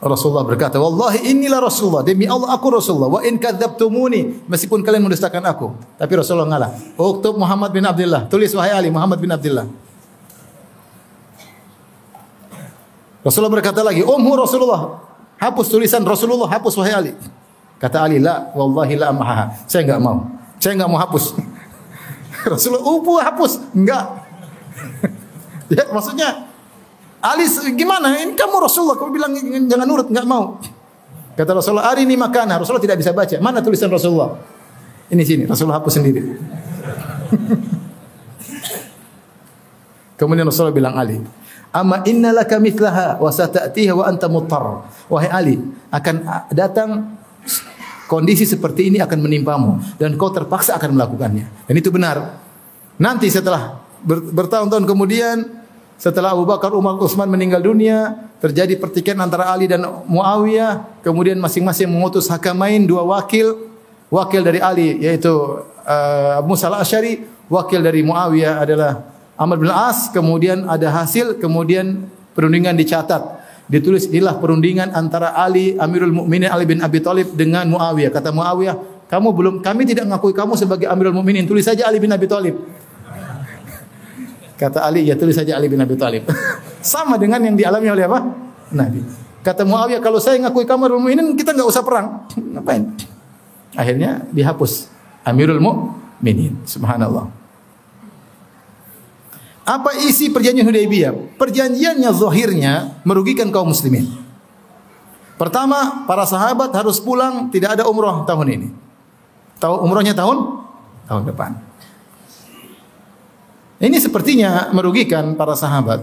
Rasulullah 0.00 0.48
berkata, 0.48 0.80
"Wallahi 0.80 1.28
inilah 1.28 1.60
Rasulullah. 1.60 2.00
Demi 2.00 2.24
Allah 2.24 2.56
aku 2.56 2.72
Rasulullah. 2.72 3.12
Wa 3.12 3.20
in 3.20 3.36
kadzabtumuni, 3.36 4.48
meskipun 4.48 4.80
kalian 4.80 5.04
mendustakan 5.04 5.44
aku." 5.44 5.76
Tapi 6.00 6.12
Rasulullah 6.16 6.48
ngalah. 6.56 6.70
Uktub 6.96 7.36
Muhammad 7.36 7.68
bin 7.68 7.84
Abdullah. 7.84 8.24
Tulis 8.32 8.48
wahai 8.56 8.72
Ali 8.72 8.88
Muhammad 8.88 9.20
bin 9.20 9.28
Abdullah. 9.28 9.68
Rasulullah 13.20 13.52
berkata 13.60 13.84
lagi, 13.84 14.00
"Umhu 14.00 14.32
Rasulullah." 14.40 15.04
Hapus 15.36 15.68
tulisan 15.68 16.00
Rasulullah, 16.00 16.48
hapus 16.48 16.80
wahai 16.80 16.96
Ali. 16.96 17.12
Kata 17.80 18.04
Ali, 18.04 18.20
"La, 18.20 18.52
wallahi 18.52 18.92
la 19.00 19.08
amaha." 19.08 19.48
Saya 19.64 19.88
enggak 19.88 20.00
mau. 20.04 20.28
Saya 20.60 20.76
enggak 20.76 20.90
mau 20.92 21.00
hapus. 21.00 21.32
Rasulullah, 22.52 22.84
"Upu 22.84 23.16
hapus." 23.16 23.52
Enggak. 23.72 24.04
ya, 25.72 25.88
maksudnya 25.88 26.44
Ali 27.20 27.44
gimana? 27.76 28.16
Ini 28.20 28.32
kamu 28.36 28.64
Rasulullah, 28.64 28.96
kamu 28.96 29.12
bilang 29.12 29.36
jangan 29.68 29.86
nurut, 29.88 30.08
enggak 30.12 30.26
mau. 30.28 30.60
Kata 31.36 31.52
Rasulullah, 31.56 31.88
"Ari 31.88 32.04
ini 32.04 32.16
makanan." 32.20 32.60
Rasulullah 32.60 32.84
tidak 32.84 33.00
bisa 33.00 33.16
baca. 33.16 33.32
Mana 33.40 33.64
tulisan 33.64 33.88
Rasulullah? 33.88 34.36
Ini 35.08 35.24
sini, 35.24 35.48
Rasulullah 35.48 35.80
hapus 35.80 35.92
sendiri. 35.96 36.20
Kemudian 40.20 40.44
Rasulullah 40.44 40.76
bilang 40.76 41.00
Ali, 41.00 41.16
"Amma 41.72 42.04
innalaka 42.04 42.60
mithlaha 42.60 43.16
wa 43.16 43.32
sata'tiha 43.32 43.96
wa 43.96 44.04
anta 44.04 44.28
muttar." 44.28 44.84
Wahai 45.08 45.32
Ali, 45.32 45.56
akan 45.88 46.44
datang 46.52 47.19
kondisi 48.10 48.42
seperti 48.42 48.90
ini 48.90 48.98
akan 48.98 49.18
menimpamu 49.22 49.78
dan 49.94 50.18
kau 50.18 50.34
terpaksa 50.34 50.74
akan 50.74 50.98
melakukannya. 50.98 51.46
Dan 51.70 51.74
itu 51.78 51.94
benar. 51.94 52.42
Nanti 52.98 53.30
setelah 53.30 53.78
ber, 54.02 54.18
bertahun-tahun 54.34 54.84
kemudian 54.84 55.36
setelah 56.00 56.32
Abu 56.32 56.48
Bakar, 56.48 56.72
Umar, 56.72 56.96
Utsman 56.96 57.28
meninggal 57.28 57.60
dunia, 57.60 58.16
terjadi 58.40 58.72
pertikaian 58.80 59.20
antara 59.20 59.52
Ali 59.52 59.68
dan 59.68 59.84
Muawiyah, 59.84 61.04
kemudian 61.04 61.36
masing-masing 61.36 61.92
mengutus 61.92 62.24
hakamain 62.32 62.80
dua 62.88 63.04
wakil, 63.04 63.68
wakil 64.08 64.40
dari 64.40 64.64
Ali 64.64 64.96
yaitu 65.04 65.30
uh, 65.84 66.40
Musa 66.48 66.72
al-Asy'ari, 66.72 67.28
wakil 67.52 67.84
dari 67.84 68.00
Muawiyah 68.00 68.64
adalah 68.64 69.04
Amr 69.36 69.56
bin 69.60 69.72
As, 69.72 70.08
kemudian 70.08 70.68
ada 70.68 70.88
hasil, 70.88 71.36
kemudian 71.40 72.08
perundingan 72.32 72.76
dicatat. 72.76 73.39
Ditulis 73.70 74.10
inilah 74.10 74.42
perundingan 74.42 74.90
antara 74.90 75.30
Ali 75.38 75.78
Amirul 75.78 76.10
Mukminin 76.10 76.50
Ali 76.50 76.66
bin 76.66 76.82
Abi 76.82 76.98
Thalib 76.98 77.38
dengan 77.38 77.70
Muawiyah. 77.70 78.10
Kata 78.10 78.34
Muawiyah, 78.34 79.06
kamu 79.06 79.28
belum 79.30 79.54
kami 79.62 79.86
tidak 79.86 80.10
mengakui 80.10 80.34
kamu 80.34 80.58
sebagai 80.58 80.90
Amirul 80.90 81.14
Mukminin, 81.14 81.46
tulis 81.46 81.62
saja 81.62 81.86
Ali 81.86 82.02
bin 82.02 82.10
Abi 82.10 82.26
Thalib. 82.26 82.58
Kata 84.58 84.82
Ali, 84.82 85.06
ya 85.06 85.14
tulis 85.14 85.38
saja 85.38 85.54
Ali 85.54 85.70
bin 85.70 85.78
Abi 85.78 85.94
Thalib. 85.94 86.26
Sama 86.82 87.14
dengan 87.14 87.38
yang 87.46 87.54
dialami 87.54 87.88
oleh 87.94 88.04
apa? 88.10 88.18
Nabi. 88.74 89.06
Kata 89.46 89.62
Muawiyah, 89.62 90.02
kalau 90.02 90.18
saya 90.18 90.42
ngakui 90.42 90.66
kamu 90.66 90.90
Amirul 90.90 91.00
Mukminin, 91.06 91.26
kita 91.38 91.54
nggak 91.54 91.68
usah 91.70 91.86
perang. 91.86 92.26
Ngapain? 92.58 92.90
Akhirnya 93.78 94.26
dihapus 94.34 94.90
Amirul 95.22 95.62
Mukminin. 95.62 96.58
Subhanallah. 96.66 97.39
Apa 99.70 99.94
isi 100.02 100.34
perjanjian 100.34 100.66
Hudaybiyah? 100.66 101.38
Perjanjiannya 101.38 102.10
zahirnya 102.10 102.98
merugikan 103.06 103.54
kaum 103.54 103.70
muslimin. 103.70 104.10
Pertama, 105.38 106.10
para 106.10 106.26
sahabat 106.26 106.74
harus 106.74 106.98
pulang 106.98 107.54
tidak 107.54 107.78
ada 107.78 107.86
umroh 107.86 108.26
tahun 108.26 108.46
ini. 108.50 108.68
Tahu 109.62 109.86
umrohnya 109.86 110.10
tahun 110.10 110.66
tahun 111.06 111.22
depan. 111.30 111.50
Ini 113.78 113.96
sepertinya 114.02 114.74
merugikan 114.74 115.38
para 115.38 115.54
sahabat. 115.54 116.02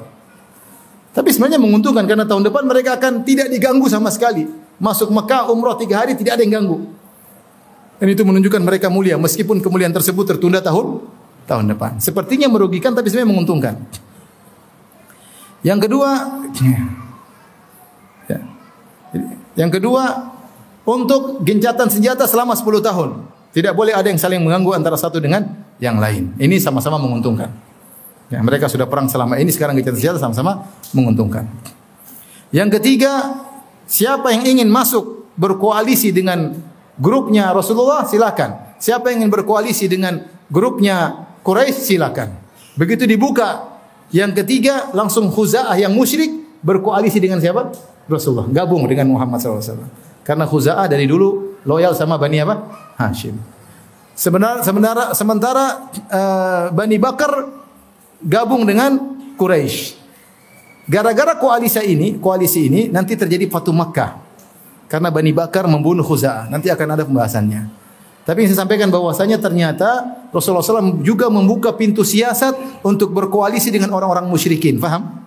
Tapi 1.12 1.30
sebenarnya 1.36 1.60
menguntungkan 1.60 2.08
karena 2.08 2.24
tahun 2.24 2.48
depan 2.48 2.64
mereka 2.64 2.96
akan 2.96 3.28
tidak 3.28 3.52
diganggu 3.52 3.86
sama 3.92 4.08
sekali. 4.16 4.48
Masuk 4.80 5.12
Mekah 5.12 5.52
umroh 5.52 5.76
tiga 5.76 6.08
hari 6.08 6.16
tidak 6.16 6.40
ada 6.40 6.42
yang 6.48 6.64
ganggu. 6.64 6.88
Dan 8.00 8.16
itu 8.16 8.24
menunjukkan 8.24 8.64
mereka 8.64 8.88
mulia 8.88 9.20
meskipun 9.20 9.60
kemuliaan 9.60 9.92
tersebut 9.92 10.24
tertunda 10.24 10.64
tahun 10.64 11.17
tahun 11.48 11.72
depan. 11.72 12.04
Sepertinya 12.04 12.52
merugikan 12.52 12.92
tapi 12.92 13.08
sebenarnya 13.08 13.32
menguntungkan. 13.32 13.76
Yang 15.66 15.90
kedua, 15.90 16.10
ya. 18.30 18.40
yang 19.58 19.72
kedua 19.72 20.36
untuk 20.88 21.42
gencatan 21.42 21.88
senjata 21.90 22.28
selama 22.28 22.54
10 22.54 22.84
tahun. 22.84 23.10
Tidak 23.56 23.74
boleh 23.74 23.96
ada 23.96 24.06
yang 24.06 24.20
saling 24.22 24.44
mengganggu 24.44 24.78
antara 24.78 25.00
satu 25.00 25.18
dengan 25.18 25.48
yang 25.82 25.98
lain. 25.98 26.36
Ini 26.38 26.62
sama-sama 26.62 27.02
menguntungkan. 27.02 27.50
Ya, 28.28 28.44
mereka 28.44 28.68
sudah 28.68 28.86
perang 28.86 29.08
selama 29.08 29.40
ini 29.40 29.50
sekarang 29.50 29.80
gencatan 29.80 29.98
senjata 29.98 30.20
sama-sama 30.20 30.68
menguntungkan. 30.92 31.48
Yang 32.52 32.80
ketiga, 32.80 33.44
siapa 33.88 34.36
yang 34.36 34.44
ingin 34.46 34.68
masuk 34.68 35.32
berkoalisi 35.40 36.12
dengan 36.12 36.54
grupnya 37.00 37.52
Rasulullah 37.56 38.04
silakan. 38.04 38.78
Siapa 38.78 39.10
yang 39.10 39.26
ingin 39.26 39.32
berkoalisi 39.34 39.90
dengan 39.90 40.22
grupnya 40.52 41.27
Quraisy 41.48 41.96
silakan. 41.96 42.36
Begitu 42.76 43.08
dibuka 43.08 43.80
yang 44.12 44.36
ketiga 44.36 44.92
langsung 44.92 45.32
Khuza'ah 45.32 45.80
yang 45.80 45.96
musyrik 45.96 46.60
berkoalisi 46.60 47.24
dengan 47.24 47.40
siapa? 47.40 47.72
Rasulullah. 48.12 48.52
Gabung 48.52 48.84
dengan 48.84 49.08
Muhammad 49.16 49.40
SAW. 49.40 49.88
Karena 50.28 50.44
Khuza'ah 50.44 50.92
dari 50.92 51.08
dulu 51.08 51.56
loyal 51.64 51.96
sama 51.96 52.20
Bani 52.20 52.44
apa? 52.44 52.68
Hashim. 53.00 53.40
Sebenarnya 54.12 54.60
sementara 54.68 55.04
sementara 55.16 55.66
uh, 56.12 56.64
Bani 56.76 57.00
Bakar 57.00 57.32
gabung 58.20 58.68
dengan 58.68 59.00
Quraisy. 59.40 59.96
Gara-gara 60.88 61.40
koalisi 61.40 61.80
ini, 61.84 62.20
koalisi 62.20 62.68
ini 62.68 62.92
nanti 62.92 63.16
terjadi 63.16 63.48
Fatu 63.48 63.72
Makkah. 63.72 64.20
Karena 64.92 65.12
Bani 65.16 65.32
Bakar 65.32 65.64
membunuh 65.72 66.04
Khuza'ah. 66.04 66.52
Nanti 66.52 66.68
akan 66.68 66.88
ada 66.92 67.08
pembahasannya. 67.08 67.62
Tapi 68.28 68.44
yang 68.44 68.50
saya 68.52 68.68
sampaikan 68.68 68.92
bahwasanya 68.92 69.40
ternyata 69.40 70.17
Rasulullah 70.38 70.64
SAW 70.64 71.02
juga 71.02 71.28
membuka 71.28 71.74
pintu 71.74 72.06
siasat 72.06 72.82
untuk 72.86 73.12
berkoalisi 73.12 73.74
dengan 73.74 73.92
orang-orang 73.94 74.30
musyrikin. 74.30 74.78
Faham? 74.78 75.26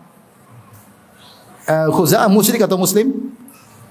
Uh, 1.67 1.89
Khuza'ah 1.95 2.31
musyrik 2.31 2.63
atau 2.63 2.79
muslim? 2.79 3.35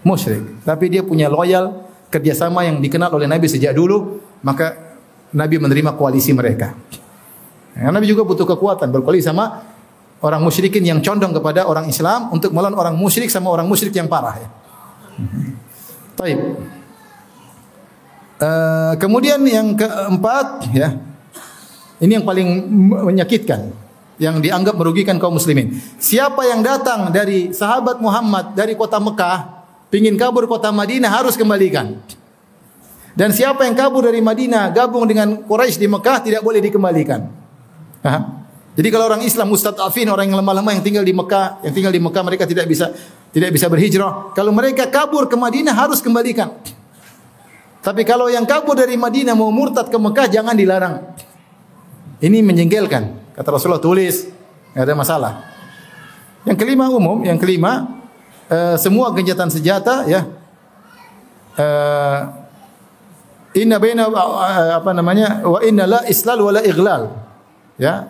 Musyrik. 0.04 0.64
Tapi 0.64 0.86
dia 0.92 1.04
punya 1.04 1.28
loyal 1.28 1.86
kerjasama 2.08 2.64
yang 2.66 2.80
dikenal 2.80 3.12
oleh 3.12 3.28
Nabi 3.28 3.48
sejak 3.48 3.76
dulu. 3.76 4.24
Maka 4.42 4.76
Nabi 5.36 5.60
menerima 5.60 5.94
koalisi 5.94 6.32
mereka. 6.32 6.74
Karena 7.76 7.96
Nabi 7.96 8.10
juga 8.10 8.26
butuh 8.26 8.48
kekuatan 8.48 8.90
berkoalisi 8.90 9.30
sama 9.30 9.62
orang 10.20 10.42
musyrikin 10.44 10.84
yang 10.84 11.00
condong 11.00 11.32
kepada 11.32 11.64
orang 11.64 11.88
Islam 11.88 12.34
untuk 12.34 12.52
melawan 12.52 12.76
orang 12.76 12.96
musyrik 13.00 13.32
sama 13.32 13.52
orang 13.52 13.68
musyrik 13.68 13.96
yang 13.96 14.12
parah 14.12 14.36
ya. 14.36 14.50
Taib. 16.20 16.40
Uh, 18.40 18.94
kemudian 19.00 19.40
yang 19.48 19.76
keempat 19.76 20.68
ya. 20.72 21.09
Ini 22.00 22.20
yang 22.20 22.26
paling 22.26 22.48
menyakitkan 23.12 23.90
yang 24.20 24.44
dianggap 24.44 24.76
merugikan 24.76 25.16
kaum 25.16 25.40
muslimin. 25.40 25.80
Siapa 26.00 26.44
yang 26.44 26.60
datang 26.60 27.12
dari 27.12 27.56
sahabat 27.56 28.04
Muhammad 28.04 28.56
dari 28.56 28.76
kota 28.76 29.00
Mekah, 29.00 29.64
pingin 29.88 30.20
kabur 30.20 30.48
kota 30.48 30.72
Madinah 30.72 31.08
harus 31.12 31.40
kembalikan. 31.40 32.00
Dan 33.16 33.36
siapa 33.36 33.68
yang 33.68 33.76
kabur 33.76 34.08
dari 34.08 34.24
Madinah 34.24 34.72
gabung 34.72 35.04
dengan 35.08 35.44
Quraisy 35.44 35.80
di 35.80 35.88
Mekah 35.92 36.24
tidak 36.24 36.40
boleh 36.44 36.64
dikembalikan. 36.64 37.20
Aha. 38.04 38.20
Jadi 38.80 38.88
kalau 38.96 39.12
orang 39.12 39.28
Islam 39.28 39.52
mustadafin, 39.52 40.08
orang 40.08 40.32
yang 40.32 40.40
lemah-lemah 40.40 40.72
yang 40.80 40.84
tinggal 40.86 41.04
di 41.04 41.12
Mekah, 41.12 41.60
yang 41.68 41.74
tinggal 41.76 41.92
di 41.92 42.00
Mekah 42.00 42.24
mereka 42.24 42.48
tidak 42.48 42.64
bisa 42.64 42.96
tidak 43.36 43.52
bisa 43.52 43.68
berhijrah. 43.68 44.32
Kalau 44.32 44.56
mereka 44.56 44.88
kabur 44.88 45.28
ke 45.28 45.36
Madinah 45.36 45.76
harus 45.76 46.00
kembalikan. 46.00 46.48
Tapi 47.80 48.04
kalau 48.04 48.28
yang 48.32 48.44
kabur 48.44 48.76
dari 48.76 48.96
Madinah 49.00 49.36
mau 49.36 49.52
murtad 49.52 49.88
ke 49.88 49.98
Mekah 50.00 50.28
jangan 50.32 50.56
dilarang. 50.56 50.96
Ini 52.20 52.44
menjengkelkan. 52.44 53.34
Kata 53.36 53.48
Rasulullah 53.52 53.80
tulis, 53.80 54.28
nggak 54.76 54.84
ada 54.84 54.96
masalah. 54.96 55.34
Yang 56.44 56.58
kelima 56.64 56.92
umum, 56.92 57.24
yang 57.24 57.40
kelima 57.40 58.00
uh, 58.50 58.76
semua 58.76 59.14
gencatan 59.14 59.48
senjata 59.52 60.08
ya 60.10 60.26
uh, 61.60 62.20
inna 63.54 63.78
baina 63.78 64.10
uh, 64.10 64.80
apa 64.80 64.92
namanya 64.96 65.44
wa 65.46 65.60
inna 65.62 65.86
la 65.86 66.00
islal 66.08 66.40
wala 66.42 66.64
iglal 66.64 67.12
ya 67.76 68.08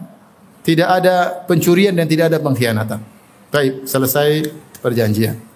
tidak 0.64 0.90
ada 1.02 1.46
pencurian 1.50 1.96
dan 1.96 2.06
tidak 2.06 2.30
ada 2.30 2.38
pengkhianatan. 2.38 3.00
Baik, 3.50 3.90
selesai 3.90 4.54
perjanjian. 4.84 5.49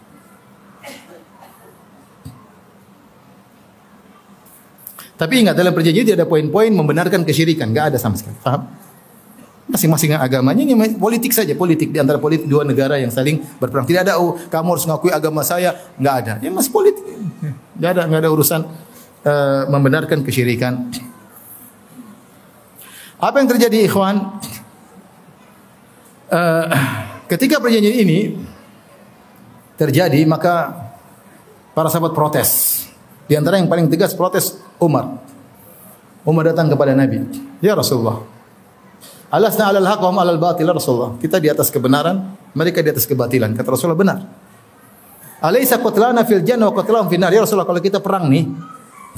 Tapi 5.23 5.39
ingat 5.39 5.55
dalam 5.55 5.71
perjanjian 5.71 6.03
tidak 6.03 6.19
ada 6.19 6.27
poin-poin 6.27 6.67
membenarkan 6.67 7.23
kesyirikan, 7.23 7.71
enggak 7.71 7.95
ada 7.95 7.97
sama 7.97 8.19
sekali. 8.19 8.35
Paham? 8.43 8.67
Masing-masing 9.71 10.19
agamanya 10.19 10.67
ini 10.67 10.75
politik 10.99 11.31
saja, 11.31 11.55
politik 11.55 11.95
di 11.95 11.99
antara 12.03 12.19
politik 12.19 12.43
dua 12.43 12.67
negara 12.67 12.99
yang 12.99 13.07
saling 13.07 13.39
berperang. 13.55 13.87
Tidak 13.87 14.03
ada 14.03 14.19
oh 14.19 14.35
kamu 14.51 14.75
harus 14.75 14.83
mengakui 14.83 15.15
agama 15.15 15.39
saya, 15.47 15.79
enggak 15.95 16.15
ada. 16.27 16.33
Ya 16.43 16.51
masih 16.51 16.75
politik. 16.75 17.07
Enggak 17.79 17.91
ada 17.95 18.01
enggak 18.03 18.19
ada 18.19 18.29
urusan 18.35 18.61
uh, 19.23 19.63
membenarkan 19.71 20.27
kesyirikan. 20.27 20.91
Apa 23.15 23.39
yang 23.39 23.47
terjadi 23.47 23.87
ikhwan? 23.87 24.43
Uh, 26.27 26.67
ketika 27.31 27.63
perjanjian 27.63 27.95
ini 27.95 28.19
terjadi 29.79 30.19
maka 30.27 30.75
para 31.71 31.87
sahabat 31.87 32.11
protes. 32.11 32.83
Di 33.23 33.39
antara 33.39 33.55
yang 33.55 33.71
paling 33.71 33.87
tegas 33.87 34.11
protes 34.11 34.59
Umar. 34.83 35.05
Umar 36.23 36.43
datang 36.51 36.71
kepada 36.71 36.95
Nabi, 36.95 37.23
"Ya 37.59 37.75
Rasulullah, 37.75 38.23
alasna 39.27 39.71
'alal 39.71 39.87
haqq 39.87 40.01
wa 40.03 40.23
'alal 40.23 40.39
batil 40.39 40.67
ya 40.67 40.75
Rasulullah. 40.75 41.15
Kita 41.19 41.39
di 41.39 41.51
atas 41.51 41.67
kebenaran, 41.67 42.35
mereka 42.55 42.79
di 42.79 42.91
atas 42.91 43.03
kebatilan." 43.03 43.51
Kata 43.55 43.67
Rasulullah, 43.75 43.99
"Benar." 43.99 44.19
Alaysa 45.43 45.75
qatlana 45.75 46.23
fil 46.23 46.39
jannah 46.43 46.71
wa 46.71 46.75
qatlahum 46.79 47.11
fil 47.11 47.19
nar. 47.19 47.31
Ya 47.35 47.43
Rasulullah, 47.43 47.67
kalau 47.67 47.83
kita 47.83 47.99
perang 47.99 48.31
nih, 48.31 48.47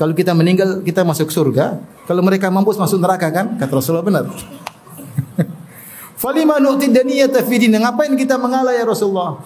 kalau 0.01 0.17
kita 0.17 0.33
meninggal 0.33 0.81
kita 0.81 1.05
masuk 1.05 1.29
surga, 1.29 1.77
kalau 2.09 2.25
mereka 2.25 2.49
mampus 2.49 2.81
masuk 2.81 2.97
neraka 2.97 3.29
kan? 3.29 3.61
Kata 3.61 3.71
Rasulullah, 3.77 4.01
"Benar." 4.05 4.25
Falima 6.21 6.57
nu'ti 6.57 6.89
daniyata 6.89 7.45
fi 7.45 7.61
din. 7.61 7.77
Ngapain 7.77 8.17
kita 8.17 8.41
mengalah 8.41 8.73
ya 8.73 8.81
Rasulullah? 8.81 9.37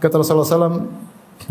Kata 0.00 0.16
Rasulullah 0.16 0.48
SAW, 0.48 0.88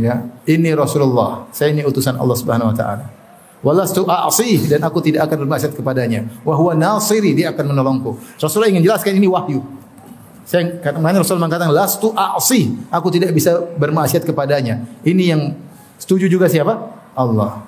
ya, 0.02 0.26
ini 0.50 0.74
Rasulullah. 0.74 1.46
Saya 1.54 1.70
ini 1.70 1.86
utusan 1.86 2.18
Allah 2.18 2.34
Subhanahu 2.34 2.74
wa 2.74 2.76
taala. 2.76 3.19
Walastu 3.60 4.08
a'sih 4.08 4.72
dan 4.72 4.80
aku 4.88 5.04
tidak 5.04 5.28
akan 5.28 5.44
bermaksiat 5.44 5.76
kepadanya. 5.76 6.24
Wa 6.48 6.56
huwa 6.56 6.72
nasiri, 6.72 7.36
dia 7.36 7.52
akan 7.52 7.76
menolongku. 7.76 8.16
Rasulullah 8.40 8.72
ingin 8.72 8.88
jelaskan 8.88 9.20
ini 9.20 9.28
wahyu. 9.28 9.60
Saya 10.48 10.80
kata 10.82 10.98
Rasul 10.98 11.38
mengatakan 11.38 11.70
lastu 11.70 12.10
a'sih, 12.16 12.90
aku 12.90 13.12
tidak 13.14 13.36
bisa 13.36 13.60
bermaksiat 13.78 14.26
kepadanya. 14.26 14.82
Ini 15.06 15.24
yang 15.36 15.42
setuju 16.00 16.26
juga 16.32 16.48
siapa? 16.48 16.74
Allah. 17.14 17.68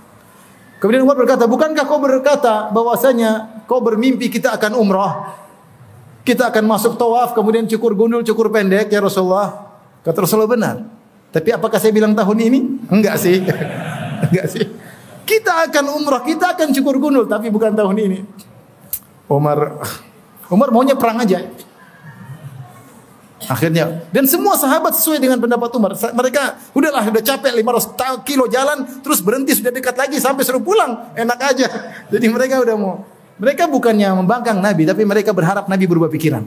Kemudian 0.82 1.06
Umar 1.06 1.14
berkata, 1.14 1.46
"Bukankah 1.46 1.86
kau 1.86 2.02
berkata 2.02 2.74
bahwasanya 2.74 3.62
kau 3.70 3.84
bermimpi 3.84 4.34
kita 4.34 4.58
akan 4.58 4.80
umrah? 4.80 5.38
Kita 6.26 6.50
akan 6.50 6.66
masuk 6.66 6.98
tawaf, 6.98 7.38
kemudian 7.38 7.70
cukur 7.70 7.94
gundul, 7.94 8.26
cukur 8.26 8.50
pendek 8.50 8.90
ya 8.90 8.98
Rasulullah." 8.98 9.78
Kata 10.02 10.26
Rasulullah 10.26 10.50
benar. 10.50 10.76
Tapi 11.30 11.54
apakah 11.54 11.78
saya 11.78 11.94
bilang 11.94 12.18
tahun 12.18 12.38
ini? 12.50 12.60
Enggak 12.90 13.22
sih. 13.22 13.46
Enggak 14.26 14.48
sih. 14.50 14.66
Kita 15.32 15.64
akan 15.64 15.86
umrah, 15.96 16.28
kita 16.28 16.60
akan 16.60 16.76
cukur 16.76 17.00
gundul, 17.00 17.24
tapi 17.24 17.48
bukan 17.48 17.72
tahun 17.72 17.96
ini. 17.96 18.20
Umar 19.32 19.80
Umar 20.52 20.68
maunya 20.76 21.00
perang 21.00 21.24
aja. 21.24 21.48
Akhirnya 23.48 24.06
dan 24.12 24.28
semua 24.28 24.60
sahabat 24.60 24.92
sesuai 25.00 25.24
dengan 25.24 25.40
pendapat 25.40 25.72
Umar. 25.80 25.96
Mereka 25.96 26.76
udahlah 26.76 27.08
udah 27.08 27.24
capek 27.24 27.56
500 27.64 28.28
kilo 28.28 28.46
jalan 28.52 28.84
terus 29.00 29.24
berhenti 29.24 29.56
sudah 29.56 29.72
dekat 29.72 29.96
lagi 29.96 30.20
sampai 30.20 30.44
suruh 30.44 30.60
pulang. 30.60 31.16
Enak 31.16 31.40
aja. 31.40 31.68
Jadi 32.14 32.28
mereka 32.28 32.60
udah 32.60 32.76
mau 32.76 33.08
mereka 33.40 33.72
bukannya 33.72 34.12
membangkang 34.20 34.60
Nabi 34.60 34.84
tapi 34.84 35.08
mereka 35.08 35.32
berharap 35.32 35.72
Nabi 35.72 35.88
berubah 35.88 36.12
pikiran. 36.12 36.44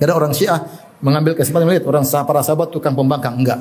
Ada 0.00 0.16
orang 0.16 0.32
Syiah 0.32 0.64
mengambil 1.04 1.36
kesempatan 1.36 1.68
melihat 1.68 1.84
orang 1.84 2.08
para 2.08 2.40
sahabat 2.40 2.72
tukang 2.72 2.96
pembangkang 2.96 3.36
enggak. 3.36 3.60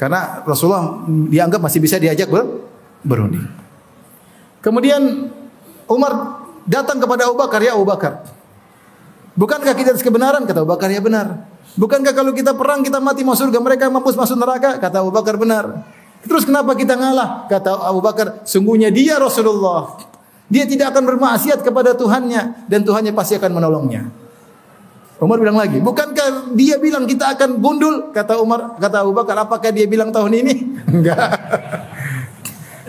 Karena 0.00 0.42
Rasulullah 0.42 1.04
dianggap 1.06 1.60
masih 1.60 1.78
bisa 1.78 2.00
diajak 2.00 2.26
ber 2.32 2.73
berunding. 3.04 3.46
Kemudian 4.64 5.28
Umar 5.84 6.42
datang 6.64 6.98
kepada 6.98 7.28
Abu 7.28 7.36
Bakar, 7.36 7.60
ya 7.60 7.76
Abu 7.76 7.84
Bakar. 7.84 8.24
Bukankah 9.36 9.76
kita 9.76 9.92
kebenaran? 10.00 10.48
Kata 10.48 10.64
Abu 10.64 10.72
Bakar, 10.72 10.88
ya 10.88 11.04
benar. 11.04 11.44
Bukankah 11.76 12.16
kalau 12.16 12.32
kita 12.32 12.56
perang 12.56 12.80
kita 12.80 12.98
mati 12.98 13.26
masuk 13.26 13.50
surga, 13.50 13.58
mereka 13.60 13.84
mampus 13.92 14.16
masuk 14.16 14.40
neraka? 14.40 14.80
Kata 14.80 15.04
Abu 15.04 15.12
Bakar, 15.12 15.36
benar. 15.36 15.84
Terus 16.24 16.48
kenapa 16.48 16.72
kita 16.72 16.96
ngalah? 16.96 17.44
Kata 17.52 17.84
Abu 17.84 18.00
Bakar, 18.00 18.46
sungguhnya 18.48 18.88
dia 18.88 19.20
Rasulullah. 19.20 20.00
Dia 20.48 20.64
tidak 20.64 20.96
akan 20.96 21.04
bermaksiat 21.04 21.60
kepada 21.60 21.92
Tuhannya 21.96 22.68
dan 22.68 22.80
Tuhannya 22.84 23.12
pasti 23.12 23.36
akan 23.36 23.50
menolongnya. 23.52 24.08
Umar 25.22 25.40
bilang 25.40 25.56
lagi, 25.56 25.78
bukankah 25.78 26.52
dia 26.58 26.76
bilang 26.76 27.06
kita 27.06 27.38
akan 27.38 27.62
gundul? 27.62 28.10
Kata 28.10 28.38
Umar, 28.42 28.76
kata 28.76 29.06
Abu 29.06 29.14
Bakar, 29.14 29.38
apakah 29.40 29.70
dia 29.70 29.86
bilang 29.88 30.10
tahun 30.10 30.42
ini? 30.42 30.54
Enggak. 30.94 31.28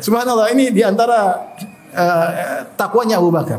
Subhanallah, 0.06 0.54
ini 0.54 0.70
di 0.70 0.86
antara 0.86 1.50
uh, 1.90 2.30
takwanya 2.78 3.18
Abu 3.18 3.34
Bakar. 3.34 3.58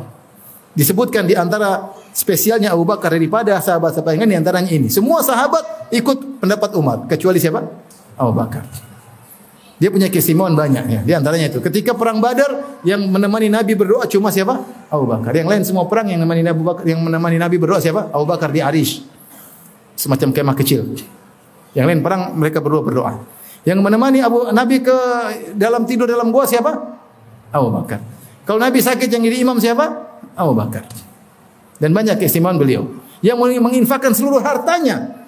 Disebutkan 0.79 1.27
di 1.27 1.35
antara 1.35 1.91
spesialnya 2.15 2.71
Abu 2.71 2.87
Bakar 2.87 3.11
daripada 3.11 3.59
sahabat-sahabat 3.59 4.15
yang 4.15 4.23
lain 4.23 4.31
di 4.31 4.39
antaranya 4.39 4.71
ini. 4.71 4.87
Semua 4.87 5.27
sahabat 5.27 5.91
ikut 5.91 6.39
pendapat 6.39 6.71
Umar, 6.79 7.11
kecuali 7.11 7.43
siapa? 7.43 7.67
Abu 8.15 8.31
Bakar. 8.31 8.63
Dia 9.83 9.91
punya 9.91 10.07
keistimewaan 10.07 10.55
banyak 10.55 10.85
ya. 10.87 11.01
Di 11.03 11.13
antaranya 11.19 11.51
itu, 11.51 11.59
ketika 11.59 11.99
perang 11.99 12.23
Badar 12.23 12.79
yang 12.87 13.03
menemani 13.11 13.51
Nabi 13.51 13.75
berdoa 13.75 14.07
cuma 14.07 14.31
siapa? 14.31 14.63
Abu 14.87 15.05
Bakar. 15.11 15.35
Yang 15.35 15.49
lain 15.51 15.63
semua 15.67 15.91
perang 15.91 16.07
yang 16.07 16.23
menemani 16.23 16.47
Nabi 16.47 16.63
Bakar, 16.63 16.85
yang 16.87 17.03
menemani 17.03 17.43
Nabi 17.43 17.59
berdoa 17.59 17.83
siapa? 17.83 18.07
Abu 18.15 18.23
Bakar 18.23 18.55
di 18.55 18.63
Arish. 18.63 19.03
Semacam 19.99 20.31
kemah 20.31 20.55
kecil. 20.55 20.95
Yang 21.75 21.87
lain 21.91 22.01
perang 22.07 22.39
mereka 22.39 22.63
berdua 22.63 22.87
berdoa. 22.87 23.36
Yang 23.67 23.83
menemani 23.83 24.23
Abu 24.23 24.47
Nabi 24.55 24.79
ke 24.79 24.95
dalam 25.59 25.83
tidur 25.91 26.07
dalam 26.07 26.31
gua 26.31 26.47
siapa? 26.47 26.71
Abu 27.51 27.75
Bakar. 27.75 27.99
Kalau 28.47 28.63
Nabi 28.63 28.79
sakit 28.79 29.11
yang 29.11 29.27
jadi 29.27 29.43
imam 29.43 29.59
siapa? 29.59 29.91
Abu 30.39 30.55
Bakar. 30.55 30.87
Dan 31.83 31.91
banyak 31.91 32.15
keistimewaan 32.23 32.63
beliau. 32.63 32.87
Yang 33.27 33.59
menginfakkan 33.59 34.15
seluruh 34.15 34.39
hartanya. 34.39 35.27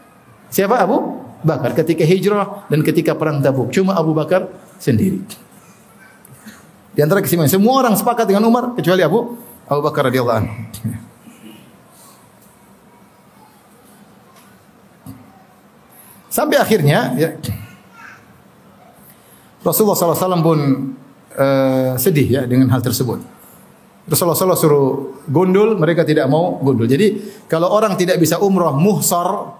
Siapa 0.55 0.79
Abu 0.79 1.19
Bakar 1.43 1.75
ketika 1.75 2.07
hijrah 2.07 2.71
dan 2.71 2.87
ketika 2.87 3.19
perang 3.19 3.43
Tabuk. 3.43 3.75
Cuma 3.75 3.99
Abu 3.99 4.15
Bakar 4.15 4.47
sendiri. 4.79 5.19
Di 6.95 7.03
antara 7.03 7.19
keistimewaan 7.19 7.51
semua 7.51 7.75
orang 7.83 7.99
sepakat 7.99 8.31
dengan 8.31 8.47
Umar 8.47 8.79
kecuali 8.79 9.03
Abu 9.03 9.35
Abu 9.67 9.81
Bakar 9.83 10.15
radhiyallahu 10.15 10.39
anhu. 10.47 10.55
Sampai 16.31 16.61
akhirnya 16.63 17.19
ya, 17.19 17.35
Rasulullah 19.63 19.99
SAW 19.99 20.43
pun 20.43 20.59
uh, 21.35 21.93
sedih 21.99 22.29
ya 22.29 22.43
dengan 22.47 22.71
hal 22.71 22.83
tersebut. 22.83 23.19
Rasulullah 24.09 24.39
SAW 24.39 24.57
suruh 24.57 24.87
gundul, 25.29 25.77
mereka 25.77 26.01
tidak 26.07 26.31
mau 26.33 26.57
gundul. 26.65 26.89
Jadi 26.89 27.21
kalau 27.45 27.69
orang 27.69 27.93
tidak 27.99 28.17
bisa 28.17 28.41
umrah 28.41 28.73
muhsar, 28.73 29.53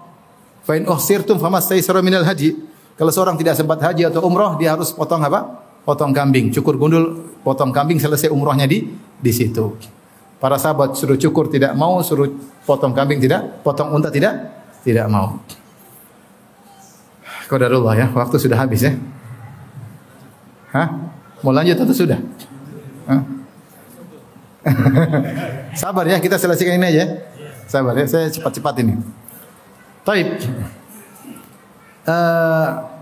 fa 0.65 0.73
in 0.73 0.89
uhsirtum 0.89 1.37
famastaysara 1.37 2.01
minal 2.01 2.25
haji. 2.25 2.57
Kalau 2.97 3.11
seorang 3.13 3.39
tidak 3.39 3.55
sempat 3.55 3.79
haji 3.79 4.09
atau 4.09 4.25
umrah, 4.25 4.59
dia 4.59 4.75
harus 4.75 4.91
potong 4.91 5.23
apa? 5.23 5.69
Potong 5.87 6.11
kambing, 6.11 6.51
cukur 6.51 6.75
gundul, 6.75 7.31
potong 7.45 7.71
kambing 7.71 8.01
selesai 8.01 8.27
umrahnya 8.27 8.67
di 8.67 8.89
di 9.19 9.31
situ. 9.31 9.77
Para 10.39 10.55
sahabat 10.55 10.95
suruh 10.95 11.15
cukur 11.15 11.51
tidak 11.51 11.75
mau, 11.75 11.99
suruh 12.01 12.27
potong 12.65 12.91
kambing 12.91 13.21
tidak, 13.21 13.61
potong 13.63 13.91
unta 13.91 14.09
tidak, 14.11 14.33
tidak 14.83 15.07
mau. 15.07 15.39
Qadarullah 17.47 17.95
ya, 17.95 18.07
waktu 18.11 18.35
sudah 18.39 18.57
habis 18.57 18.83
ya. 18.83 18.93
Hah? 20.69 20.87
Mau 21.41 21.53
lanjut 21.55 21.77
atau 21.79 21.95
sudah? 21.95 22.19
Sabar 25.81 26.05
ya, 26.05 26.19
kita 26.21 26.35
selesaikan 26.37 26.77
ini 26.77 26.87
aja. 26.93 27.05
Sabar 27.65 27.95
ya, 27.97 28.05
saya 28.05 28.27
cepat-cepat 28.29 28.75
ini. 28.83 28.93
Taib. 30.03 30.27
Uh, 32.09 32.99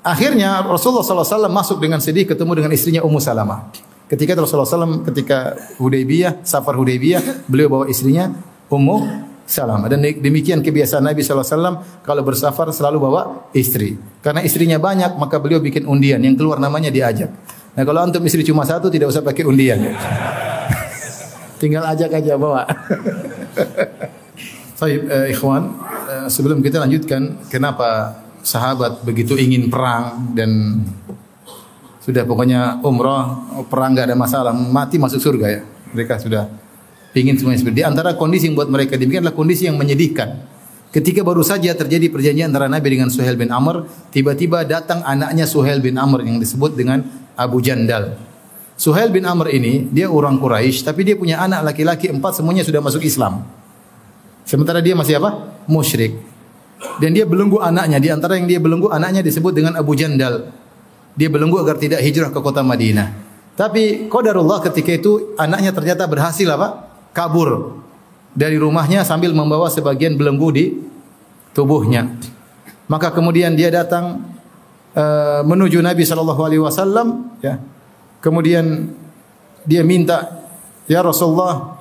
Akhirnya 0.00 0.64
Rasulullah 0.64 1.04
SAW 1.04 1.52
masuk 1.52 1.76
dengan 1.76 2.00
sedih 2.00 2.24
ketemu 2.24 2.56
dengan 2.56 2.72
istrinya 2.72 3.04
Ummu 3.04 3.20
Salamah. 3.20 3.68
Ketika 4.08 4.32
Rasulullah 4.32 4.66
SAW 4.66 5.04
ketika 5.04 5.60
Hudaybiyah, 5.76 6.40
safar 6.40 6.72
Hudaybiyah, 6.80 7.44
beliau 7.44 7.68
bawa 7.68 7.84
istrinya 7.84 8.32
Ummu 8.72 8.96
Salamah. 9.50 9.90
Dan 9.90 10.06
demikian 10.22 10.62
kebiasaan 10.62 11.02
Nabi 11.02 11.26
SAW 11.26 11.82
kalau 12.06 12.22
bersafar 12.22 12.70
selalu 12.70 13.02
bawa 13.02 13.50
istri. 13.50 13.98
Karena 14.22 14.46
istrinya 14.46 14.78
banyak 14.78 15.18
maka 15.18 15.42
beliau 15.42 15.58
bikin 15.58 15.90
undian 15.90 16.22
yang 16.22 16.38
keluar 16.38 16.62
namanya 16.62 16.94
diajak. 16.94 17.34
Nah 17.74 17.82
kalau 17.82 17.98
antum 17.98 18.22
istri 18.22 18.46
cuma 18.46 18.62
satu 18.62 18.86
tidak 18.86 19.10
usah 19.10 19.26
pakai 19.26 19.42
undian. 19.42 19.82
Tinggal 21.60 21.82
ajak 21.90 22.22
aja 22.22 22.38
bawa. 22.38 22.62
Baik, 24.80 25.00
eh, 25.12 25.36
ikhwan, 25.36 25.76
eh, 26.08 26.26
sebelum 26.32 26.64
kita 26.64 26.80
lanjutkan, 26.80 27.36
kenapa 27.52 28.16
sahabat 28.40 29.04
begitu 29.04 29.36
ingin 29.36 29.68
perang 29.68 30.32
dan 30.32 30.80
sudah 32.00 32.24
pokoknya 32.24 32.80
umrah 32.80 33.36
perang 33.68 33.92
nggak 33.92 34.08
ada 34.08 34.16
masalah 34.16 34.56
mati 34.56 34.96
masuk 34.96 35.20
surga 35.20 35.46
ya 35.52 35.60
mereka 35.92 36.16
sudah 36.16 36.48
ingin 37.16 37.36
semuanya 37.38 37.60
seperti 37.62 37.82
di 37.82 37.86
antara 37.86 38.14
kondisi 38.14 38.50
yang 38.50 38.56
buat 38.58 38.70
mereka 38.70 38.94
demikian 38.94 39.26
adalah 39.26 39.36
kondisi 39.36 39.66
yang 39.66 39.76
menyedihkan 39.80 40.46
ketika 40.90 41.22
baru 41.22 41.42
saja 41.42 41.74
terjadi 41.74 42.10
perjanjian 42.10 42.50
antara 42.50 42.66
Nabi 42.66 42.98
dengan 42.98 43.08
Suhail 43.10 43.34
bin 43.38 43.50
Amr 43.50 43.86
tiba-tiba 44.14 44.62
datang 44.66 45.02
anaknya 45.02 45.46
Suhail 45.46 45.82
bin 45.82 45.98
Amr 45.98 46.26
yang 46.26 46.38
disebut 46.38 46.74
dengan 46.74 47.02
Abu 47.34 47.62
Jandal 47.62 48.18
Suhail 48.74 49.12
bin 49.12 49.26
Amr 49.26 49.52
ini 49.54 49.90
dia 49.90 50.10
orang 50.10 50.38
Quraisy 50.38 50.86
tapi 50.86 51.06
dia 51.06 51.14
punya 51.18 51.42
anak 51.42 51.74
laki-laki 51.74 52.10
empat 52.10 52.38
semuanya 52.38 52.62
sudah 52.62 52.82
masuk 52.82 53.02
Islam 53.02 53.46
sementara 54.46 54.78
dia 54.82 54.98
masih 54.98 55.18
apa 55.18 55.62
musyrik 55.70 56.30
dan 57.00 57.12
dia 57.12 57.28
belenggu 57.28 57.60
anaknya. 57.60 58.00
Di 58.00 58.08
antara 58.08 58.40
yang 58.40 58.48
dia 58.48 58.56
belenggu 58.56 58.88
anaknya 58.88 59.20
disebut 59.20 59.52
dengan 59.52 59.76
Abu 59.76 59.92
Jandal. 59.96 60.48
Dia 61.16 61.28
belenggu 61.28 61.60
agar 61.60 61.76
tidak 61.76 62.00
hijrah 62.00 62.32
ke 62.32 62.40
kota 62.40 62.64
Madinah. 62.64 63.12
Tapi 63.58 64.08
qadarullah 64.08 64.64
ketika 64.64 64.94
itu 64.94 65.36
anaknya 65.36 65.76
ternyata 65.76 66.08
berhasil 66.08 66.48
apa? 66.48 66.89
Kabur 67.10 67.80
dari 68.34 68.54
rumahnya 68.56 69.02
sambil 69.02 69.34
membawa 69.34 69.66
sebagian 69.66 70.14
belenggu 70.14 70.48
di 70.54 70.64
tubuhnya. 71.50 72.06
Maka 72.86 73.10
kemudian 73.14 73.54
dia 73.54 73.70
datang 73.70 74.22
uh, 74.94 75.42
menuju 75.46 75.78
Nabi 75.82 76.02
sallallahu 76.02 76.42
alaihi 76.42 76.62
wasallam 76.62 77.34
ya. 77.42 77.58
Kemudian 78.20 78.92
dia 79.64 79.80
minta, 79.86 80.44
"Ya 80.84 81.00
Rasulullah, 81.00 81.80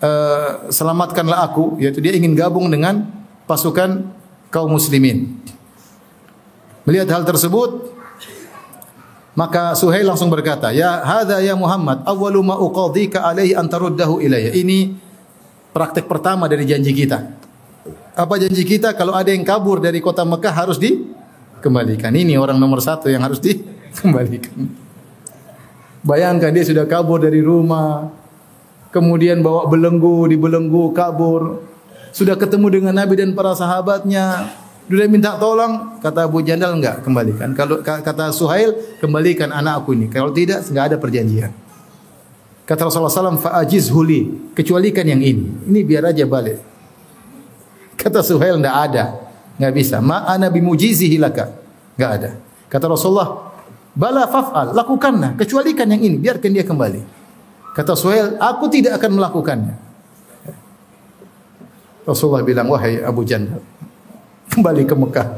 uh, 0.00 0.68
selamatkanlah 0.72 1.52
aku." 1.52 1.78
Yaitu 1.78 2.00
dia 2.02 2.16
ingin 2.16 2.34
gabung 2.34 2.68
dengan 2.68 3.06
pasukan 3.46 4.08
kaum 4.48 4.72
muslimin. 4.72 5.38
Melihat 6.88 7.12
hal 7.12 7.22
tersebut, 7.28 7.97
maka 9.38 9.78
Suhail 9.78 10.02
langsung 10.02 10.26
berkata, 10.34 10.74
"Ya 10.74 10.98
hadza 11.06 11.38
ya 11.38 11.54
Muhammad, 11.54 12.02
awwalu 12.02 12.42
ma 12.42 12.58
uqadhika 12.58 13.22
alaihi 13.22 13.54
an 13.54 13.70
taruddahu 13.70 14.18
ilayya." 14.18 14.50
Ini 14.50 14.98
praktek 15.70 16.10
pertama 16.10 16.50
dari 16.50 16.66
janji 16.66 16.90
kita. 16.90 17.22
Apa 18.18 18.34
janji 18.34 18.66
kita? 18.66 18.98
Kalau 18.98 19.14
ada 19.14 19.30
yang 19.30 19.46
kabur 19.46 19.78
dari 19.78 20.02
kota 20.02 20.26
Mekah 20.26 20.50
harus 20.50 20.74
dikembalikan. 20.82 22.10
Ini 22.10 22.34
orang 22.34 22.58
nomor 22.58 22.82
satu 22.82 23.06
yang 23.06 23.22
harus 23.22 23.38
dikembalikan. 23.38 24.74
Bayangkan 26.02 26.50
dia 26.50 26.66
sudah 26.66 26.82
kabur 26.90 27.22
dari 27.22 27.38
rumah, 27.38 28.10
kemudian 28.90 29.38
bawa 29.38 29.70
belenggu, 29.70 30.34
dibelenggu, 30.34 30.90
kabur. 30.90 31.62
Sudah 32.10 32.34
ketemu 32.34 32.66
dengan 32.74 32.94
Nabi 32.98 33.14
dan 33.14 33.38
para 33.38 33.54
sahabatnya. 33.54 34.50
Sudah 34.88 35.04
minta 35.04 35.36
tolong, 35.36 36.00
kata 36.00 36.24
Abu 36.24 36.40
Jandal 36.40 36.80
enggak 36.80 37.04
kembalikan. 37.04 37.52
Kalau 37.52 37.84
kata 37.84 38.32
Suhail, 38.32 38.72
kembalikan 39.04 39.52
anak 39.52 39.84
aku 39.84 39.92
ini. 39.92 40.08
Kalau 40.08 40.32
tidak, 40.32 40.64
enggak 40.64 40.84
ada 40.92 40.96
perjanjian. 40.96 41.52
Kata 42.64 42.88
Rasulullah 42.88 43.12
SAW, 43.12 43.36
fa'ajiz 43.36 43.92
huli, 43.92 44.52
kecualikan 44.56 45.04
yang 45.04 45.20
ini. 45.20 45.68
Ini 45.68 45.80
biar 45.84 46.08
aja 46.08 46.24
balik. 46.24 46.60
Kata 48.00 48.24
Suhail, 48.24 48.56
enggak 48.56 48.76
ada. 48.88 49.04
Enggak 49.60 49.72
bisa. 49.76 50.00
Ma'ana 50.00 50.48
bimujizihi 50.48 51.20
laka. 51.20 51.52
Enggak 52.00 52.10
ada. 52.16 52.30
Kata 52.72 52.88
Rasulullah, 52.88 53.56
bala 53.92 54.24
faf'al, 54.24 54.72
lakukanlah. 54.72 55.36
Kecualikan 55.36 55.84
yang 55.92 56.00
ini, 56.00 56.16
biarkan 56.16 56.48
dia 56.48 56.64
kembali. 56.64 57.04
Kata 57.76 57.92
Suhail, 57.92 58.40
aku 58.40 58.72
tidak 58.72 58.96
akan 58.96 59.20
melakukannya. 59.20 59.74
Rasulullah 62.08 62.40
bilang, 62.40 62.72
wahai 62.72 63.04
Abu 63.04 63.20
Jandal, 63.20 63.60
kembali 64.52 64.82
ke 64.88 64.94
Mekah. 64.96 65.28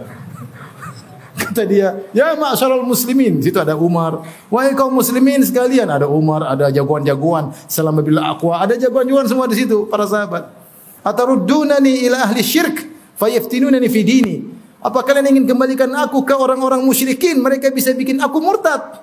Kata 1.40 1.64
dia, 1.64 1.96
ya 2.12 2.36
ma'asyaral 2.36 2.84
muslimin. 2.84 3.40
Situ 3.40 3.56
ada 3.56 3.72
Umar. 3.74 4.22
Wahai 4.52 4.76
kaum 4.76 4.92
muslimin 4.92 5.40
sekalian. 5.40 5.88
Ada 5.88 6.04
Umar, 6.06 6.44
ada 6.44 6.68
jagoan-jagoan. 6.68 7.50
Selama 7.64 8.04
bila 8.04 8.28
aqwa. 8.30 8.60
Ada 8.60 8.76
jagoan-jagoan 8.76 9.26
semua 9.26 9.46
di 9.48 9.56
situ, 9.56 9.88
para 9.88 10.04
sahabat. 10.04 10.52
Ataruddunani 11.00 12.06
ila 12.06 12.28
ahli 12.28 12.44
syirk. 12.44 12.86
Fayaftinunani 13.16 13.88
fi 13.88 14.00
dini. 14.04 14.36
Apa 14.80 15.04
kalian 15.04 15.32
ingin 15.32 15.44
kembalikan 15.48 15.92
aku 15.96 16.24
ke 16.24 16.32
orang-orang 16.32 16.80
musyrikin? 16.84 17.40
Mereka 17.40 17.72
bisa 17.72 17.92
bikin 17.96 18.20
aku 18.20 18.40
murtad. 18.40 19.00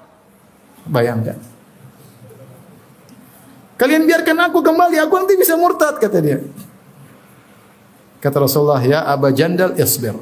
Bayangkan. 0.86 1.38
Kalian 3.78 4.10
biarkan 4.10 4.38
aku 4.50 4.66
kembali, 4.66 4.98
aku 4.98 5.14
nanti 5.22 5.38
bisa 5.38 5.54
murtad, 5.54 6.02
kata 6.02 6.18
dia. 6.18 6.42
Kata 8.18 8.42
Rasulullah, 8.42 8.82
ya 8.82 9.06
Aba 9.06 9.30
Jandal 9.30 9.78
isbir. 9.78 10.18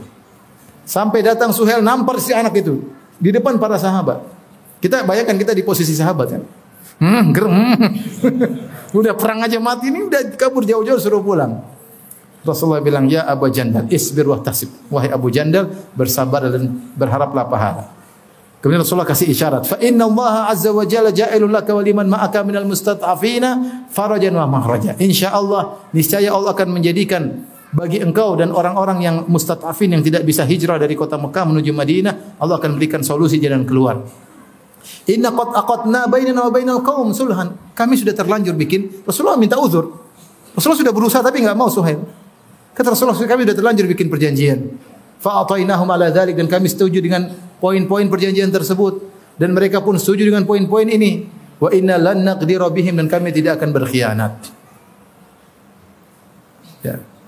Sampai 0.86 1.26
datang 1.26 1.50
Suhel 1.50 1.82
nampar 1.82 2.22
si 2.22 2.36
anak 2.36 2.54
itu 2.62 2.86
di 3.18 3.34
depan 3.34 3.58
para 3.58 3.80
sahabat. 3.80 4.22
Kita 4.84 5.02
bayangkan 5.08 5.40
kita 5.40 5.52
di 5.56 5.64
posisi 5.66 5.96
sahabat 5.98 6.28
kan. 6.30 6.44
Hmm, 7.02 7.34
gerem. 7.34 7.52
udah 9.00 9.14
perang 9.18 9.44
aja 9.44 9.58
mati 9.60 9.92
ini 9.92 10.06
udah 10.06 10.38
kabur 10.38 10.64
jauh-jauh 10.64 11.02
suruh 11.02 11.24
pulang. 11.26 11.60
Rasulullah 12.46 12.86
bilang, 12.86 13.10
"Ya 13.10 13.26
Abu 13.26 13.50
Jandal, 13.50 13.90
isbir 13.90 14.30
wa 14.30 14.38
tasib." 14.38 14.70
Wahai 14.94 15.10
Abu 15.10 15.34
Jandal, 15.34 15.66
bersabar 15.98 16.46
dan 16.46 16.94
berharaplah 16.94 17.50
pahala. 17.50 17.90
Kemudian 18.62 18.86
Rasulullah 18.86 19.10
kasih 19.10 19.30
isyarat, 19.30 19.66
"Fa 19.66 19.78
inna 19.82 20.06
Allah 20.06 20.54
azza 20.54 20.70
wa 20.70 20.86
jalla 20.86 21.10
ja'ilun 21.10 21.50
laka 21.50 21.74
wa 21.74 21.82
liman 21.82 22.06
ma'aka 22.06 22.46
minal 22.46 22.66
mustat'afina 22.70 23.86
farajan 23.90 24.34
wa 24.38 24.46
mahraja." 24.46 24.94
Insyaallah 25.02 25.94
niscaya 25.94 26.30
Allah 26.30 26.54
akan 26.54 26.70
menjadikan 26.70 27.46
bagi 27.76 28.00
engkau 28.00 28.40
dan 28.40 28.56
orang-orang 28.56 29.04
yang 29.04 29.16
mustatafin 29.28 29.92
yang 29.92 30.00
tidak 30.00 30.24
bisa 30.24 30.48
hijrah 30.48 30.80
dari 30.80 30.96
kota 30.96 31.20
Mekah 31.20 31.44
menuju 31.44 31.76
Madinah, 31.76 32.40
Allah 32.40 32.56
akan 32.56 32.80
berikan 32.80 33.04
solusi 33.04 33.36
jalan 33.36 33.68
keluar. 33.68 34.00
Inna 35.12 35.36
qad 35.36 35.50
aqadna 35.52 36.08
bainana 36.08 36.48
wa 36.48 36.52
bainal 36.56 36.80
qaum 36.80 37.12
sulhan. 37.12 37.52
Kami 37.76 38.00
sudah 38.00 38.16
terlanjur 38.16 38.56
bikin 38.56 39.04
Rasulullah 39.04 39.36
minta 39.36 39.60
uzur. 39.60 39.92
Rasulullah 40.56 40.82
sudah 40.88 40.94
berusaha 40.96 41.20
tapi 41.20 41.44
enggak 41.44 41.58
mau 41.60 41.68
Suhail. 41.68 42.00
Kata 42.72 42.96
Rasulullah 42.96 43.20
kami 43.20 43.44
sudah 43.44 43.58
terlanjur 43.60 43.86
bikin 43.92 44.08
perjanjian. 44.08 44.80
Fa 45.20 45.44
atainahum 45.44 45.90
ala 45.92 46.08
dzalik 46.16 46.40
dan 46.40 46.48
kami 46.48 46.72
setuju 46.72 47.04
dengan 47.04 47.28
poin-poin 47.60 48.08
perjanjian 48.08 48.56
tersebut 48.56 49.04
dan 49.36 49.52
mereka 49.52 49.84
pun 49.84 50.00
setuju 50.00 50.32
dengan 50.32 50.48
poin-poin 50.48 50.88
ini. 50.88 51.28
Wa 51.60 51.76
inna 51.76 52.00
lan 52.00 52.24
naqdira 52.24 52.72
bihim 52.72 52.96
dan 53.04 53.12
kami 53.12 53.36
tidak 53.36 53.60
akan 53.60 53.76
berkhianat. 53.76 54.55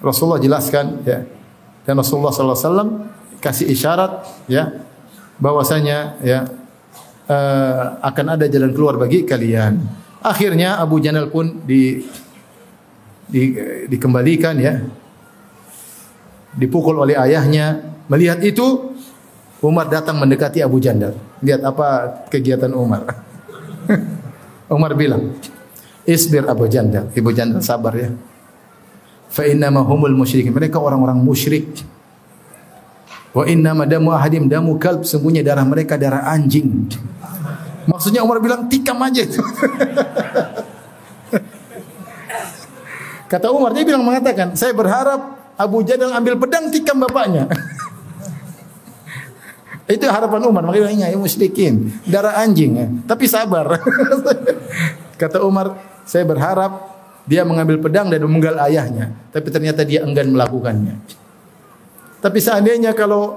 Rasulullah 0.01 0.41
jelaskan 0.41 1.01
ya. 1.03 1.25
Dan 1.87 1.95
Rasulullah 1.97 2.35
sallallahu 2.35 2.57
alaihi 2.59 2.69
wasallam 2.69 2.89
kasih 3.39 3.65
isyarat 3.71 4.11
ya 4.51 4.75
bahwasanya 5.39 6.19
ya 6.25 6.49
uh, 7.29 8.01
akan 8.01 8.25
ada 8.37 8.45
jalan 8.49 8.73
keluar 8.73 8.97
bagi 8.97 9.23
kalian. 9.23 9.79
Akhirnya 10.19 10.81
Abu 10.81 10.99
Janal 10.99 11.29
pun 11.29 11.63
di, 11.63 12.03
di 13.29 13.55
dikembalikan 13.87 14.57
ya. 14.57 14.81
Dipukul 16.57 16.97
oleh 16.97 17.13
ayahnya. 17.13 17.95
Melihat 18.09 18.41
itu 18.41 18.97
Umar 19.61 19.91
datang 19.91 20.17
mendekati 20.17 20.63
Abu 20.63 20.81
Jandal. 20.81 21.13
Lihat 21.43 21.61
apa 21.61 21.87
kegiatan 22.33 22.73
Umar. 22.73 23.05
Umar 24.75 24.97
bilang, 24.97 25.37
"Isbir 26.03 26.49
Abu 26.49 26.65
Jandal." 26.65 27.13
Ibu 27.13 27.29
Jandal 27.31 27.61
sabar 27.61 27.93
ya. 27.93 28.09
Fa 29.27 29.43
inna 29.43 29.69
humul 29.71 30.15
musyrikin. 30.15 30.51
Mereka 30.55 30.79
orang-orang 30.79 31.19
musyrik. 31.19 31.83
Wa 33.35 33.45
inna 33.45 33.75
damu 33.85 34.11
ahadim 34.15 34.47
damu 34.49 34.79
kalb. 34.79 35.03
Sungguhnya 35.03 35.43
darah 35.43 35.67
mereka 35.67 35.99
darah 35.99 36.25
anjing. 36.31 36.89
Maksudnya 37.87 38.19
Umar 38.23 38.43
bilang 38.43 38.67
tikam 38.67 38.99
aja. 38.99 39.23
Kata 43.27 43.51
Umar 43.51 43.75
dia 43.75 43.83
bilang 43.83 44.07
mengatakan, 44.07 44.55
saya 44.55 44.71
berharap 44.71 45.51
Abu 45.59 45.83
Jadal 45.83 46.15
ambil 46.15 46.39
pedang 46.39 46.71
tikam 46.71 46.95
bapaknya. 47.03 47.47
Itu 49.87 50.07
harapan 50.07 50.47
Umar. 50.47 50.63
Makanya 50.67 51.11
ya 51.11 51.15
musyrikin, 51.19 51.91
darah 52.07 52.39
anjing 52.39 52.71
ya. 52.75 52.87
Tapi 53.07 53.27
sabar. 53.27 53.79
Kata 55.21 55.43
Umar, 55.43 55.79
saya 56.03 56.23
berharap 56.27 56.96
dia 57.27 57.43
mengambil 57.43 57.77
pedang 57.83 58.07
dan 58.07 58.23
memenggal 58.23 58.55
ayahnya, 58.63 59.11
tapi 59.35 59.51
ternyata 59.51 59.83
dia 59.83 60.01
enggan 60.07 60.31
melakukannya. 60.31 60.95
Tapi 62.23 62.39
seandainya 62.39 62.95
kalau 62.95 63.35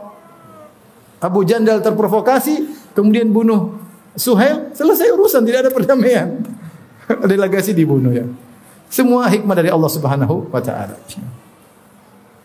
Abu 1.20 1.44
Jandal 1.44 1.84
terprovokasi, 1.84 2.64
kemudian 2.96 3.28
bunuh 3.28 3.76
Suhail, 4.16 4.74
selesai 4.74 5.14
urusan, 5.14 5.42
tidak 5.46 5.68
ada 5.68 5.70
perdamaian. 5.70 6.42
Delegasi 7.30 7.70
dibunuh 7.74 8.10
ya. 8.10 8.26
Semua 8.90 9.30
hikmah 9.30 9.54
dari 9.54 9.70
Allah 9.70 9.90
Subhanahu 9.90 10.50
wa 10.50 10.58
taala. 10.62 10.98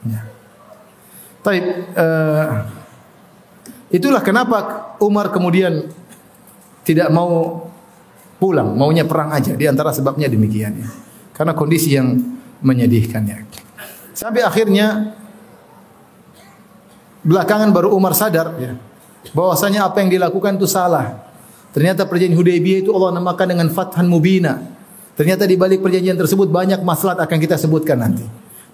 Ya. 0.05 0.21
Taib, 1.41 1.65
uh, 1.97 2.69
itulah 3.89 4.21
kenapa 4.21 4.93
Umar 5.01 5.33
kemudian 5.33 5.89
tidak 6.85 7.09
mau 7.09 7.65
pulang, 8.37 8.77
maunya 8.77 9.05
perang 9.09 9.33
aja. 9.33 9.57
Di 9.57 9.65
antara 9.65 9.89
sebabnya 9.89 10.29
demikian 10.29 10.73
ya. 10.77 10.89
Karena 11.35 11.51
kondisi 11.51 11.91
yang 11.91 12.15
menyedihkannya. 12.63 13.43
Sampai 14.15 14.47
akhirnya 14.47 15.11
belakangan 17.19 17.75
baru 17.75 17.91
Umar 17.91 18.15
sadar 18.15 18.55
ya, 18.55 18.79
bahwasanya 19.35 19.83
apa 19.83 19.99
yang 19.99 20.09
dilakukan 20.15 20.55
itu 20.55 20.69
salah. 20.69 21.27
Ternyata 21.75 22.07
perjanjian 22.07 22.39
Hudaybiyah 22.39 22.79
itu 22.87 22.95
Allah 22.95 23.19
namakan 23.19 23.51
dengan 23.51 23.67
fathan 23.67 24.07
mubina. 24.07 24.63
Ternyata 25.19 25.43
di 25.43 25.59
balik 25.59 25.83
perjanjian 25.83 26.15
tersebut 26.15 26.47
banyak 26.47 26.79
masalah 26.79 27.19
akan 27.19 27.37
kita 27.39 27.59
sebutkan 27.59 27.99
nanti. 27.99 28.23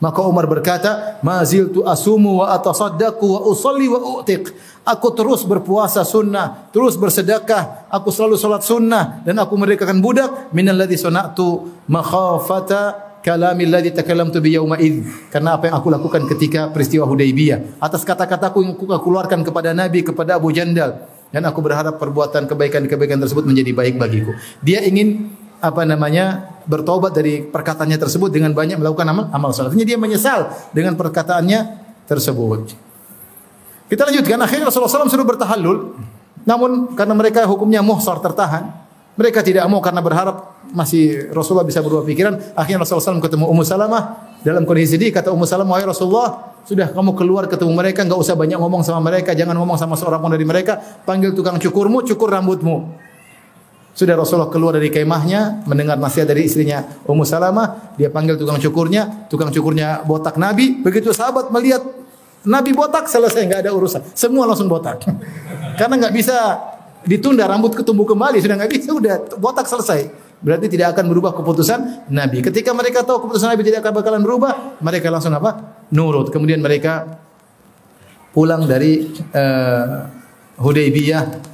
Maka 0.02 0.26
Umar 0.26 0.50
berkata, 0.50 1.22
"Mazil 1.22 1.70
tu 1.70 1.86
asumu 1.86 2.42
wa 2.42 2.50
atasaddaqu 2.58 3.22
wa 3.22 3.40
usalli 3.46 3.86
wa 3.86 4.02
u'tiq." 4.02 4.50
Aku 4.82 5.14
terus 5.14 5.46
berpuasa 5.46 6.02
sunnah, 6.02 6.74
terus 6.74 6.98
bersedekah, 6.98 7.86
aku 7.86 8.10
selalu 8.10 8.34
salat 8.34 8.66
sunnah 8.66 9.22
dan 9.22 9.38
aku 9.38 9.54
merdekakan 9.54 10.02
budak. 10.02 10.50
Minal 10.58 10.82
ladzi 10.82 10.98
sana'tu 10.98 11.70
makhafata 11.86 13.14
kalami 13.22 13.70
alladhi 13.70 13.94
takallamtu 13.94 14.42
bi 14.42 14.58
yauma 14.58 14.82
id. 14.82 15.06
Karena 15.30 15.56
apa 15.56 15.70
yang 15.70 15.78
aku 15.78 15.94
lakukan 15.94 16.26
ketika 16.26 16.74
peristiwa 16.74 17.06
Hudaybiyah. 17.06 17.78
Atas 17.78 18.02
kata-kataku 18.02 18.66
yang 18.66 18.74
aku 18.74 18.90
keluarkan 18.90 19.46
kepada 19.46 19.72
Nabi 19.72 20.02
kepada 20.02 20.42
Abu 20.42 20.50
Jandal. 20.50 21.08
Dan 21.32 21.48
aku 21.48 21.64
berharap 21.64 21.96
perbuatan 21.96 22.44
kebaikan-kebaikan 22.44 23.16
tersebut 23.24 23.48
menjadi 23.48 23.72
baik 23.72 23.96
bagiku. 23.96 24.36
Dia 24.60 24.84
ingin 24.84 25.32
apa 25.62 25.86
namanya 25.86 26.58
bertobat 26.66 27.14
dari 27.14 27.46
perkataannya 27.46 28.02
tersebut 28.02 28.34
dengan 28.34 28.52
banyak 28.52 28.82
melakukan 28.82 29.06
amal 29.06 29.26
amal 29.30 29.50
salat. 29.54 29.78
dia 29.78 29.96
menyesal 29.96 30.50
dengan 30.74 30.98
perkataannya 30.98 31.60
tersebut. 32.10 32.74
Kita 33.88 34.08
lanjutkan 34.08 34.40
akhirnya 34.42 34.72
Rasulullah 34.72 35.06
SAW 35.06 35.12
suruh 35.12 35.28
bertahallul. 35.28 35.78
Namun 36.42 36.98
karena 36.98 37.14
mereka 37.14 37.46
hukumnya 37.46 37.86
muhsar 37.86 38.18
tertahan, 38.24 38.74
mereka 39.20 39.46
tidak 39.46 39.68
mau 39.70 39.84
karena 39.84 40.02
berharap 40.02 40.64
masih 40.72 41.30
Rasulullah 41.36 41.68
bisa 41.68 41.84
berubah 41.84 42.08
pikiran. 42.08 42.58
Akhirnya 42.58 42.82
Rasulullah 42.82 43.20
SAW 43.20 43.22
ketemu 43.22 43.46
Ummu 43.52 43.64
Salamah 43.68 44.34
dalam 44.42 44.64
kondisi 44.66 44.98
sedih. 44.98 45.14
Kata 45.14 45.30
Ummu 45.36 45.46
Salamah, 45.46 45.78
wahai 45.78 45.86
Rasulullah, 45.86 46.58
sudah 46.66 46.90
kamu 46.90 47.14
keluar 47.14 47.44
ketemu 47.52 47.76
mereka, 47.76 48.02
enggak 48.08 48.18
usah 48.24 48.34
banyak 48.34 48.58
ngomong 48.58 48.82
sama 48.82 49.04
mereka, 49.04 49.36
jangan 49.36 49.60
ngomong 49.60 49.78
sama 49.78 50.00
seorang 50.00 50.24
pun 50.24 50.32
dari 50.32 50.48
mereka. 50.48 50.80
Panggil 51.06 51.36
tukang 51.36 51.60
cukurmu, 51.60 52.02
cukur 52.08 52.32
rambutmu. 52.32 53.11
Sudah 53.92 54.16
Rasulullah 54.16 54.48
keluar 54.48 54.80
dari 54.80 54.88
kemahnya, 54.88 55.68
mendengar 55.68 56.00
nasihat 56.00 56.32
dari 56.32 56.48
istrinya 56.48 56.80
Ummu 57.04 57.28
Salamah, 57.28 57.96
dia 58.00 58.08
panggil 58.08 58.40
tukang 58.40 58.56
cukurnya, 58.56 59.28
tukang 59.28 59.52
cukurnya 59.52 60.08
botak 60.08 60.40
Nabi. 60.40 60.80
Begitu 60.80 61.12
sahabat 61.12 61.52
melihat 61.52 61.84
Nabi 62.48 62.72
botak, 62.72 63.12
selesai 63.12 63.44
nggak 63.46 63.68
ada 63.68 63.72
urusan. 63.76 64.02
Semua 64.16 64.48
langsung 64.48 64.72
botak. 64.72 65.04
Karena 65.80 66.08
nggak 66.08 66.14
bisa 66.16 66.38
ditunda 67.04 67.44
rambut 67.46 67.76
ketumbuh 67.76 68.08
kembali, 68.08 68.40
sudah 68.40 68.56
nggak 68.56 68.72
bisa, 68.72 68.96
sudah 68.96 69.16
botak 69.36 69.68
selesai 69.68 70.32
berarti 70.42 70.68
tidak 70.74 70.98
akan 70.98 71.06
berubah 71.14 71.32
keputusan 71.38 72.10
Nabi. 72.10 72.42
Ketika 72.42 72.74
mereka 72.74 73.06
tahu 73.06 73.30
keputusan 73.30 73.54
Nabi 73.54 73.62
tidak 73.62 73.86
akan 73.86 73.94
bakalan 74.02 74.22
berubah, 74.26 74.82
mereka 74.82 75.14
langsung 75.14 75.32
apa? 75.38 75.86
Nurut. 75.94 76.34
Kemudian 76.34 76.60
mereka 76.60 77.22
pulang 78.34 78.66
dari 78.66 79.06
uh, 79.38 80.10
Hudaybiyah 80.58 81.51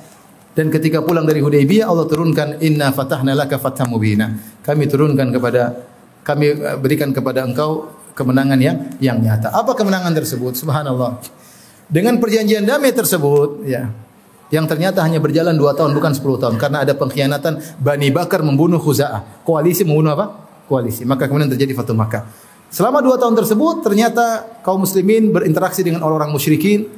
dan 0.57 0.73
ketika 0.73 1.05
pulang 1.05 1.29
dari 1.29 1.37
Hudaybiyah 1.37 1.85
Allah 1.85 2.09
turunkan 2.09 2.57
inna 2.65 2.89
fatahna 2.89 3.37
laka 3.37 3.61
fatham 3.61 3.93
mubina. 3.93 4.33
Kami 4.65 4.89
turunkan 4.89 5.29
kepada 5.29 5.85
kami 6.25 6.57
eh, 6.57 6.73
berikan 6.81 7.13
kepada 7.13 7.45
engkau 7.45 7.93
kemenangan 8.17 8.57
yang 8.57 8.77
yang 8.97 9.21
nyata. 9.21 9.53
Apa 9.53 9.77
kemenangan 9.77 10.17
tersebut? 10.17 10.57
Subhanallah. 10.57 11.21
Dengan 11.85 12.17
perjanjian 12.17 12.65
damai 12.65 12.89
tersebut, 12.89 13.69
ya, 13.69 13.93
yang 14.49 14.65
ternyata 14.65 15.05
hanya 15.05 15.21
berjalan 15.21 15.53
dua 15.53 15.77
tahun 15.77 15.93
bukan 15.93 16.17
sepuluh 16.17 16.41
tahun 16.41 16.57
karena 16.57 16.83
ada 16.83 16.97
pengkhianatan 16.97 17.77
Bani 17.77 18.09
Bakar 18.09 18.41
membunuh 18.41 18.81
Khuza'ah. 18.81 19.45
Koalisi 19.45 19.85
membunuh 19.85 20.17
apa? 20.17 20.25
Koalisi. 20.65 21.05
Maka 21.05 21.29
kemudian 21.29 21.53
terjadi 21.53 21.77
Fatu 21.77 21.93
Makkah. 21.93 22.25
Selama 22.73 22.99
dua 22.99 23.15
tahun 23.15 23.37
tersebut 23.37 23.85
ternyata 23.85 24.57
kaum 24.65 24.83
muslimin 24.83 25.31
berinteraksi 25.31 25.85
dengan 25.85 26.03
orang-orang 26.03 26.35
musyrikin 26.35 26.89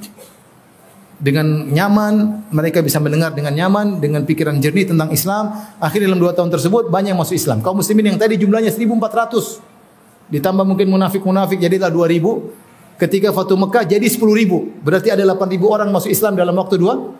dengan 1.19 1.67
nyaman, 1.67 2.47
mereka 2.47 2.79
bisa 2.79 2.95
mendengar 3.03 3.35
dengan 3.35 3.51
nyaman, 3.51 3.99
dengan 3.99 4.23
pikiran 4.23 4.55
jernih 4.63 4.87
tentang 4.87 5.11
Islam. 5.11 5.51
Akhirnya 5.83 6.07
dalam 6.07 6.23
dua 6.23 6.31
tahun 6.31 6.47
tersebut 6.47 6.87
banyak 6.87 7.11
yang 7.11 7.19
masuk 7.19 7.35
Islam. 7.35 7.59
Kaum 7.59 7.83
muslimin 7.83 8.15
yang 8.15 8.17
tadi 8.17 8.39
jumlahnya 8.39 8.71
1400 8.71 9.59
ditambah 10.31 10.63
mungkin 10.63 10.87
munafik-munafik 10.87 11.59
jadilah 11.59 11.91
2000. 11.91 12.99
Ketika 12.99 13.31
Fatu 13.31 13.55
Mekah 13.55 13.83
jadi 13.83 14.07
10 14.07 14.19
ribu. 14.35 14.71
Berarti 14.79 15.11
ada 15.11 15.23
8 15.23 15.51
ribu 15.51 15.71
orang 15.71 15.91
masuk 15.91 16.11
Islam 16.11 16.35
dalam 16.35 16.55
waktu 16.55 16.75
dua, 16.79 17.15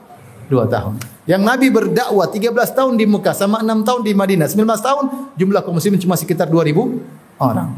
dua 0.52 0.68
tahun. 0.68 1.00
Yang 1.24 1.42
Nabi 1.44 1.68
berdakwah 1.72 2.28
13 2.28 2.52
tahun 2.76 2.94
di 3.00 3.06
Mekah 3.08 3.36
sama 3.36 3.64
6 3.64 3.88
tahun 3.88 4.02
di 4.04 4.12
Madinah. 4.16 4.48
19 4.48 4.64
tahun 4.80 5.06
jumlah 5.40 5.60
kaum 5.64 5.76
muslimin 5.80 6.00
cuma 6.00 6.20
sekitar 6.20 6.52
2000 6.52 7.40
orang. 7.40 7.76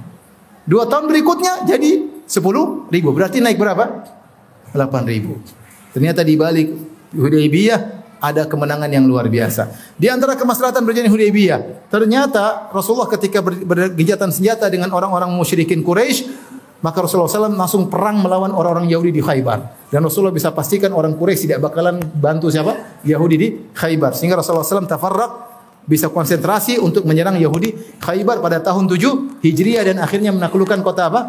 Dua 0.65 0.85
tahun 0.85 1.09
berikutnya 1.09 1.65
jadi 1.65 2.25
10 2.25 2.89
ribu. 2.89 3.09
Berarti 3.13 3.37
naik 3.37 3.57
berapa? 3.57 3.85
8 4.73 4.81
ribu. 5.05 5.60
Ternyata 5.91 6.23
di 6.23 6.35
balik 6.39 6.67
Hudaybiyah 7.11 7.79
ada 8.21 8.45
kemenangan 8.45 8.87
yang 8.87 9.09
luar 9.09 9.25
biasa. 9.27 9.95
Di 9.97 10.07
antara 10.07 10.37
kemaslahatan 10.37 10.85
berjalan 10.85 11.09
Hudaybiyah, 11.09 11.89
ternyata 11.89 12.69
Rasulullah 12.69 13.09
ketika 13.09 13.41
bergejatan 13.41 14.29
senjata 14.29 14.69
dengan 14.69 14.93
orang-orang 14.93 15.33
musyrikin 15.33 15.81
Quraisy, 15.81 16.29
maka 16.85 17.01
Rasulullah 17.01 17.29
SAW 17.29 17.57
langsung 17.57 17.89
perang 17.89 18.21
melawan 18.21 18.53
orang-orang 18.53 18.89
Yahudi 18.89 19.13
di 19.13 19.21
Khaybar. 19.21 19.89
Dan 19.89 20.05
Rasulullah 20.05 20.33
bisa 20.33 20.53
pastikan 20.53 20.93
orang 20.93 21.17
Quraisy 21.17 21.49
tidak 21.49 21.69
bakalan 21.69 22.01
bantu 22.01 22.49
siapa? 22.49 23.01
Yahudi 23.05 23.35
di 23.37 23.47
Khaybar. 23.73 24.13
Sehingga 24.17 24.37
Rasulullah 24.37 24.65
SAW 24.65 24.89
tafarrak 24.89 25.31
bisa 25.85 26.09
konsentrasi 26.13 26.77
untuk 26.77 27.09
menyerang 27.09 27.41
Yahudi 27.41 27.97
Khaybar 28.01 28.37
pada 28.41 28.61
tahun 28.61 28.85
7 28.85 29.41
Hijriah 29.41 29.81
dan 29.93 29.97
akhirnya 30.01 30.29
menaklukkan 30.29 30.81
kota 30.85 31.09
apa? 31.09 31.21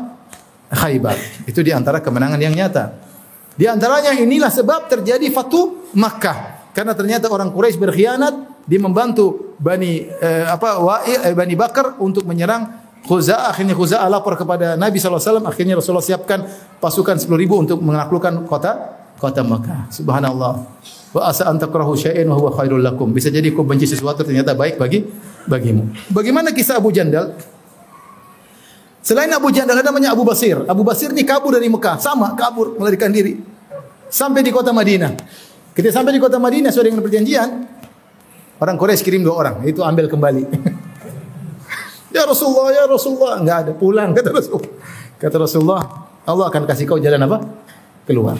Khaybar. 0.72 1.16
Itu 1.44 1.60
di 1.60 1.72
antara 1.72 2.00
kemenangan 2.00 2.40
yang 2.40 2.56
nyata. 2.56 3.11
Di 3.53 3.68
antaranya 3.68 4.16
inilah 4.16 4.48
sebab 4.48 4.88
terjadi 4.88 5.28
Fatu 5.28 5.92
Makkah. 5.92 6.70
Karena 6.72 6.96
ternyata 6.96 7.28
orang 7.28 7.53
Quraisy 7.53 7.76
berkhianat, 7.76 8.64
dia 8.64 8.80
membantu 8.80 9.57
Bani 9.61 10.09
eh, 10.09 10.46
apa 10.48 10.80
Wa'i 10.80 11.20
eh, 11.20 11.34
Bani 11.36 11.55
Bakar 11.55 12.00
untuk 12.00 12.24
menyerang 12.24 12.82
Khuza'ah. 13.05 13.53
Akhirnya 13.53 13.76
Khuza'ah 13.76 14.09
lapor 14.09 14.38
kepada 14.38 14.78
Nabi 14.78 14.96
SAW 14.96 15.42
akhirnya 15.44 15.76
Rasulullah 15.76 16.03
siapkan 16.03 16.46
pasukan 16.80 17.18
10 17.18 17.28
ribu 17.36 17.61
untuk 17.61 17.82
menaklukkan 17.82 18.48
kota 18.48 18.98
kota 19.20 19.42
Makkah. 19.44 19.92
Subhanallah. 19.92 20.53
Wa 21.12 21.28
asa 21.28 21.46
an 21.46 21.61
takrahu 21.61 21.92
syai'an 21.92 22.24
wa 22.32 22.40
huwa 22.40 22.50
khairul 22.57 22.80
lakum. 22.80 23.12
Bisa 23.12 23.28
jadi 23.28 23.53
kau 23.53 23.68
benci 23.68 23.84
sesuatu 23.84 24.24
ternyata 24.24 24.57
baik 24.57 24.80
bagi 24.80 25.05
bagimu. 25.44 26.09
Bagaimana 26.09 26.57
kisah 26.57 26.80
Abu 26.80 26.88
Jandal 26.88 27.36
Selain 29.03 29.26
Abu 29.34 29.50
Jandal 29.50 29.82
ada 29.82 29.90
namanya 29.90 30.14
Abu 30.14 30.22
Basir. 30.22 30.62
Abu 30.62 30.86
Basir 30.86 31.11
ini 31.11 31.26
kabur 31.26 31.59
dari 31.59 31.66
Mekah, 31.66 31.98
sama 31.98 32.38
kabur 32.38 32.78
melarikan 32.78 33.11
diri 33.11 33.34
sampai 34.07 34.46
di 34.46 34.55
kota 34.55 34.70
Madinah. 34.70 35.18
Ketika 35.74 35.98
sampai 35.98 36.14
di 36.14 36.20
kota 36.22 36.38
Madinah 36.38 36.70
sesuai 36.70 36.86
dengan 36.92 37.03
perjanjian, 37.03 37.48
orang 38.62 38.76
Quraisy 38.78 39.03
kirim 39.03 39.24
dua 39.26 39.34
orang, 39.40 39.57
itu 39.66 39.80
ambil 39.82 40.07
kembali. 40.07 40.44
Ya 42.12 42.28
Rasulullah, 42.28 42.68
ya 42.76 42.84
Rasulullah. 42.84 43.40
Enggak 43.40 43.59
ada, 43.64 43.72
pulang 43.72 44.12
kata 44.12 44.36
Rasulullah. 44.36 44.68
Kata 45.16 45.36
Rasulullah, 45.40 45.80
Allah 46.28 46.44
akan 46.53 46.62
kasih 46.68 46.84
kau 46.84 47.00
jalan 47.00 47.24
apa? 47.24 47.40
Keluar. 48.05 48.36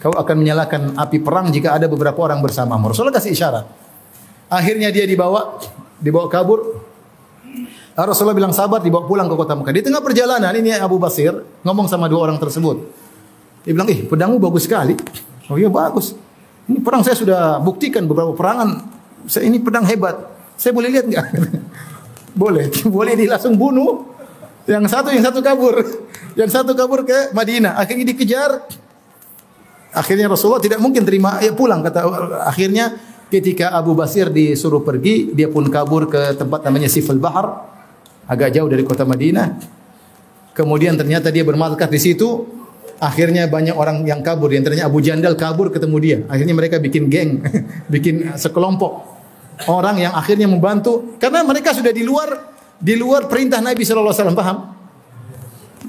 Kau 0.00 0.16
akan 0.16 0.36
menyalakan 0.40 0.96
api 0.96 1.20
perang 1.20 1.52
jika 1.52 1.76
ada 1.76 1.84
beberapa 1.92 2.16
orang 2.24 2.40
bersama. 2.40 2.80
Rasulullah 2.80 3.12
kasih 3.12 3.36
isyarat. 3.36 3.68
Akhirnya 4.48 4.88
dia 4.88 5.04
dibawa, 5.04 5.60
dibawa 6.00 6.32
kabur. 6.32 6.88
Rasulullah 8.06 8.36
bilang 8.36 8.54
sabar, 8.54 8.78
dibawa 8.78 9.04
pulang 9.04 9.26
ke 9.26 9.34
kota 9.34 9.58
Mekah. 9.58 9.72
Di 9.74 9.82
tengah 9.82 9.98
perjalanan 9.98 10.52
ini 10.54 10.70
Abu 10.78 10.96
Basir 11.00 11.34
ngomong 11.66 11.90
sama 11.90 12.06
dua 12.06 12.30
orang 12.30 12.38
tersebut. 12.38 12.76
Dia 13.66 13.72
bilang, 13.74 13.90
"Eh, 13.90 14.06
pedangmu 14.06 14.38
bagus 14.38 14.64
sekali." 14.64 14.94
Oh 15.50 15.58
iya 15.58 15.66
bagus. 15.66 16.14
Ini 16.70 16.78
perang 16.86 17.02
saya 17.02 17.18
sudah 17.18 17.58
buktikan 17.58 18.06
beberapa 18.06 18.30
perangan. 18.30 18.86
Saya 19.26 19.50
ini 19.50 19.58
pedang 19.58 19.82
hebat. 19.90 20.14
Saya 20.54 20.70
boleh 20.70 20.88
lihat 20.92 21.06
enggak? 21.10 21.26
Boleh, 22.30 22.70
boleh 22.94 23.18
dia 23.18 23.26
langsung 23.26 23.58
bunuh. 23.58 24.06
Yang 24.62 24.86
satu 24.86 25.10
yang 25.10 25.24
satu 25.26 25.42
kabur. 25.42 25.82
Yang 26.38 26.50
satu 26.54 26.78
kabur 26.78 27.02
ke 27.02 27.34
Madinah. 27.34 27.74
Akhirnya 27.74 28.06
dikejar. 28.06 28.70
Akhirnya 29.90 30.30
Rasulullah 30.30 30.62
tidak 30.62 30.78
mungkin 30.78 31.02
terima 31.02 31.42
ya 31.42 31.50
pulang 31.50 31.82
kata 31.82 32.06
akhirnya 32.46 32.94
ketika 33.30 33.74
Abu 33.74 33.94
Basir 33.98 34.30
disuruh 34.30 34.82
pergi, 34.82 35.34
dia 35.34 35.50
pun 35.50 35.66
kabur 35.66 36.10
ke 36.10 36.38
tempat 36.38 36.66
namanya 36.66 36.90
Sifal 36.90 37.18
Bahar, 37.18 37.66
agak 38.30 38.54
jauh 38.54 38.70
dari 38.70 38.86
kota 38.86 39.02
Madinah. 39.02 39.58
Kemudian 40.54 40.94
ternyata 40.94 41.34
dia 41.34 41.42
bermarkas 41.42 41.90
di 41.90 41.98
situ. 41.98 42.46
Akhirnya 43.00 43.48
banyak 43.48 43.72
orang 43.72 44.04
yang 44.04 44.20
kabur, 44.20 44.52
di 44.52 44.60
antaranya 44.60 44.84
Abu 44.84 45.00
Jandal 45.00 45.32
kabur 45.32 45.72
ketemu 45.72 45.96
dia. 46.04 46.18
Akhirnya 46.28 46.52
mereka 46.52 46.76
bikin 46.76 47.08
geng, 47.08 47.40
bikin 47.92 48.36
sekelompok 48.36 49.08
orang 49.72 49.96
yang 50.00 50.12
akhirnya 50.12 50.48
membantu 50.48 51.16
karena 51.16 51.40
mereka 51.44 51.72
sudah 51.72 51.92
di 51.92 52.04
luar 52.04 52.52
di 52.80 52.96
luar 52.96 53.28
perintah 53.28 53.60
Nabi 53.60 53.84
wasallam, 53.84 54.36
paham? 54.36 54.79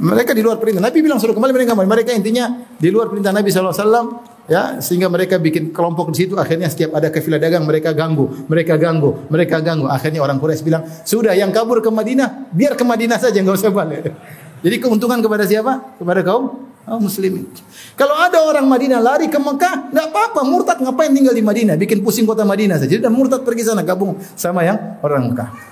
Mereka 0.02 0.34
di 0.34 0.42
luar 0.42 0.58
perintah. 0.58 0.82
Nabi 0.82 0.98
bilang 1.06 1.22
suruh 1.22 1.38
kembali 1.38 1.54
mereka 1.54 1.78
kembali. 1.78 1.86
Mereka 1.86 2.12
intinya 2.18 2.50
di 2.82 2.90
luar 2.90 3.14
perintah 3.14 3.30
Nabi 3.30 3.54
wasallam 3.54 4.06
ya 4.50 4.82
sehingga 4.82 5.06
mereka 5.06 5.38
bikin 5.38 5.70
kelompok 5.70 6.10
di 6.10 6.26
situ 6.26 6.34
akhirnya 6.34 6.66
setiap 6.74 6.98
ada 6.98 7.14
kafilah 7.14 7.38
dagang 7.38 7.70
mereka 7.70 7.94
ganggu, 7.94 8.50
mereka 8.50 8.82
ganggu, 8.82 9.30
mereka 9.30 9.62
ganggu. 9.62 9.86
Akhirnya 9.86 10.26
orang 10.26 10.42
Quraisy 10.42 10.66
bilang, 10.66 10.82
"Sudah 11.06 11.38
yang 11.38 11.54
kabur 11.54 11.86
ke 11.86 11.94
Madinah, 11.94 12.50
biar 12.50 12.74
ke 12.74 12.82
Madinah 12.82 13.22
saja 13.22 13.38
enggak 13.38 13.62
usah 13.62 13.70
balik." 13.70 14.10
Jadi 14.66 14.76
keuntungan 14.82 15.22
kepada 15.22 15.46
siapa? 15.46 16.02
Kepada 16.02 16.26
kaum 16.26 16.66
kaum 16.82 17.02
muslimin. 17.06 17.46
Kalau 17.94 18.18
ada 18.18 18.42
orang 18.42 18.66
Madinah 18.66 18.98
lari 18.98 19.30
ke 19.30 19.38
Mekah, 19.38 19.94
enggak 19.94 20.08
apa-apa, 20.10 20.42
murtad 20.42 20.78
ngapain 20.82 21.14
tinggal 21.14 21.38
di 21.38 21.46
Madinah? 21.46 21.78
Bikin 21.78 22.02
pusing 22.02 22.26
kota 22.26 22.42
Madinah 22.42 22.82
saja. 22.82 22.98
Dan 22.98 23.14
murtad 23.14 23.46
pergi 23.46 23.70
sana 23.70 23.86
gabung 23.86 24.18
sama 24.34 24.66
yang 24.66 24.98
orang 25.06 25.30
Mekah. 25.30 25.71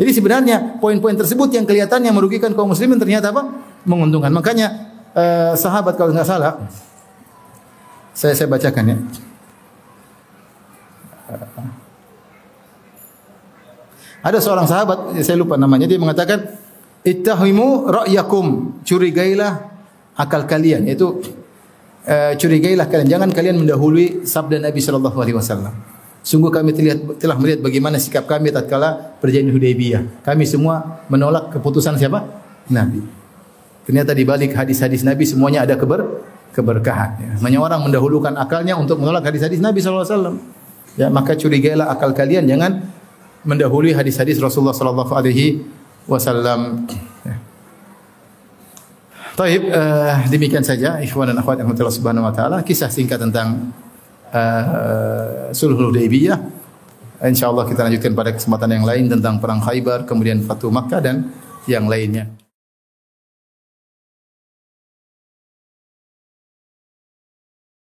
Jadi 0.00 0.10
sebenarnya 0.16 0.80
poin-poin 0.80 1.12
tersebut 1.12 1.52
yang 1.52 1.68
kelihatannya 1.68 2.08
merugikan 2.16 2.56
kaum 2.56 2.72
muslimin 2.72 2.96
ternyata 2.96 3.36
apa? 3.36 3.44
Menguntungkan. 3.84 4.32
Makanya 4.32 4.66
eh, 5.12 5.52
sahabat 5.60 6.00
kalau 6.00 6.16
nggak 6.16 6.24
salah 6.24 6.56
saya 8.16 8.34
saya 8.36 8.48
bacakan 8.50 8.84
ya. 8.84 8.96
Ada 14.20 14.38
seorang 14.44 14.68
sahabat, 14.68 15.16
saya 15.24 15.40
lupa 15.40 15.56
namanya, 15.56 15.88
dia 15.88 15.96
mengatakan, 15.96 16.44
"Ittahimu 17.00 17.88
ra'yakum." 17.88 18.76
Curigailah 18.84 19.52
akal 20.20 20.44
kalian, 20.44 20.84
yaitu 20.84 21.24
uh, 22.04 22.36
curigailah 22.36 22.84
kalian, 22.92 23.08
jangan 23.08 23.30
kalian 23.32 23.56
mendahului 23.64 24.28
sabda 24.28 24.60
Nabi 24.60 24.84
sallallahu 24.84 25.16
alaihi 25.16 25.36
wasallam. 25.40 25.72
Sungguh 26.20 26.52
kami 26.52 26.76
telah 27.16 27.36
melihat 27.40 27.64
bagaimana 27.64 27.96
sikap 27.96 28.28
kami 28.28 28.52
tatkala 28.52 29.16
perjanjian 29.24 29.56
Hudaybiyah. 29.56 30.02
Kami 30.20 30.44
semua 30.44 31.00
menolak 31.08 31.48
keputusan 31.56 31.96
siapa? 31.96 32.28
Nabi. 32.68 33.00
Ternyata 33.88 34.12
di 34.12 34.24
balik 34.28 34.52
hadis-hadis 34.52 35.00
Nabi 35.00 35.24
semuanya 35.24 35.64
ada 35.64 35.74
keber 35.80 36.04
keberkahan. 36.52 37.10
Ya. 37.18 37.30
Banyak 37.40 37.60
orang 37.60 37.80
mendahulukan 37.88 38.36
akalnya 38.36 38.76
untuk 38.76 39.00
menolak 39.00 39.24
hadis-hadis 39.24 39.64
Nabi 39.64 39.80
wasallam. 39.80 40.36
Ya, 40.98 41.08
maka 41.08 41.38
curigailah 41.38 41.88
akal 41.88 42.12
kalian 42.12 42.44
jangan 42.44 42.84
mendahului 43.46 43.96
hadis-hadis 43.96 44.36
Rasulullah 44.42 44.76
sallallahu 44.76 45.12
alaihi 45.16 45.64
wasallam. 46.04 46.84
Ya. 47.24 47.36
Taib, 49.40 49.62
uh, 49.72 50.20
demikian 50.28 50.60
saja 50.60 51.00
ikhwan 51.00 51.32
dan 51.32 51.40
akhwat 51.40 51.64
yang 51.64 51.72
Subhanahu 51.72 52.28
wa 52.28 52.34
taala 52.34 52.60
kisah 52.60 52.92
singkat 52.92 53.16
tentang 53.16 53.72
uh, 54.32 55.50
Sulhul 55.52 55.92
Hudaybiyah. 55.92 56.38
Insyaallah 57.20 57.68
kita 57.68 57.84
lanjutkan 57.84 58.16
pada 58.16 58.32
kesempatan 58.32 58.80
yang 58.80 58.84
lain 58.88 59.12
tentang 59.12 59.36
perang 59.36 59.60
Khaybar, 59.60 60.08
kemudian 60.08 60.40
Fatu 60.40 60.72
Makkah 60.72 61.04
dan 61.04 61.28
yang 61.68 61.84
lainnya. 61.84 62.39